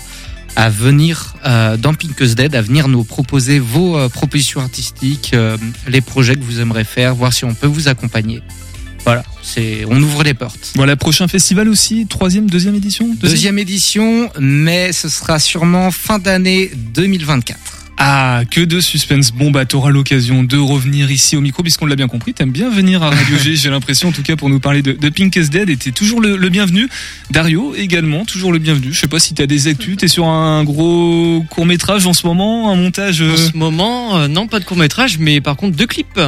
à 0.57 0.71
venir 0.71 1.35
dans 1.45 1.95
Pinkos 1.95 2.37
Dead, 2.37 2.55
à 2.55 2.63
venir 2.63 2.87
nous 2.87 3.03
proposer 3.03 3.59
vos 3.59 4.09
propositions 4.09 4.61
artistiques, 4.61 5.35
les 5.89 6.01
projets 6.01 6.37
que 6.37 6.45
vous 6.45 6.61
aimeriez 6.61 6.85
faire, 6.85 7.17
voir 7.17 7.33
si 7.33 7.45
on 7.45 7.55
peut 7.55 7.67
vous 7.67 7.89
accompagner. 7.89 8.41
Voilà, 9.05 9.25
c'est 9.43 9.85
on 9.91 10.01
ouvre 10.01 10.23
les 10.23 10.33
portes. 10.33 10.71
Voilà, 10.77 10.95
prochain 10.95 11.27
festival 11.27 11.69
aussi, 11.69 12.07
troisième, 12.07 12.49
deuxième 12.49 12.77
édition? 12.77 13.13
Deuxième 13.21 13.59
édition, 13.59 14.31
mais 14.39 14.93
ce 14.93 15.09
sera 15.09 15.41
sûrement 15.41 15.91
fin 15.91 16.21
d'année 16.21 16.71
2024. 16.95 17.74
Ah, 17.97 18.43
que 18.51 18.61
de 18.61 18.81
suspense. 18.81 19.31
Bon, 19.33 19.51
bah, 19.51 19.65
t'auras 19.65 19.91
l'occasion 19.91 20.43
de 20.43 20.57
revenir 20.57 21.11
ici 21.11 21.37
au 21.37 21.41
micro, 21.41 21.63
puisqu'on 21.63 21.87
l'a 21.87 21.97
bien 21.97 22.09
compris. 22.09 22.35
T'aimes 22.35 22.51
bien 22.51 22.71
venir 22.71 23.03
à 23.03 23.11
Radio 23.11 23.37
j'ai 23.39 23.71
l'impression, 23.71 24.09
en 24.09 24.13
tout 24.13 24.23
cas, 24.23 24.37
pour 24.37 24.49
nous 24.49 24.61
parler 24.61 24.83
de, 24.83 24.93
de 24.93 25.09
Pink 25.09 25.37
is 25.37 25.49
Dead. 25.49 25.71
Et 25.71 25.77
t'es 25.77 25.93
toujours 25.93 26.21
le, 26.21 26.49
bienvenu. 26.49 26.89
Dario, 27.31 27.75
également, 27.77 28.25
toujours 28.25 28.53
le 28.53 28.59
bienvenu. 28.59 28.93
Je 28.93 29.01
sais 29.01 29.09
pas 29.09 29.21
si 29.21 29.35
t'as 29.35 29.47
des 29.47 29.69
actus. 29.69 29.97
T'es 29.97 30.09
sur 30.09 30.27
un 30.27 30.65
gros 30.65 31.45
court-métrage 31.51 32.07
en 32.07 32.13
ce 32.13 32.27
moment, 32.27 32.71
un 32.71 32.77
montage. 32.77 33.23
En 33.23 33.37
ce 33.37 33.57
moment, 33.57 34.19
euh, 34.19 34.29
non, 34.29 34.47
pas 34.47 34.61
de 34.61 34.65
court 34.65 34.77
métrage, 34.77 35.19
mais 35.19 35.41
par 35.41 35.57
contre 35.57 35.77
deux 35.77 35.87
clips. 35.87 36.21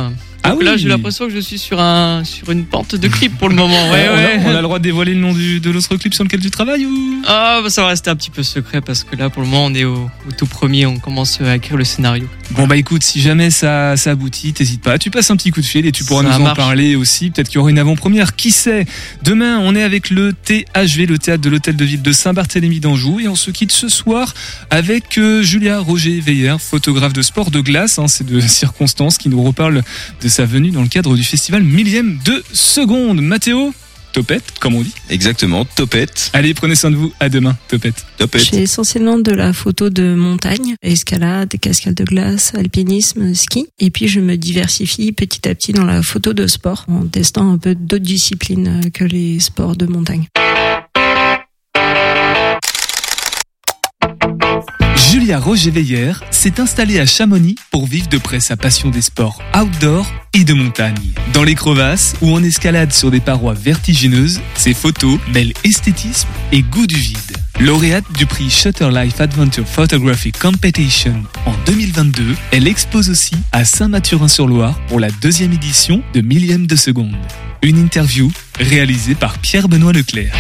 Ah 0.47 0.51
Donc 0.53 0.63
là, 0.63 0.77
j'ai 0.77 0.89
l'impression 0.89 1.27
que 1.27 1.33
je 1.33 1.39
suis 1.41 1.59
sur 1.59 1.81
un 1.81 2.23
sur 2.25 2.51
une 2.51 2.65
pente 2.65 2.95
de 2.95 3.09
clips 3.09 3.37
pour 3.39 3.49
le 3.49 3.55
moment. 3.55 3.91
Ouais, 3.91 4.07
on, 4.11 4.13
a, 4.13 4.17
ouais. 4.17 4.41
on 4.47 4.51
a 4.51 4.57
le 4.57 4.63
droit 4.63 4.79
de 4.79 4.85
dévoiler 4.85 5.15
le 5.15 5.21
nom 5.21 5.33
du, 5.33 5.61
de 5.61 5.71
l'autre 5.71 5.97
clip 5.97 6.15
sur 6.15 6.25
lequel 6.25 6.41
tu 6.41 6.51
travailles 6.51 6.87
ou? 6.87 7.23
Ah, 7.27 7.61
bah, 7.63 7.71
ça 7.71 7.83
va 7.83 7.89
rester 7.89 8.11
un 8.11 8.17
petit 8.17 8.31
peu 8.31 8.43
secret 8.43 8.81
parce 8.81 9.05
que 9.05 9.17
là, 9.17 9.31
pour 9.31 9.43
le 9.43 9.49
moment, 9.49 9.67
on 9.67 9.75
est 9.75 9.85
au, 9.85 10.09
au 10.29 10.33
tout 10.37 10.47
premier, 10.47 10.87
on 10.87 10.99
commence 10.99 11.41
à 11.41 11.57
écrire 11.57 11.77
le 11.77 11.85
scénario. 11.85 12.27
Bon 12.53 12.67
bah 12.67 12.77
écoute, 12.77 13.03
si 13.03 13.21
jamais 13.21 13.51
ça, 13.51 13.97
ça 13.97 14.13
aboutit, 14.13 14.53
t'hésites 14.53 14.83
pas, 14.83 14.99
tu 14.99 15.11
passes 15.11 15.31
un 15.31 15.37
petit 15.37 15.51
coup 15.51 15.61
de 15.61 15.67
fil 15.67 15.85
et 15.87 15.93
tu 15.93 16.05
pourras 16.05 16.23
Ça 16.31 16.39
nous 16.39 16.45
en 16.47 16.55
parler 16.55 16.95
aussi. 16.97 17.31
Peut-être 17.31 17.49
qu'il 17.49 17.57
y 17.57 17.59
aura 17.59 17.71
une 17.71 17.79
avant-première, 17.79 18.37
qui 18.37 18.51
sait? 18.53 18.87
Demain, 19.23 19.59
on 19.61 19.75
est 19.75 19.83
avec 19.83 20.11
le 20.11 20.33
THV, 20.33 21.07
le 21.07 21.19
théâtre 21.19 21.43
de 21.43 21.51
l'hôtel 21.51 21.75
de 21.77 21.85
ville 21.85 22.03
de 22.03 22.13
Saint-Barthélemy 22.13 22.79
d'Anjou, 22.81 23.19
et 23.21 23.29
on 23.29 23.35
se 23.37 23.51
quitte 23.51 23.73
ce 23.73 23.89
soir 23.89 24.33
avec 24.71 25.19
euh, 25.19 25.43
Julia 25.43 25.81
Roger 25.81 26.21
Veiller, 26.21 26.57
photographe 26.61 27.13
de 27.13 27.23
sport 27.23 27.51
de 27.51 27.61
glace. 27.61 27.99
hein, 27.99 28.07
C'est 28.09 28.25
de 28.27 28.41
circonstances 28.41 29.19
qui 29.19 29.29
nous 29.29 29.43
reparle 29.43 29.83
de 30.23 30.29
sa 30.37 30.45
venue 30.45 30.71
dans 30.71 30.83
le 30.83 30.89
cadre 30.89 31.17
du 31.17 31.25
festival 31.25 31.63
Millième 31.63 32.19
de 32.27 32.45
Seconde. 32.53 33.23
Mathéo, 33.23 33.73
topette, 34.13 34.45
comme 34.61 34.75
on 34.75 34.83
dit. 34.83 34.93
Exactement, 35.09 35.65
topette. 35.65 36.29
Allez, 36.35 36.53
prenez 36.53 36.75
soin 36.75 36.91
de 36.91 36.97
vous. 36.97 37.11
À 37.21 37.31
demain, 37.31 37.57
topette. 37.69 38.05
Topette. 38.19 38.45
J'ai 38.45 38.61
essentiellement 38.61 39.19
de 39.19 39.33
la 39.33 39.55
photo 39.55 39.89
de 39.89 40.15
montagne, 40.15 40.77
escalade, 40.83 41.55
cascade 41.59 41.95
de 41.95 42.05
glace, 42.05 42.53
alpinisme, 42.55 43.33
ski. 43.33 43.69
Et 43.79 43.91
puis 43.91 44.09
je 44.09 44.21
me 44.21 44.37
diversifie 44.37 45.11
petit 45.13 45.49
à 45.49 45.55
petit 45.55 45.73
dans 45.73 45.87
la 45.87 46.03
photo 46.03 46.35
de 46.35 46.47
sport 46.47 46.85
en 46.89 47.07
testant 47.07 47.53
un 47.53 47.57
peu 47.57 47.75
d'autres 47.75 48.05
disciplines 48.05 48.91
que 48.93 49.05
les 49.05 49.41
sports 49.41 49.75
de 49.75 49.87
montagne. 49.87 50.27
Julia 55.17 55.39
Roger-Veiller 55.39 56.13
s'est 56.31 56.61
installée 56.61 57.01
à 57.01 57.07
Chamonix 57.07 57.55
pour 57.71 57.87
vivre 57.87 58.07
de 58.07 58.19
près 58.19 58.39
sa 58.39 58.55
passion 58.55 58.91
des 58.91 59.01
sports 59.01 59.43
outdoor 59.59 60.07
et 60.35 60.45
de 60.45 60.53
montagne. 60.53 61.15
Dans 61.33 61.43
les 61.43 61.55
crevasses 61.55 62.17
ou 62.21 62.35
en 62.35 62.43
escalade 62.43 62.93
sur 62.93 63.11
des 63.11 63.21
parois 63.21 63.55
vertigineuses, 63.55 64.43
ses 64.57 64.75
photos 64.75 65.19
mêlent 65.33 65.55
esthétisme 65.65 66.29
et 66.53 66.61
goût 66.61 66.87
du 66.87 66.97
vide. 66.97 67.39
Lauréate 67.61 68.05
du 68.13 68.27
prix 68.27 68.51
Shutter 68.51 68.91
Life 68.91 69.19
Adventure 69.19 69.67
Photography 69.67 70.33
Competition 70.33 71.23
en 71.47 71.55
2022, 71.65 72.37
elle 72.53 72.69
expose 72.69 73.09
aussi 73.09 73.37
à 73.53 73.65
Saint-Mathurin-sur-Loire 73.65 74.79
pour 74.87 75.01
la 75.01 75.09
deuxième 75.23 75.55
édition 75.55 76.03
de 76.13 76.21
Millième 76.21 76.67
de 76.67 76.77
Seconde. 76.77 77.17
Une 77.63 77.79
interview 77.79 78.31
réalisée 78.61 79.15
par 79.15 79.39
Pierre-Benoît 79.39 79.95
Leclerc. 79.95 80.35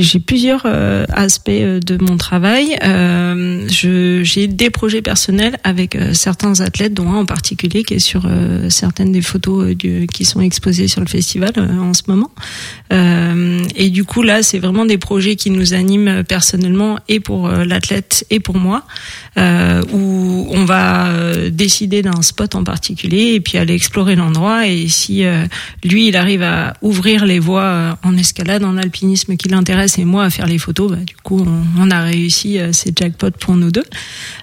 J'ai 0.00 0.20
plusieurs 0.20 0.62
euh, 0.64 1.04
aspects 1.12 1.50
euh, 1.50 1.78
de 1.78 2.02
mon 2.02 2.16
travail. 2.16 2.78
Euh, 2.82 3.66
J'ai 3.68 4.46
des 4.46 4.70
projets 4.70 5.02
personnels 5.02 5.58
avec 5.64 5.98
certains 6.14 6.60
athlètes, 6.60 6.94
dont 6.94 7.10
un 7.10 7.16
en 7.16 7.26
particulier 7.26 7.82
qui 7.84 7.94
est 7.94 7.98
sur 7.98 8.26
certaines 8.68 9.12
des 9.12 9.20
photos 9.22 9.74
du- 9.76 10.06
qui 10.12 10.24
sont 10.24 10.40
exposées 10.40 10.88
sur 10.88 11.00
le 11.00 11.06
festival 11.06 11.52
en 11.58 11.92
ce 11.92 12.02
moment. 12.08 12.30
Et 13.76 13.90
du 13.90 14.04
coup, 14.04 14.22
là, 14.22 14.42
c'est 14.42 14.58
vraiment 14.58 14.84
des 14.86 14.98
projets 14.98 15.36
qui 15.36 15.50
nous 15.50 15.74
animent 15.74 16.22
personnellement 16.24 16.98
et 17.08 17.20
pour 17.20 17.48
l'athlète 17.48 18.24
et 18.30 18.40
pour 18.40 18.56
moi, 18.56 18.84
où 19.36 20.46
on 20.50 20.64
va 20.64 21.10
décider 21.50 22.02
d'un 22.02 22.22
spot 22.22 22.54
en 22.54 22.64
particulier 22.64 23.34
et 23.34 23.40
puis 23.40 23.58
aller 23.58 23.74
explorer 23.74 24.16
l'endroit. 24.16 24.66
Et 24.66 24.88
si 24.88 25.24
lui, 25.84 26.08
il 26.08 26.16
arrive 26.16 26.42
à 26.42 26.74
ouvrir 26.82 27.24
les 27.26 27.38
voies 27.38 27.98
en 28.02 28.16
escalade, 28.16 28.64
en 28.64 28.76
alpinisme 28.76 29.36
qui 29.36 29.48
l'intéresse 29.48 29.81
et 29.98 30.04
moi 30.04 30.24
à 30.24 30.30
faire 30.30 30.46
les 30.46 30.58
photos, 30.58 30.90
bah, 30.90 30.96
du 30.96 31.14
coup, 31.16 31.46
on, 31.78 31.90
a 31.90 32.00
réussi. 32.00 32.58
euh, 32.58 32.70
C'est 32.72 32.96
jackpot 32.98 33.30
pour 33.30 33.54
nous 33.56 33.70
deux. 33.70 33.84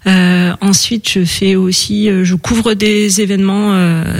Euh, 0.08 0.54
ensuite, 0.62 1.10
je 1.10 1.24
fais 1.24 1.56
aussi, 1.56 2.10
euh, 2.10 2.24
je 2.24 2.36
couvre 2.36 2.74
des 2.74 3.22
événements, 3.22 3.60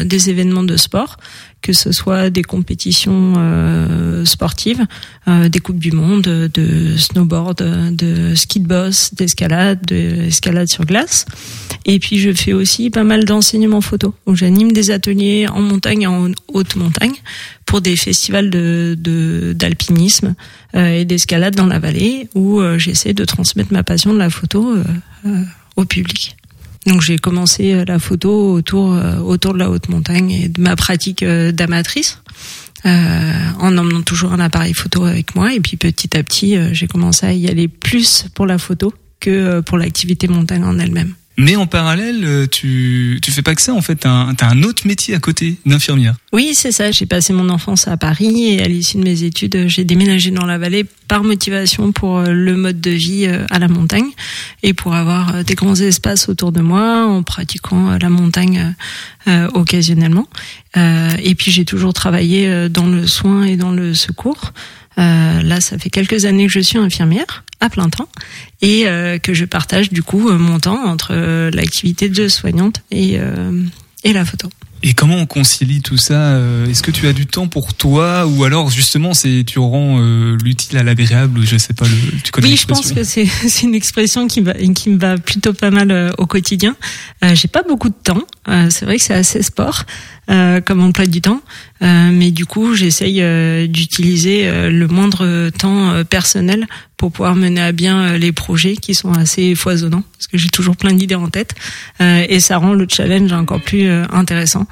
des 0.04 0.30
événements 0.30 0.64
de 0.64 0.78
sport 0.78 1.18
que 1.62 1.74
ce 1.74 1.92
soit 1.92 2.30
des 2.30 2.44
compétitions 2.44 3.34
euh, 3.38 4.26
sportives, 4.26 4.86
euh, 5.28 5.50
des 5.50 5.60
coupes 5.60 5.80
du 5.80 5.92
monde, 5.92 6.22
de 6.22 6.98
snowboard, 6.98 7.96
de 7.96 8.36
ski 8.36 8.60
de 8.60 8.68
boss, 8.68 9.14
d'escalade, 9.14 9.86
d'escalade 9.86 10.68
sur 10.68 10.86
glace. 10.86 11.26
Et 11.86 12.00
puis 12.00 12.20
je 12.20 12.34
fais 12.34 12.54
aussi 12.54 12.90
pas 12.90 13.04
mal 13.04 13.26
d'enseignements 13.26 13.82
photo, 13.82 14.14
où 14.26 14.36
j'anime 14.36 14.72
des 14.72 14.92
ateliers 14.92 15.48
en 15.48 15.62
montagne 15.62 16.04
et 16.04 16.08
en 16.08 16.32
haute 16.54 16.76
montagne 16.76 17.16
pour 17.66 17.82
des 17.82 17.96
festivals 17.96 18.50
d'alpinisme 18.50 20.36
euh, 20.76 21.00
et 21.00 21.06
d'escalade 21.06 21.56
dans 21.56 21.68
la 21.68 21.80
vallée, 21.80 22.30
où 22.36 22.60
euh, 22.60 22.78
j'essaie 22.78 23.14
de 23.14 23.26
transmettre 23.26 23.74
ma 23.74 23.84
passion 23.84 24.14
de 24.14 24.20
la 24.20 24.30
photo 24.30 24.76
au 25.76 25.86
public. 25.86 26.36
Donc 26.90 27.02
j'ai 27.02 27.20
commencé 27.20 27.74
euh, 27.74 27.86
la 27.86 28.00
photo 28.00 28.52
autour 28.54 28.94
euh, 28.94 29.20
autour 29.20 29.54
de 29.54 29.60
la 29.60 29.70
haute 29.70 29.90
montagne 29.90 30.32
et 30.32 30.50
de 30.50 30.60
ma 30.60 30.76
pratique 30.76 31.22
euh, 31.22 31.52
d'amatrice. 31.52 32.20
en 32.84 33.78
emmenant 33.78 34.02
toujours 34.02 34.34
un 34.34 34.40
appareil 34.40 34.74
photo 34.74 35.04
avec 35.04 35.36
moi 35.36 35.54
et 35.54 35.60
puis 35.60 35.78
petit 35.78 36.18
à 36.18 36.24
petit 36.24 36.58
j'ai 36.72 36.88
commencé 36.88 37.26
à 37.26 37.34
y 37.34 37.48
aller 37.48 37.68
plus 37.68 38.26
pour 38.34 38.48
la 38.48 38.58
photo 38.58 38.94
que 39.20 39.60
pour 39.60 39.78
l'activité 39.78 40.28
montagne 40.30 40.64
en 40.64 40.80
elle-même. 40.80 41.14
Mais 41.40 41.56
en 41.56 41.68
parallèle, 41.68 42.26
euh, 42.26 42.48
tu, 42.48 43.18
tu 43.22 43.32
fais 43.32 43.42
pas 43.42 43.56
que 43.56 43.62
ça 43.62 43.74
en 43.74 43.82
fait, 43.82 43.96
t'as 43.96 44.10
un, 44.10 44.36
t'as 44.36 44.50
un 44.50 44.62
autre 44.64 44.86
métier 44.86 45.16
à 45.16 45.20
côté 45.20 45.56
d'infirmière. 45.66 46.16
Oui, 46.34 46.52
c'est 46.54 46.74
ça. 46.74 46.92
J'ai 46.92 47.06
passé 47.06 47.32
mon 47.32 47.48
enfance 47.48 47.88
à 47.88 47.96
Paris 47.96 48.56
et 48.56 48.62
à 48.62 48.68
l'issue 48.68 48.98
de 48.98 49.04
mes 49.04 49.24
études, 49.24 49.56
euh, 49.56 49.68
j'ai 49.70 49.86
déménagé 49.86 50.32
dans 50.32 50.46
la 50.46 50.58
vallée 50.58 50.86
par 51.08 51.24
motivation 51.24 51.94
pour 51.94 52.18
euh, 52.18 52.34
le 52.34 52.58
mode 52.58 52.82
de 52.82 52.92
vie 52.92 53.26
à 53.26 53.58
la 53.58 53.70
montagne 53.70 54.10
et 54.64 54.74
pour 54.74 54.94
avoir 54.96 55.46
des 55.46 55.56
grands 55.56 55.76
espaces 55.76 56.28
autour 56.28 56.52
de 56.52 56.60
moi 56.60 57.06
en 57.06 57.24
pratiquant 57.24 57.98
la 57.98 58.10
montagne 58.10 58.76
occasionnellement. 59.54 60.28
Et 60.76 61.36
puis 61.36 61.52
j'ai 61.52 61.64
toujours 61.64 61.94
travaillé 61.94 62.68
dans 62.70 62.88
le 62.88 63.08
soin 63.08 63.44
et 63.44 63.56
dans 63.56 63.72
le 63.72 63.94
secours. 63.94 64.54
Là, 64.98 65.62
ça 65.62 65.78
fait 65.78 65.90
quelques 65.90 66.26
années 66.26 66.48
que 66.48 66.52
je 66.52 66.60
suis 66.60 66.78
infirmière 66.78 67.44
à 67.60 67.70
plein 67.70 67.90
temps 67.90 68.10
et 68.62 68.88
euh, 68.88 69.18
que 69.18 69.34
je 69.34 69.46
partage 69.46 69.92
du 69.92 70.04
coup 70.04 70.30
euh, 70.30 70.38
mon 70.38 70.60
temps 70.60 70.84
entre 70.86 71.10
euh, 71.12 71.52
l'activité 71.52 72.10
de 72.10 72.28
soignante 72.28 72.82
et, 72.92 73.20
euh, 73.20 73.64
et 74.04 74.14
la 74.14 74.26
photo. 74.26 74.50
Et 74.82 74.94
comment 74.94 75.18
on 75.18 75.26
concilie 75.26 75.82
tout 75.82 75.98
ça 75.98 76.40
Est-ce 76.70 76.82
que 76.82 76.92
tu 76.92 77.06
as 77.08 77.12
du 77.12 77.26
temps 77.26 77.50
pour 77.50 77.74
toi 77.74 78.26
ou 78.26 78.46
alors 78.46 78.70
justement 78.70 79.14
c'est 79.14 79.44
tu 79.46 79.60
rends 79.60 79.98
euh, 80.00 80.38
l'utile 80.42 80.78
à 80.78 80.84
l'agréable 80.84 81.40
ou 81.40 81.46
je 81.46 81.58
sais 81.58 81.74
pas 81.74 81.84
le 81.86 82.22
tu 82.24 82.32
connais 82.32 82.48
Oui, 82.48 82.56
je 82.56 82.66
pense 82.66 82.94
que 82.94 83.04
c'est 83.04 83.26
c'est 83.50 83.64
une 83.64 83.76
expression 83.76 84.28
qui 84.28 84.40
va 84.40 84.54
qui 84.54 84.90
me 84.90 84.98
va 84.98 85.18
plutôt 85.18 85.52
pas 85.52 85.70
mal 85.70 85.92
euh, 85.92 86.12
au 86.18 86.26
quotidien. 86.28 86.78
Euh, 87.26 87.36
J'ai 87.36 87.50
pas 87.50 87.64
beaucoup 87.64 87.90
de 87.90 87.96
temps. 88.02 88.24
Euh, 88.48 88.70
c'est 88.70 88.86
vrai 88.86 88.96
que 88.96 89.04
c'est 89.04 89.14
assez 89.14 89.44
sport 89.44 89.84
euh, 90.30 90.62
comme 90.62 90.82
emploi 90.84 91.06
du 91.06 91.22
temps, 91.22 91.42
Euh, 91.82 92.12
mais 92.12 92.32
du 92.32 92.46
coup 92.46 92.76
j'essaye 92.76 93.22
euh, 93.22 93.66
d'utiliser 93.66 94.48
euh, 94.48 94.70
le 94.70 94.88
moindre 94.88 95.50
temps 95.50 95.92
euh, 95.92 96.04
personnel 96.04 96.68
pour 96.98 97.10
pouvoir 97.14 97.36
mener 97.36 97.62
à 97.62 97.72
bien 97.72 98.02
euh, 98.02 98.18
les 98.18 98.34
projets 98.34 98.76
qui 98.76 98.94
sont 98.94 99.14
assez 99.14 99.56
foisonnants 99.56 100.04
parce 100.14 100.28
que 100.28 100.38
j'ai 100.38 100.50
toujours 100.50 100.76
plein 100.76 100.94
d'idées 100.94 101.16
en 101.16 101.30
tête. 101.30 101.56
Et 102.02 102.40
ça 102.42 102.58
rend 102.58 102.74
le 102.74 102.86
challenge 102.90 103.32
encore 103.32 103.62
plus 103.62 103.90
intéressant. 104.12 104.68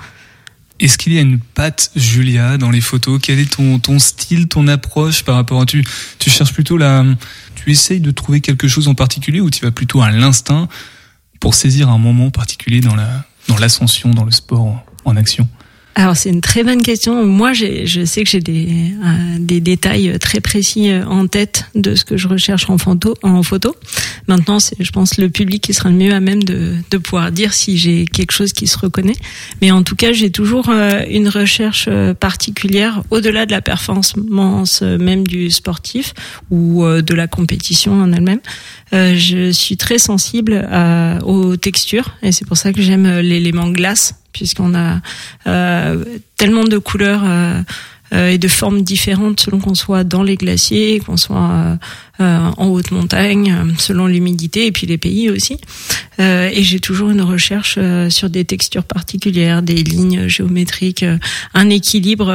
Est-ce 0.80 0.98
qu'il 0.98 1.14
y 1.14 1.18
a 1.18 1.22
une 1.22 1.40
patte 1.40 1.92
Julia 1.96 2.58
dans 2.58 2.70
les 2.70 2.82
photos? 2.82 3.20
Quel 3.24 3.40
est 3.40 3.50
ton 3.50 3.80
ton 3.80 3.98
style, 4.00 4.48
ton 4.48 4.68
approche 4.68 5.24
par 5.24 5.36
rapport 5.36 5.62
à 5.62 5.66
tu 5.66 5.84
tu 6.20 6.30
cherches 6.30 6.54
plutôt 6.54 6.78
la 6.78 7.06
tu 7.56 7.72
essayes 7.72 8.02
de 8.02 8.12
trouver 8.12 8.42
quelque 8.42 8.68
chose 8.68 8.88
en 8.88 8.96
particulier 8.96 9.40
ou 9.40 9.50
tu 9.50 9.64
vas 9.66 9.72
plutôt 9.72 10.02
à 10.02 10.12
l'instinct 10.12 10.68
pour 11.40 11.56
saisir 11.56 11.90
un 11.90 11.98
moment 11.98 12.30
particulier 12.32 12.82
dans 12.82 12.96
la 12.96 13.26
dans 13.48 13.58
l'ascension 13.58 14.12
dans 14.12 14.26
le 14.26 14.32
sport? 14.32 14.84
Alors 15.96 16.16
c'est 16.16 16.30
une 16.30 16.42
très 16.42 16.64
bonne 16.64 16.84
question. 16.84 17.26
Moi, 17.26 17.54
je 17.54 18.06
sais 18.06 18.24
que 18.24 18.30
j'ai 18.30 18.40
des, 18.40 18.94
euh, 19.04 19.38
détails 19.40 20.20
très 20.20 20.42
précis 20.42 20.92
euh, 20.92 21.04
en 21.06 21.26
tête 21.26 21.66
de 21.74 21.96
ce 21.96 22.06
que 22.06 22.18
je 22.18 22.28
recherche 22.28 22.70
en 22.70 22.78
photo. 22.78 23.16
En 23.24 23.42
photo. 23.42 23.76
Maintenant, 24.28 24.58
je 24.60 24.92
pense, 24.92 25.18
le 25.18 25.30
public 25.30 25.64
qui 25.64 25.74
sera 25.74 25.90
le 25.90 25.96
mieux 25.96 26.14
à 26.14 26.20
même 26.20 26.44
de, 26.44 26.76
pouvoir 26.98 27.32
dire 27.32 27.54
si 27.54 27.78
j'ai 27.78 28.06
quelque 28.06 28.32
chose 28.32 28.52
qui 28.52 28.68
se 28.68 28.78
reconnaît. 28.78 29.16
Mais 29.62 29.72
en 29.72 29.84
tout 29.84 29.96
cas, 29.96 30.12
j'ai 30.12 30.32
toujours 30.32 30.70
euh, 30.70 31.04
une 31.10 31.30
recherche 31.30 31.86
euh, 31.88 32.14
particulière 32.14 33.04
au-delà 33.10 33.46
de 33.46 33.52
la 33.52 33.62
performance 33.62 34.14
euh, 34.82 34.98
même 34.98 35.26
du 35.26 35.50
sportif 35.50 36.14
ou 36.52 36.84
euh, 36.84 37.02
de 37.02 37.14
la 37.14 37.28
compétition 37.28 37.94
en 38.02 38.12
elle-même. 38.12 38.42
Euh, 38.94 39.16
je 39.16 39.52
suis 39.52 39.78
très 39.78 39.98
sensible 39.98 40.68
aux 41.26 41.56
textures 41.56 42.16
et 42.24 42.32
c'est 42.32 42.46
pour 42.46 42.58
ça 42.58 42.74
que 42.74 42.82
j'aime 42.82 43.06
euh, 43.06 43.22
l'élément 43.22 43.70
glace 43.70 44.16
puisqu'on 44.38 44.76
a 44.76 45.02
euh, 45.48 46.04
tellement 46.38 46.64
de 46.64 46.78
couleurs 46.78 47.24
euh, 47.26 47.62
euh, 48.14 48.30
et 48.30 48.38
de 48.38 48.48
formes 48.48 48.84
différentes 48.84 49.42
selon 49.42 49.60
qu'on 49.60 49.76
soit 49.76 50.04
dans 50.04 50.24
les 50.24 50.38
glaciers, 50.38 51.00
qu'on 51.00 51.18
soit 51.18 51.50
euh, 51.52 51.76
euh, 52.22 52.52
en 52.56 52.68
haute 52.68 52.92
montagne, 52.92 53.74
selon 53.78 54.08
l'humidité 54.08 54.68
et 54.68 54.72
puis 54.72 54.88
les 54.88 54.98
pays 54.98 55.30
aussi. 55.30 55.60
Et 56.20 56.64
j'ai 56.64 56.80
toujours 56.80 57.10
une 57.12 57.22
recherche 57.22 57.78
sur 58.10 58.30
des 58.30 58.44
textures 58.44 58.86
particulières, 58.86 59.62
des 59.62 59.84
lignes 59.84 60.28
géométriques, 60.28 61.06
un 61.54 61.70
équilibre 61.70 62.34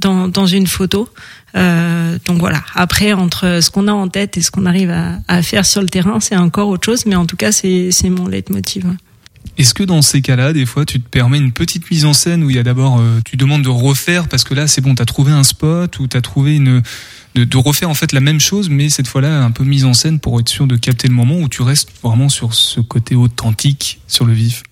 dans, 0.00 0.28
dans 0.28 0.46
une 0.46 0.68
photo. 0.68 1.08
Euh, 1.56 2.18
donc 2.26 2.38
voilà. 2.38 2.62
Après, 2.74 3.12
entre 3.12 3.60
ce 3.60 3.70
qu'on 3.70 3.88
a 3.88 3.92
en 3.92 4.08
tête 4.08 4.36
et 4.36 4.42
ce 4.42 4.50
qu'on 4.50 4.66
arrive 4.66 4.90
à, 4.90 5.18
à 5.26 5.42
faire 5.42 5.66
sur 5.66 5.82
le 5.82 5.88
terrain, 5.88 6.20
c'est 6.20 6.36
encore 6.36 6.68
autre 6.68 6.84
chose. 6.86 7.06
Mais 7.06 7.16
en 7.16 7.26
tout 7.26 7.36
cas, 7.36 7.50
c'est 7.50 7.90
mon 8.10 8.28
leitmotiv. 8.28 8.84
Est-ce 9.56 9.72
que 9.72 9.84
dans 9.84 10.02
ces 10.02 10.20
cas-là, 10.20 10.52
des 10.52 10.66
fois, 10.66 10.84
tu 10.84 11.00
te 11.00 11.08
permets 11.08 11.38
une 11.38 11.52
petite 11.52 11.90
mise 11.90 12.04
en 12.04 12.12
scène 12.12 12.42
où 12.42 12.50
il 12.50 12.56
y 12.56 12.58
a 12.58 12.64
d'abord, 12.64 12.98
euh, 12.98 13.20
tu 13.24 13.36
demandes 13.36 13.62
de 13.62 13.68
refaire 13.68 14.28
parce 14.28 14.42
que 14.42 14.52
là, 14.54 14.66
c'est 14.66 14.80
bon, 14.80 14.94
t'as 14.94 15.04
trouvé 15.04 15.32
un 15.32 15.44
spot 15.44 15.98
ou 16.00 16.08
t'as 16.08 16.20
trouvé 16.20 16.56
une, 16.56 16.82
de, 17.34 17.44
de 17.44 17.56
refaire 17.56 17.88
en 17.88 17.94
fait 17.94 18.12
la 18.12 18.20
même 18.20 18.40
chose, 18.40 18.68
mais 18.68 18.88
cette 18.88 19.06
fois-là, 19.06 19.44
un 19.44 19.50
peu 19.50 19.64
mise 19.64 19.84
en 19.84 19.94
scène 19.94 20.18
pour 20.18 20.40
être 20.40 20.48
sûr 20.48 20.66
de 20.66 20.76
capter 20.76 21.06
le 21.06 21.14
moment 21.14 21.38
où 21.38 21.48
tu 21.48 21.62
restes 21.62 21.90
vraiment 22.02 22.28
sur 22.28 22.54
ce 22.54 22.80
côté 22.80 23.14
authentique, 23.14 24.00
sur 24.08 24.24
le 24.24 24.32
vif? 24.32 24.62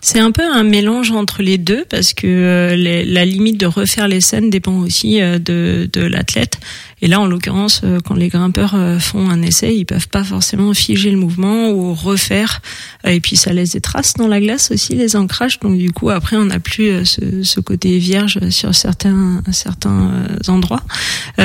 C'est 0.00 0.20
un 0.20 0.30
peu 0.30 0.44
un 0.44 0.62
mélange 0.62 1.10
entre 1.10 1.42
les 1.42 1.58
deux 1.58 1.84
parce 1.88 2.12
que 2.14 2.26
euh, 2.26 3.04
la 3.04 3.24
limite 3.24 3.58
de 3.58 3.66
refaire 3.66 4.06
les 4.06 4.20
scènes 4.20 4.48
dépend 4.48 4.78
aussi 4.78 5.20
euh, 5.20 5.38
de, 5.38 5.90
de 5.92 6.02
l'athlète. 6.02 6.60
Et 7.00 7.06
là, 7.06 7.20
en 7.20 7.26
l'occurrence, 7.26 7.82
euh, 7.84 7.98
quand 8.04 8.14
les 8.14 8.28
grimpeurs 8.28 8.76
font 9.00 9.28
un 9.28 9.42
essai, 9.42 9.74
ils 9.74 9.84
peuvent 9.84 10.08
pas 10.08 10.24
forcément 10.24 10.72
figer 10.74 11.10
le 11.10 11.16
mouvement 11.16 11.70
ou 11.70 11.94
refaire. 11.94 12.60
Et 13.04 13.20
puis, 13.20 13.36
ça 13.36 13.52
laisse 13.52 13.72
des 13.72 13.80
traces 13.80 14.14
dans 14.14 14.28
la 14.28 14.40
glace 14.40 14.70
aussi, 14.70 14.94
les 14.94 15.16
ancrages. 15.16 15.58
Donc, 15.60 15.78
du 15.78 15.92
coup, 15.92 16.10
après, 16.10 16.36
on 16.36 16.46
n'a 16.46 16.60
plus 16.60 17.04
ce, 17.04 17.42
ce 17.42 17.60
côté 17.60 17.98
vierge 17.98 18.38
sur 18.50 18.74
certains 18.74 19.42
certains 19.52 20.10
endroits. 20.48 20.82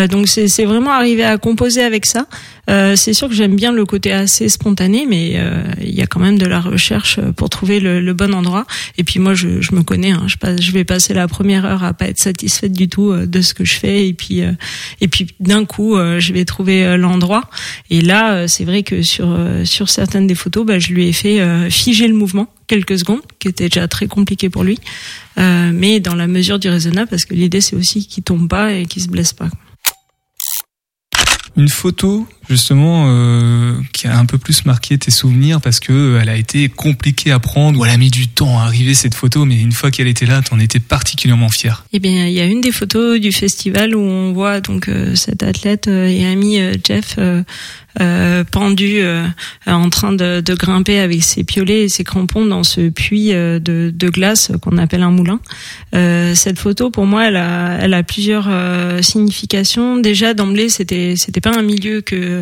Donc, 0.09 0.27
c'est 0.27 0.65
vraiment 0.65 0.91
arriver 0.91 1.23
à 1.23 1.37
composer 1.37 1.83
avec 1.83 2.07
ça. 2.07 2.25
C'est 2.67 3.13
sûr 3.13 3.29
que 3.29 3.35
j'aime 3.35 3.55
bien 3.55 3.71
le 3.71 3.85
côté 3.85 4.11
assez 4.11 4.49
spontané, 4.49 5.05
mais 5.07 5.39
il 5.81 5.93
y 5.93 6.01
a 6.01 6.07
quand 6.07 6.19
même 6.19 6.39
de 6.39 6.47
la 6.47 6.59
recherche 6.59 7.19
pour 7.35 7.49
trouver 7.49 7.79
le, 7.79 8.01
le 8.01 8.13
bon 8.13 8.33
endroit. 8.33 8.42
Et 8.97 9.03
puis 9.03 9.19
moi, 9.19 9.33
je, 9.33 9.47
me 9.73 9.81
connais. 9.81 10.11
Hein, 10.11 10.27
je, 10.59 10.71
vais 10.71 10.83
passer 10.83 11.13
la 11.13 11.27
première 11.27 11.65
heure 11.65 11.83
à 11.83 11.93
pas 11.93 12.07
être 12.07 12.19
satisfaite 12.19 12.71
du 12.71 12.87
tout 12.87 13.11
euh, 13.11 13.25
de 13.25 13.41
ce 13.41 13.53
que 13.53 13.65
je 13.65 13.73
fais, 13.73 14.07
et 14.07 14.13
puis 14.13 14.41
euh, 14.41 14.51
et 15.01 15.07
puis 15.07 15.27
d'un 15.39 15.65
coup, 15.65 15.95
euh, 15.95 16.19
je 16.19 16.33
vais 16.33 16.45
trouver 16.45 16.97
l'endroit. 16.97 17.49
Et 17.89 18.01
là, 18.01 18.47
c'est 18.47 18.65
vrai 18.65 18.83
que 18.83 19.01
sur 19.01 19.37
sur 19.63 19.89
certaines 19.89 20.27
des 20.27 20.35
photos, 20.35 20.65
bah, 20.65 20.79
je 20.79 20.93
lui 20.93 21.07
ai 21.07 21.13
fait 21.13 21.69
figer 21.69 22.07
le 22.07 22.13
mouvement 22.15 22.47
quelques 22.67 22.99
secondes, 22.99 23.21
qui 23.39 23.47
était 23.47 23.69
déjà 23.69 23.87
très 23.87 24.07
compliqué 24.07 24.49
pour 24.49 24.63
lui, 24.63 24.79
mais 25.37 25.99
dans 25.99 26.15
la 26.15 26.27
mesure 26.27 26.59
du 26.59 26.69
raisonnable, 26.69 27.09
parce 27.09 27.25
que 27.25 27.33
l'idée 27.33 27.61
c'est 27.61 27.75
aussi 27.75 28.07
qu'il 28.07 28.23
tombe 28.23 28.47
pas 28.47 28.73
et 28.73 28.85
qu'il 28.85 29.01
se 29.01 29.07
blesse 29.07 29.33
pas. 29.33 29.49
Une 31.55 31.69
photo 31.69 32.27
justement 32.49 33.05
euh, 33.07 33.75
qui 33.93 34.07
a 34.07 34.17
un 34.17 34.25
peu 34.25 34.37
plus 34.37 34.65
marqué 34.65 34.97
tes 34.97 35.11
souvenirs 35.11 35.61
parce 35.61 35.79
que 35.79 35.93
euh, 35.93 36.19
elle 36.21 36.29
a 36.29 36.35
été 36.35 36.69
compliquée 36.69 37.31
à 37.31 37.39
prendre 37.39 37.79
ou 37.79 37.85
elle 37.85 37.91
a 37.91 37.97
mis 37.97 38.09
du 38.09 38.27
temps 38.27 38.59
à 38.59 38.63
arriver 38.63 38.93
cette 38.93 39.15
photo, 39.15 39.45
mais 39.45 39.59
une 39.59 39.71
fois 39.71 39.91
qu'elle 39.91 40.07
était 40.07 40.25
là, 40.25 40.41
t'en 40.41 40.59
étais 40.59 40.79
particulièrement 40.79 41.49
fier. 41.49 41.85
Eh 41.93 41.99
bien, 41.99 42.27
il 42.27 42.33
y 42.33 42.41
a 42.41 42.45
une 42.45 42.61
des 42.61 42.71
photos 42.71 43.19
du 43.19 43.31
festival 43.31 43.95
où 43.95 44.01
on 44.01 44.33
voit 44.33 44.61
donc 44.61 44.89
euh, 44.89 45.15
cet 45.15 45.43
athlète 45.43 45.87
euh, 45.87 46.07
et 46.07 46.25
ami 46.25 46.59
Jeff 46.83 47.17
pendu 48.51 49.03
en 49.67 49.89
train 49.91 50.13
de, 50.13 50.41
grimper 50.55 50.99
avec 50.99 51.23
ses 51.23 51.43
piolets 51.43 51.83
et 51.83 51.89
ses 51.89 52.03
crampons 52.03 52.43
dans 52.45 52.63
ce 52.63 52.89
puits 52.89 53.29
de, 53.29 54.09
glace 54.09 54.51
qu'on 54.61 54.79
appelle 54.79 55.03
un 55.03 55.11
moulin. 55.11 55.39
Cette 55.91 56.57
photo, 56.57 56.89
pour 56.89 57.05
moi, 57.05 57.27
elle 57.27 57.35
a, 57.35 57.77
elle 57.79 57.93
a 57.93 58.01
plusieurs 58.01 58.49
significations. 59.03 59.97
Déjà, 59.97 60.33
d'emblée, 60.33 60.69
c'était 60.69 61.13
c'était 61.17 61.39
pas 61.39 61.55
un 61.55 61.61
milieu 61.61 62.01
que 62.01 62.32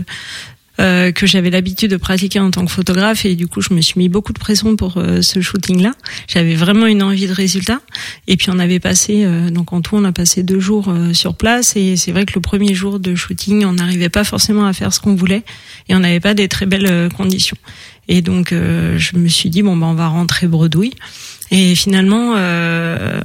euh, 0.82 1.12
que 1.12 1.28
j'avais 1.28 1.50
l'habitude 1.50 1.92
de 1.92 1.98
pratiquer 1.98 2.40
en 2.40 2.50
tant 2.50 2.66
que 2.66 2.72
photographe. 2.72 3.26
Et 3.26 3.36
du 3.36 3.48
coup 3.48 3.62
je 3.62 3.74
me 3.74 3.82
suis 3.82 3.96
mis 3.98 4.10
beaucoup 4.10 4.34
de 4.34 4.40
pression 4.40 4.76
pour 4.76 4.98
euh, 4.98 5.22
ce 5.22 5.42
shooting 5.42 5.82
là 5.82 5.92
j'avais 6.28 6.56
vraiment 6.56 6.88
une 6.88 7.04
envie 7.04 7.28
de 7.28 7.34
résultat. 7.34 7.82
Et 8.28 8.38
puis 8.38 8.50
on 8.50 8.58
avait 8.58 8.80
passé 8.80 9.24
euh, 9.26 9.52
donc 9.52 9.74
en 9.74 9.82
tout 9.82 9.96
on 9.96 10.04
a 10.06 10.12
passé 10.12 10.44
deux 10.44 10.60
jours 10.60 10.92
sur 11.14 11.36
place. 11.36 11.76
Et 11.76 11.98
c'est 11.98 12.12
vrai 12.12 12.26
que 12.26 12.34
le 12.34 12.42
premier 12.42 12.74
jour 12.74 13.00
de 13.00 13.14
shooting 13.16 13.66
on 13.66 13.74
n'arrivait 13.74 14.10
pas 14.10 14.24
forcément 14.24 14.66
à 14.66 14.74
faire 14.74 14.94
ce 14.94 15.00
qu'on 15.02 15.14
voulait. 15.14 15.44
Et 15.90 15.94
on 15.96 16.00
n'avait 16.00 16.22
pas 16.22 16.34
des 16.34 16.48
très 16.48 16.66
belles 16.66 17.10
conditions. 17.16 17.58
Et 18.08 18.22
donc 18.22 18.52
je 18.52 19.18
me 19.18 19.28
suis 19.28 19.50
dit 19.50 19.62
bon 19.62 19.76
ben 19.76 19.88
on 19.88 19.94
va 19.94 20.08
rentrer 20.08 20.48
bredouille. 20.48 20.94
Et 21.52 21.76
finalement 21.76 22.34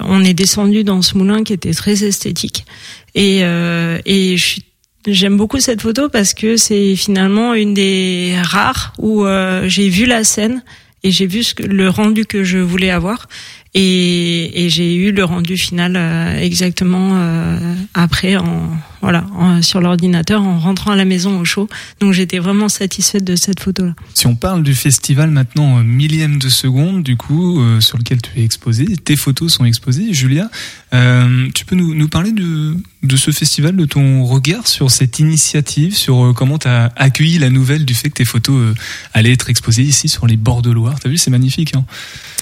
on 0.01 0.25
est 0.25 0.35
descendu 0.35 0.85
dans 0.85 1.01
ce 1.01 1.17
moulin 1.17 1.45
qui 1.45 1.53
était 1.53 1.73
très 1.73 2.05
esthétique. 2.05 2.67
Et 3.15 3.39
et 3.39 4.37
je 4.37 4.45
suis 4.45 4.66
J'aime 5.07 5.37
beaucoup 5.37 5.61
cette 5.61 5.83
photo 5.83 6.09
parce 6.09 6.35
que 6.35 6.57
c'est 6.57 6.97
finalement 6.97 7.55
une 7.55 7.75
des 7.75 8.35
rares 8.43 8.93
où 8.99 9.25
euh, 9.25 9.69
j'ai 9.69 9.89
vu 9.89 10.05
la 10.05 10.25
scène 10.25 10.63
et 11.05 11.13
j'ai 11.13 11.27
vu 11.27 11.43
le 11.61 11.89
rendu 11.89 12.27
que 12.27 12.43
je 12.43 12.59
voulais 12.59 12.91
avoir. 12.91 13.29
Et, 13.75 14.65
et 14.65 14.69
j'ai 14.69 14.95
eu 14.97 15.13
le 15.13 15.23
rendu 15.23 15.57
final 15.57 15.95
euh, 15.97 16.41
exactement 16.41 17.11
euh, 17.15 17.59
après 17.95 18.37
en 18.37 18.71
voilà 19.03 19.25
en- 19.37 19.63
sur 19.63 19.81
l'ordinateur 19.81 20.43
en 20.43 20.59
rentrant 20.59 20.93
à 20.93 20.97
la 20.97 21.05
maison 21.05 21.39
au 21.41 21.45
chaud. 21.45 21.69
Donc 22.01 22.13
j'étais 22.13 22.39
vraiment 22.39 22.69
satisfaite 22.69 23.25
de 23.25 23.37
cette 23.37 23.61
photo 23.61 23.87
là. 23.87 23.95
Si 24.15 24.27
on 24.27 24.35
parle 24.37 24.63
du 24.63 24.75
festival 24.75 25.31
maintenant 25.31 25.79
euh, 25.79 25.83
millième 25.83 26.39
de 26.39 26.49
seconde, 26.49 27.03
du 27.03 27.17
coup, 27.17 27.61
euh, 27.61 27.81
sur 27.81 27.99
lequel 27.99 28.21
tu 28.23 28.31
es 28.41 28.45
exposé, 28.45 28.85
tes 28.97 29.17
photos 29.17 29.53
sont 29.53 29.65
exposées. 29.65 30.13
Julia, 30.13 30.49
euh, 30.95 31.49
tu 31.55 31.65
peux 31.65 31.77
nous, 31.77 31.95
nous 31.95 32.09
parler 32.09 32.33
de, 32.33 32.75
de 33.03 33.17
ce 33.17 33.31
festival, 33.31 33.77
de 33.77 33.85
ton 33.85 34.25
regard 34.25 34.67
sur 34.67 34.91
cette 34.91 35.19
initiative, 35.19 35.95
sur 35.97 36.33
comment 36.37 36.59
tu 36.59 36.69
as 36.69 36.93
accueilli 36.97 37.39
la 37.39 37.51
nouvelle 37.51 37.85
du 37.85 37.95
fait 37.95 38.09
que 38.09 38.15
tes 38.15 38.25
photos 38.25 38.57
euh, 38.57 38.75
allaient 39.15 39.33
être 39.33 39.51
exposées 39.51 39.83
ici 39.83 40.09
sur 40.09 40.27
les 40.27 40.37
bords 40.37 40.63
de 40.63 40.71
Loire. 40.71 40.99
T'as 41.01 41.09
vu, 41.09 41.19
c'est 41.19 41.31
magnifique. 41.31 41.75
Hein 41.75 41.85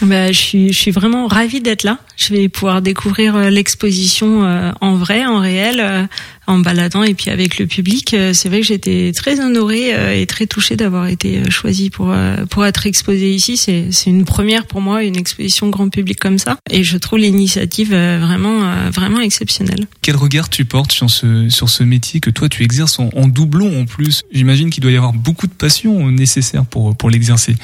Bah, 0.03 0.31
je 0.33 0.39
suis, 0.39 0.73
je 0.73 0.79
suis 0.79 0.91
vraiment 0.91 1.27
ravie 1.27 1.61
d'être 1.61 1.83
là. 1.85 1.99
Je 2.17 2.33
vais 2.35 2.49
pouvoir 2.49 2.83
découvrir 2.83 3.37
l'exposition 3.51 4.45
euh, 4.45 4.73
en 4.81 4.95
vrai, 4.97 5.25
en 5.27 5.41
réel, 5.41 5.81
euh, 5.81 6.07
en 6.47 6.54
baladant 6.59 7.03
et 7.03 7.15
puis 7.15 7.31
avec 7.31 7.59
le 7.59 7.67
public. 7.67 8.15
Euh, 8.15 8.33
C'est 8.33 8.49
vrai 8.49 8.61
que 8.61 8.67
j'étais 8.67 9.13
très 9.15 9.41
honorée 9.41 9.95
euh, 9.95 10.21
et 10.21 10.27
très 10.27 10.47
touchée 10.47 10.77
d'avoir 10.77 11.07
été 11.07 11.39
euh, 11.39 11.51
choisie 11.51 11.91
pour 11.91 12.15
pour 12.51 12.67
être 12.67 12.87
exposée 12.87 13.33
ici. 13.33 13.57
C'est 13.57 13.87
c'est 13.91 14.11
une 14.11 14.25
première 14.25 14.67
pour 14.67 14.81
moi, 14.81 15.03
une 15.03 15.17
exposition 15.17 15.69
grand 15.69 15.89
public 15.89 16.19
comme 16.19 16.39
ça. 16.39 16.57
Et 16.71 16.85
je 16.85 16.97
trouve 16.99 17.19
l'initiative 17.19 17.91
vraiment 17.91 18.91
vraiment 18.91 19.21
exceptionnelle. 19.21 19.87
Quel 20.03 20.17
regard 20.17 20.49
tu 20.49 20.65
portes 20.65 20.93
sur 20.93 21.11
ce, 21.11 21.49
sur 21.49 21.69
ce 21.69 21.83
métier 21.83 22.21
que 22.21 22.31
toi 22.31 22.49
tu 22.49 22.63
exerces 22.63 22.99
en, 22.99 23.11
en 23.15 23.29
doublon 23.29 23.81
en 23.81 23.85
plus? 23.85 24.23
J'imagine 24.33 24.71
qu'il 24.71 24.83
doit 24.83 24.93
y 24.93 24.97
avoir 24.97 25.13
beaucoup 25.13 25.47
de 25.47 25.53
passion 25.53 26.11
nécessaire 26.11 26.65
pour, 26.65 26.97
pour 26.97 27.11
l'exercer. 27.11 27.55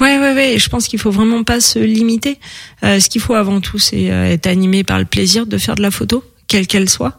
Ouais, 0.00 0.18
ouais, 0.18 0.34
ouais. 0.34 0.58
Je 0.58 0.68
pense 0.68 0.88
qu'il 0.88 0.98
faut 0.98 1.10
vraiment 1.10 1.42
pas 1.42 1.60
se 1.60 1.78
limiter. 1.78 2.38
Euh, 2.82 3.00
ce 3.00 3.08
qu'il 3.08 3.20
faut 3.20 3.34
avant 3.34 3.60
tout, 3.60 3.78
c'est 3.78 4.04
être 4.04 4.46
animé 4.46 4.84
par 4.84 4.98
le 4.98 5.06
plaisir 5.06 5.46
de 5.46 5.56
faire 5.56 5.74
de 5.74 5.82
la 5.82 5.90
photo, 5.90 6.22
quelle 6.48 6.66
qu'elle 6.66 6.88
soit. 6.88 7.16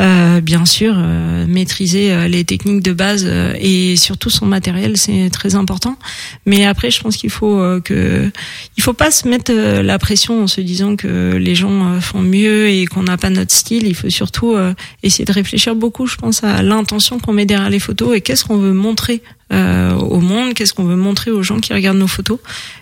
Euh, 0.00 0.40
bien 0.40 0.64
sûr, 0.64 0.94
euh, 0.96 1.46
maîtriser 1.46 2.12
euh, 2.12 2.28
les 2.28 2.44
techniques 2.44 2.82
de 2.82 2.92
base 2.92 3.24
euh, 3.26 3.54
et 3.58 3.96
surtout 3.96 4.30
son 4.30 4.46
matériel, 4.46 4.96
c'est 4.96 5.30
très 5.30 5.54
important. 5.54 5.98
Mais 6.46 6.64
après, 6.64 6.90
je 6.90 7.00
pense 7.00 7.16
qu'il 7.16 7.30
faut 7.30 7.58
euh, 7.58 7.80
que, 7.80 8.30
il 8.76 8.82
faut 8.82 8.92
pas 8.92 9.10
se 9.10 9.26
mettre 9.28 9.52
la 9.52 9.98
pression 9.98 10.42
en 10.42 10.46
se 10.46 10.60
disant 10.60 10.96
que 10.96 11.36
les 11.36 11.54
gens 11.54 12.00
font 12.00 12.20
mieux 12.20 12.68
et 12.68 12.86
qu'on 12.86 13.02
n'a 13.02 13.16
pas 13.16 13.30
notre 13.30 13.52
style. 13.52 13.86
Il 13.86 13.94
faut 13.94 14.10
surtout 14.10 14.54
essayer 15.02 15.24
de 15.24 15.32
réfléchir 15.32 15.74
beaucoup, 15.74 16.06
je 16.06 16.16
pense, 16.16 16.44
à 16.44 16.62
l'intention 16.62 17.18
qu'on 17.18 17.32
met 17.32 17.46
derrière 17.46 17.70
les 17.70 17.80
photos 17.80 18.16
et 18.16 18.20
qu'est-ce 18.20 18.44
qu'on 18.44 18.58
veut 18.58 18.72
montrer 18.72 19.22
euh, 19.52 19.94
au 19.94 20.20
monde, 20.20 20.52
qu'est-ce 20.54 20.74
qu'on 20.74 20.84
veut 20.84 20.96
montrer 20.96 21.30
aux 21.30 21.42
gens 21.42 21.58
qui 21.58 21.72
regardent 21.72 21.98
nos 21.98 22.06
photos. 22.06 22.38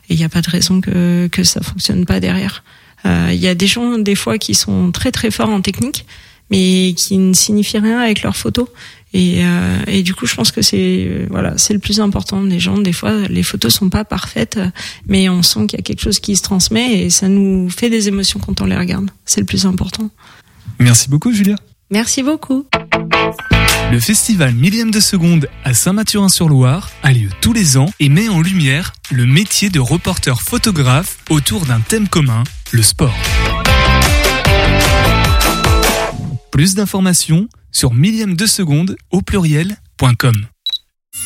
Et 0.09 0.15
il 0.15 0.19
n'y 0.19 0.25
a 0.25 0.29
pas 0.29 0.43
de 0.43 0.51
raison 0.51 0.81
que 0.81 1.29
que 1.31 1.45
ça 1.45 1.61
fonctionne 1.61 2.05
pas 2.05 2.19
derrière. 2.21 2.65
Euh, 3.07 3.31
Il 3.33 3.39
y 3.41 3.49
a 3.49 3.55
des 3.55 3.67
gens 3.67 3.99
des 3.99 4.15
fois 4.15 4.39
qui 4.39 4.55
sont 4.55 4.91
très 4.93 5.13
très 5.13 5.31
forts 5.31 5.49
en 5.49 5.61
technique, 5.61 6.07
mais 6.51 6.95
qui 6.97 7.17
ne 7.19 7.33
signifient 7.33 7.79
rien 7.79 8.01
avec 8.01 8.23
leurs 8.23 8.37
photos. 8.37 8.69
Et, 9.15 9.45
euh, 9.45 9.79
et 9.87 10.03
du 10.03 10.15
coup, 10.15 10.27
je 10.27 10.35
pense 10.35 10.53
que 10.53 10.63
c'est 10.63 11.07
euh, 11.09 11.27
voilà, 11.31 11.57
c'est 11.57 11.73
le 11.73 11.79
plus 11.79 12.01
important. 12.01 12.43
Les 12.43 12.61
gens, 12.61 12.79
des 12.79 12.93
fois, 12.93 13.13
les 13.29 13.43
photos 13.43 13.75
sont 13.75 13.89
pas 13.89 14.05
parfaites, 14.05 14.59
mais 15.07 15.29
on 15.29 15.43
sent 15.43 15.67
qu'il 15.69 15.79
y 15.79 15.81
a 15.81 15.83
quelque 15.83 16.03
chose 16.03 16.21
qui 16.21 16.37
se 16.37 16.43
transmet 16.43 17.05
et 17.05 17.11
ça 17.11 17.29
nous 17.29 17.71
fait 17.71 17.89
des 17.89 18.09
émotions 18.09 18.41
quand 18.41 18.61
on 18.61 18.67
les 18.67 18.77
regarde. 18.77 19.11
C'est 19.25 19.41
le 19.41 19.47
plus 19.47 19.65
important. 19.65 20.11
Merci 20.79 21.09
beaucoup, 21.09 21.33
Julia. 21.33 21.57
Merci 21.91 22.23
beaucoup. 22.23 22.67
Le 23.93 24.01
festival 24.01 24.53
Millième 24.55 24.91
de 24.91 24.99
Seconde 24.99 25.49
à 25.65 25.73
Saint-Mathurin-sur-Loire 25.73 26.91
a 27.05 27.13
lieu 27.13 27.29
tous 27.41 27.53
les 27.53 27.77
ans 27.77 27.89
et 28.01 28.09
met 28.09 28.29
en 28.29 28.43
lumière 28.43 28.93
le 29.13 29.25
métier 29.25 29.71
de 29.71 29.79
reporter 29.79 30.43
photographe 30.43 31.19
autour 31.31 31.65
d'un 31.65 31.79
thème 31.79 32.09
commun, 32.09 32.43
le 32.77 32.83
sport. 32.83 33.15
Plus 36.53 36.75
d'informations 36.75 37.49
sur 37.73 37.95
millième 37.95 38.37
de 38.37 38.45
seconde 38.47 38.97
au 39.11 39.23
pluriel.com. 39.23 40.47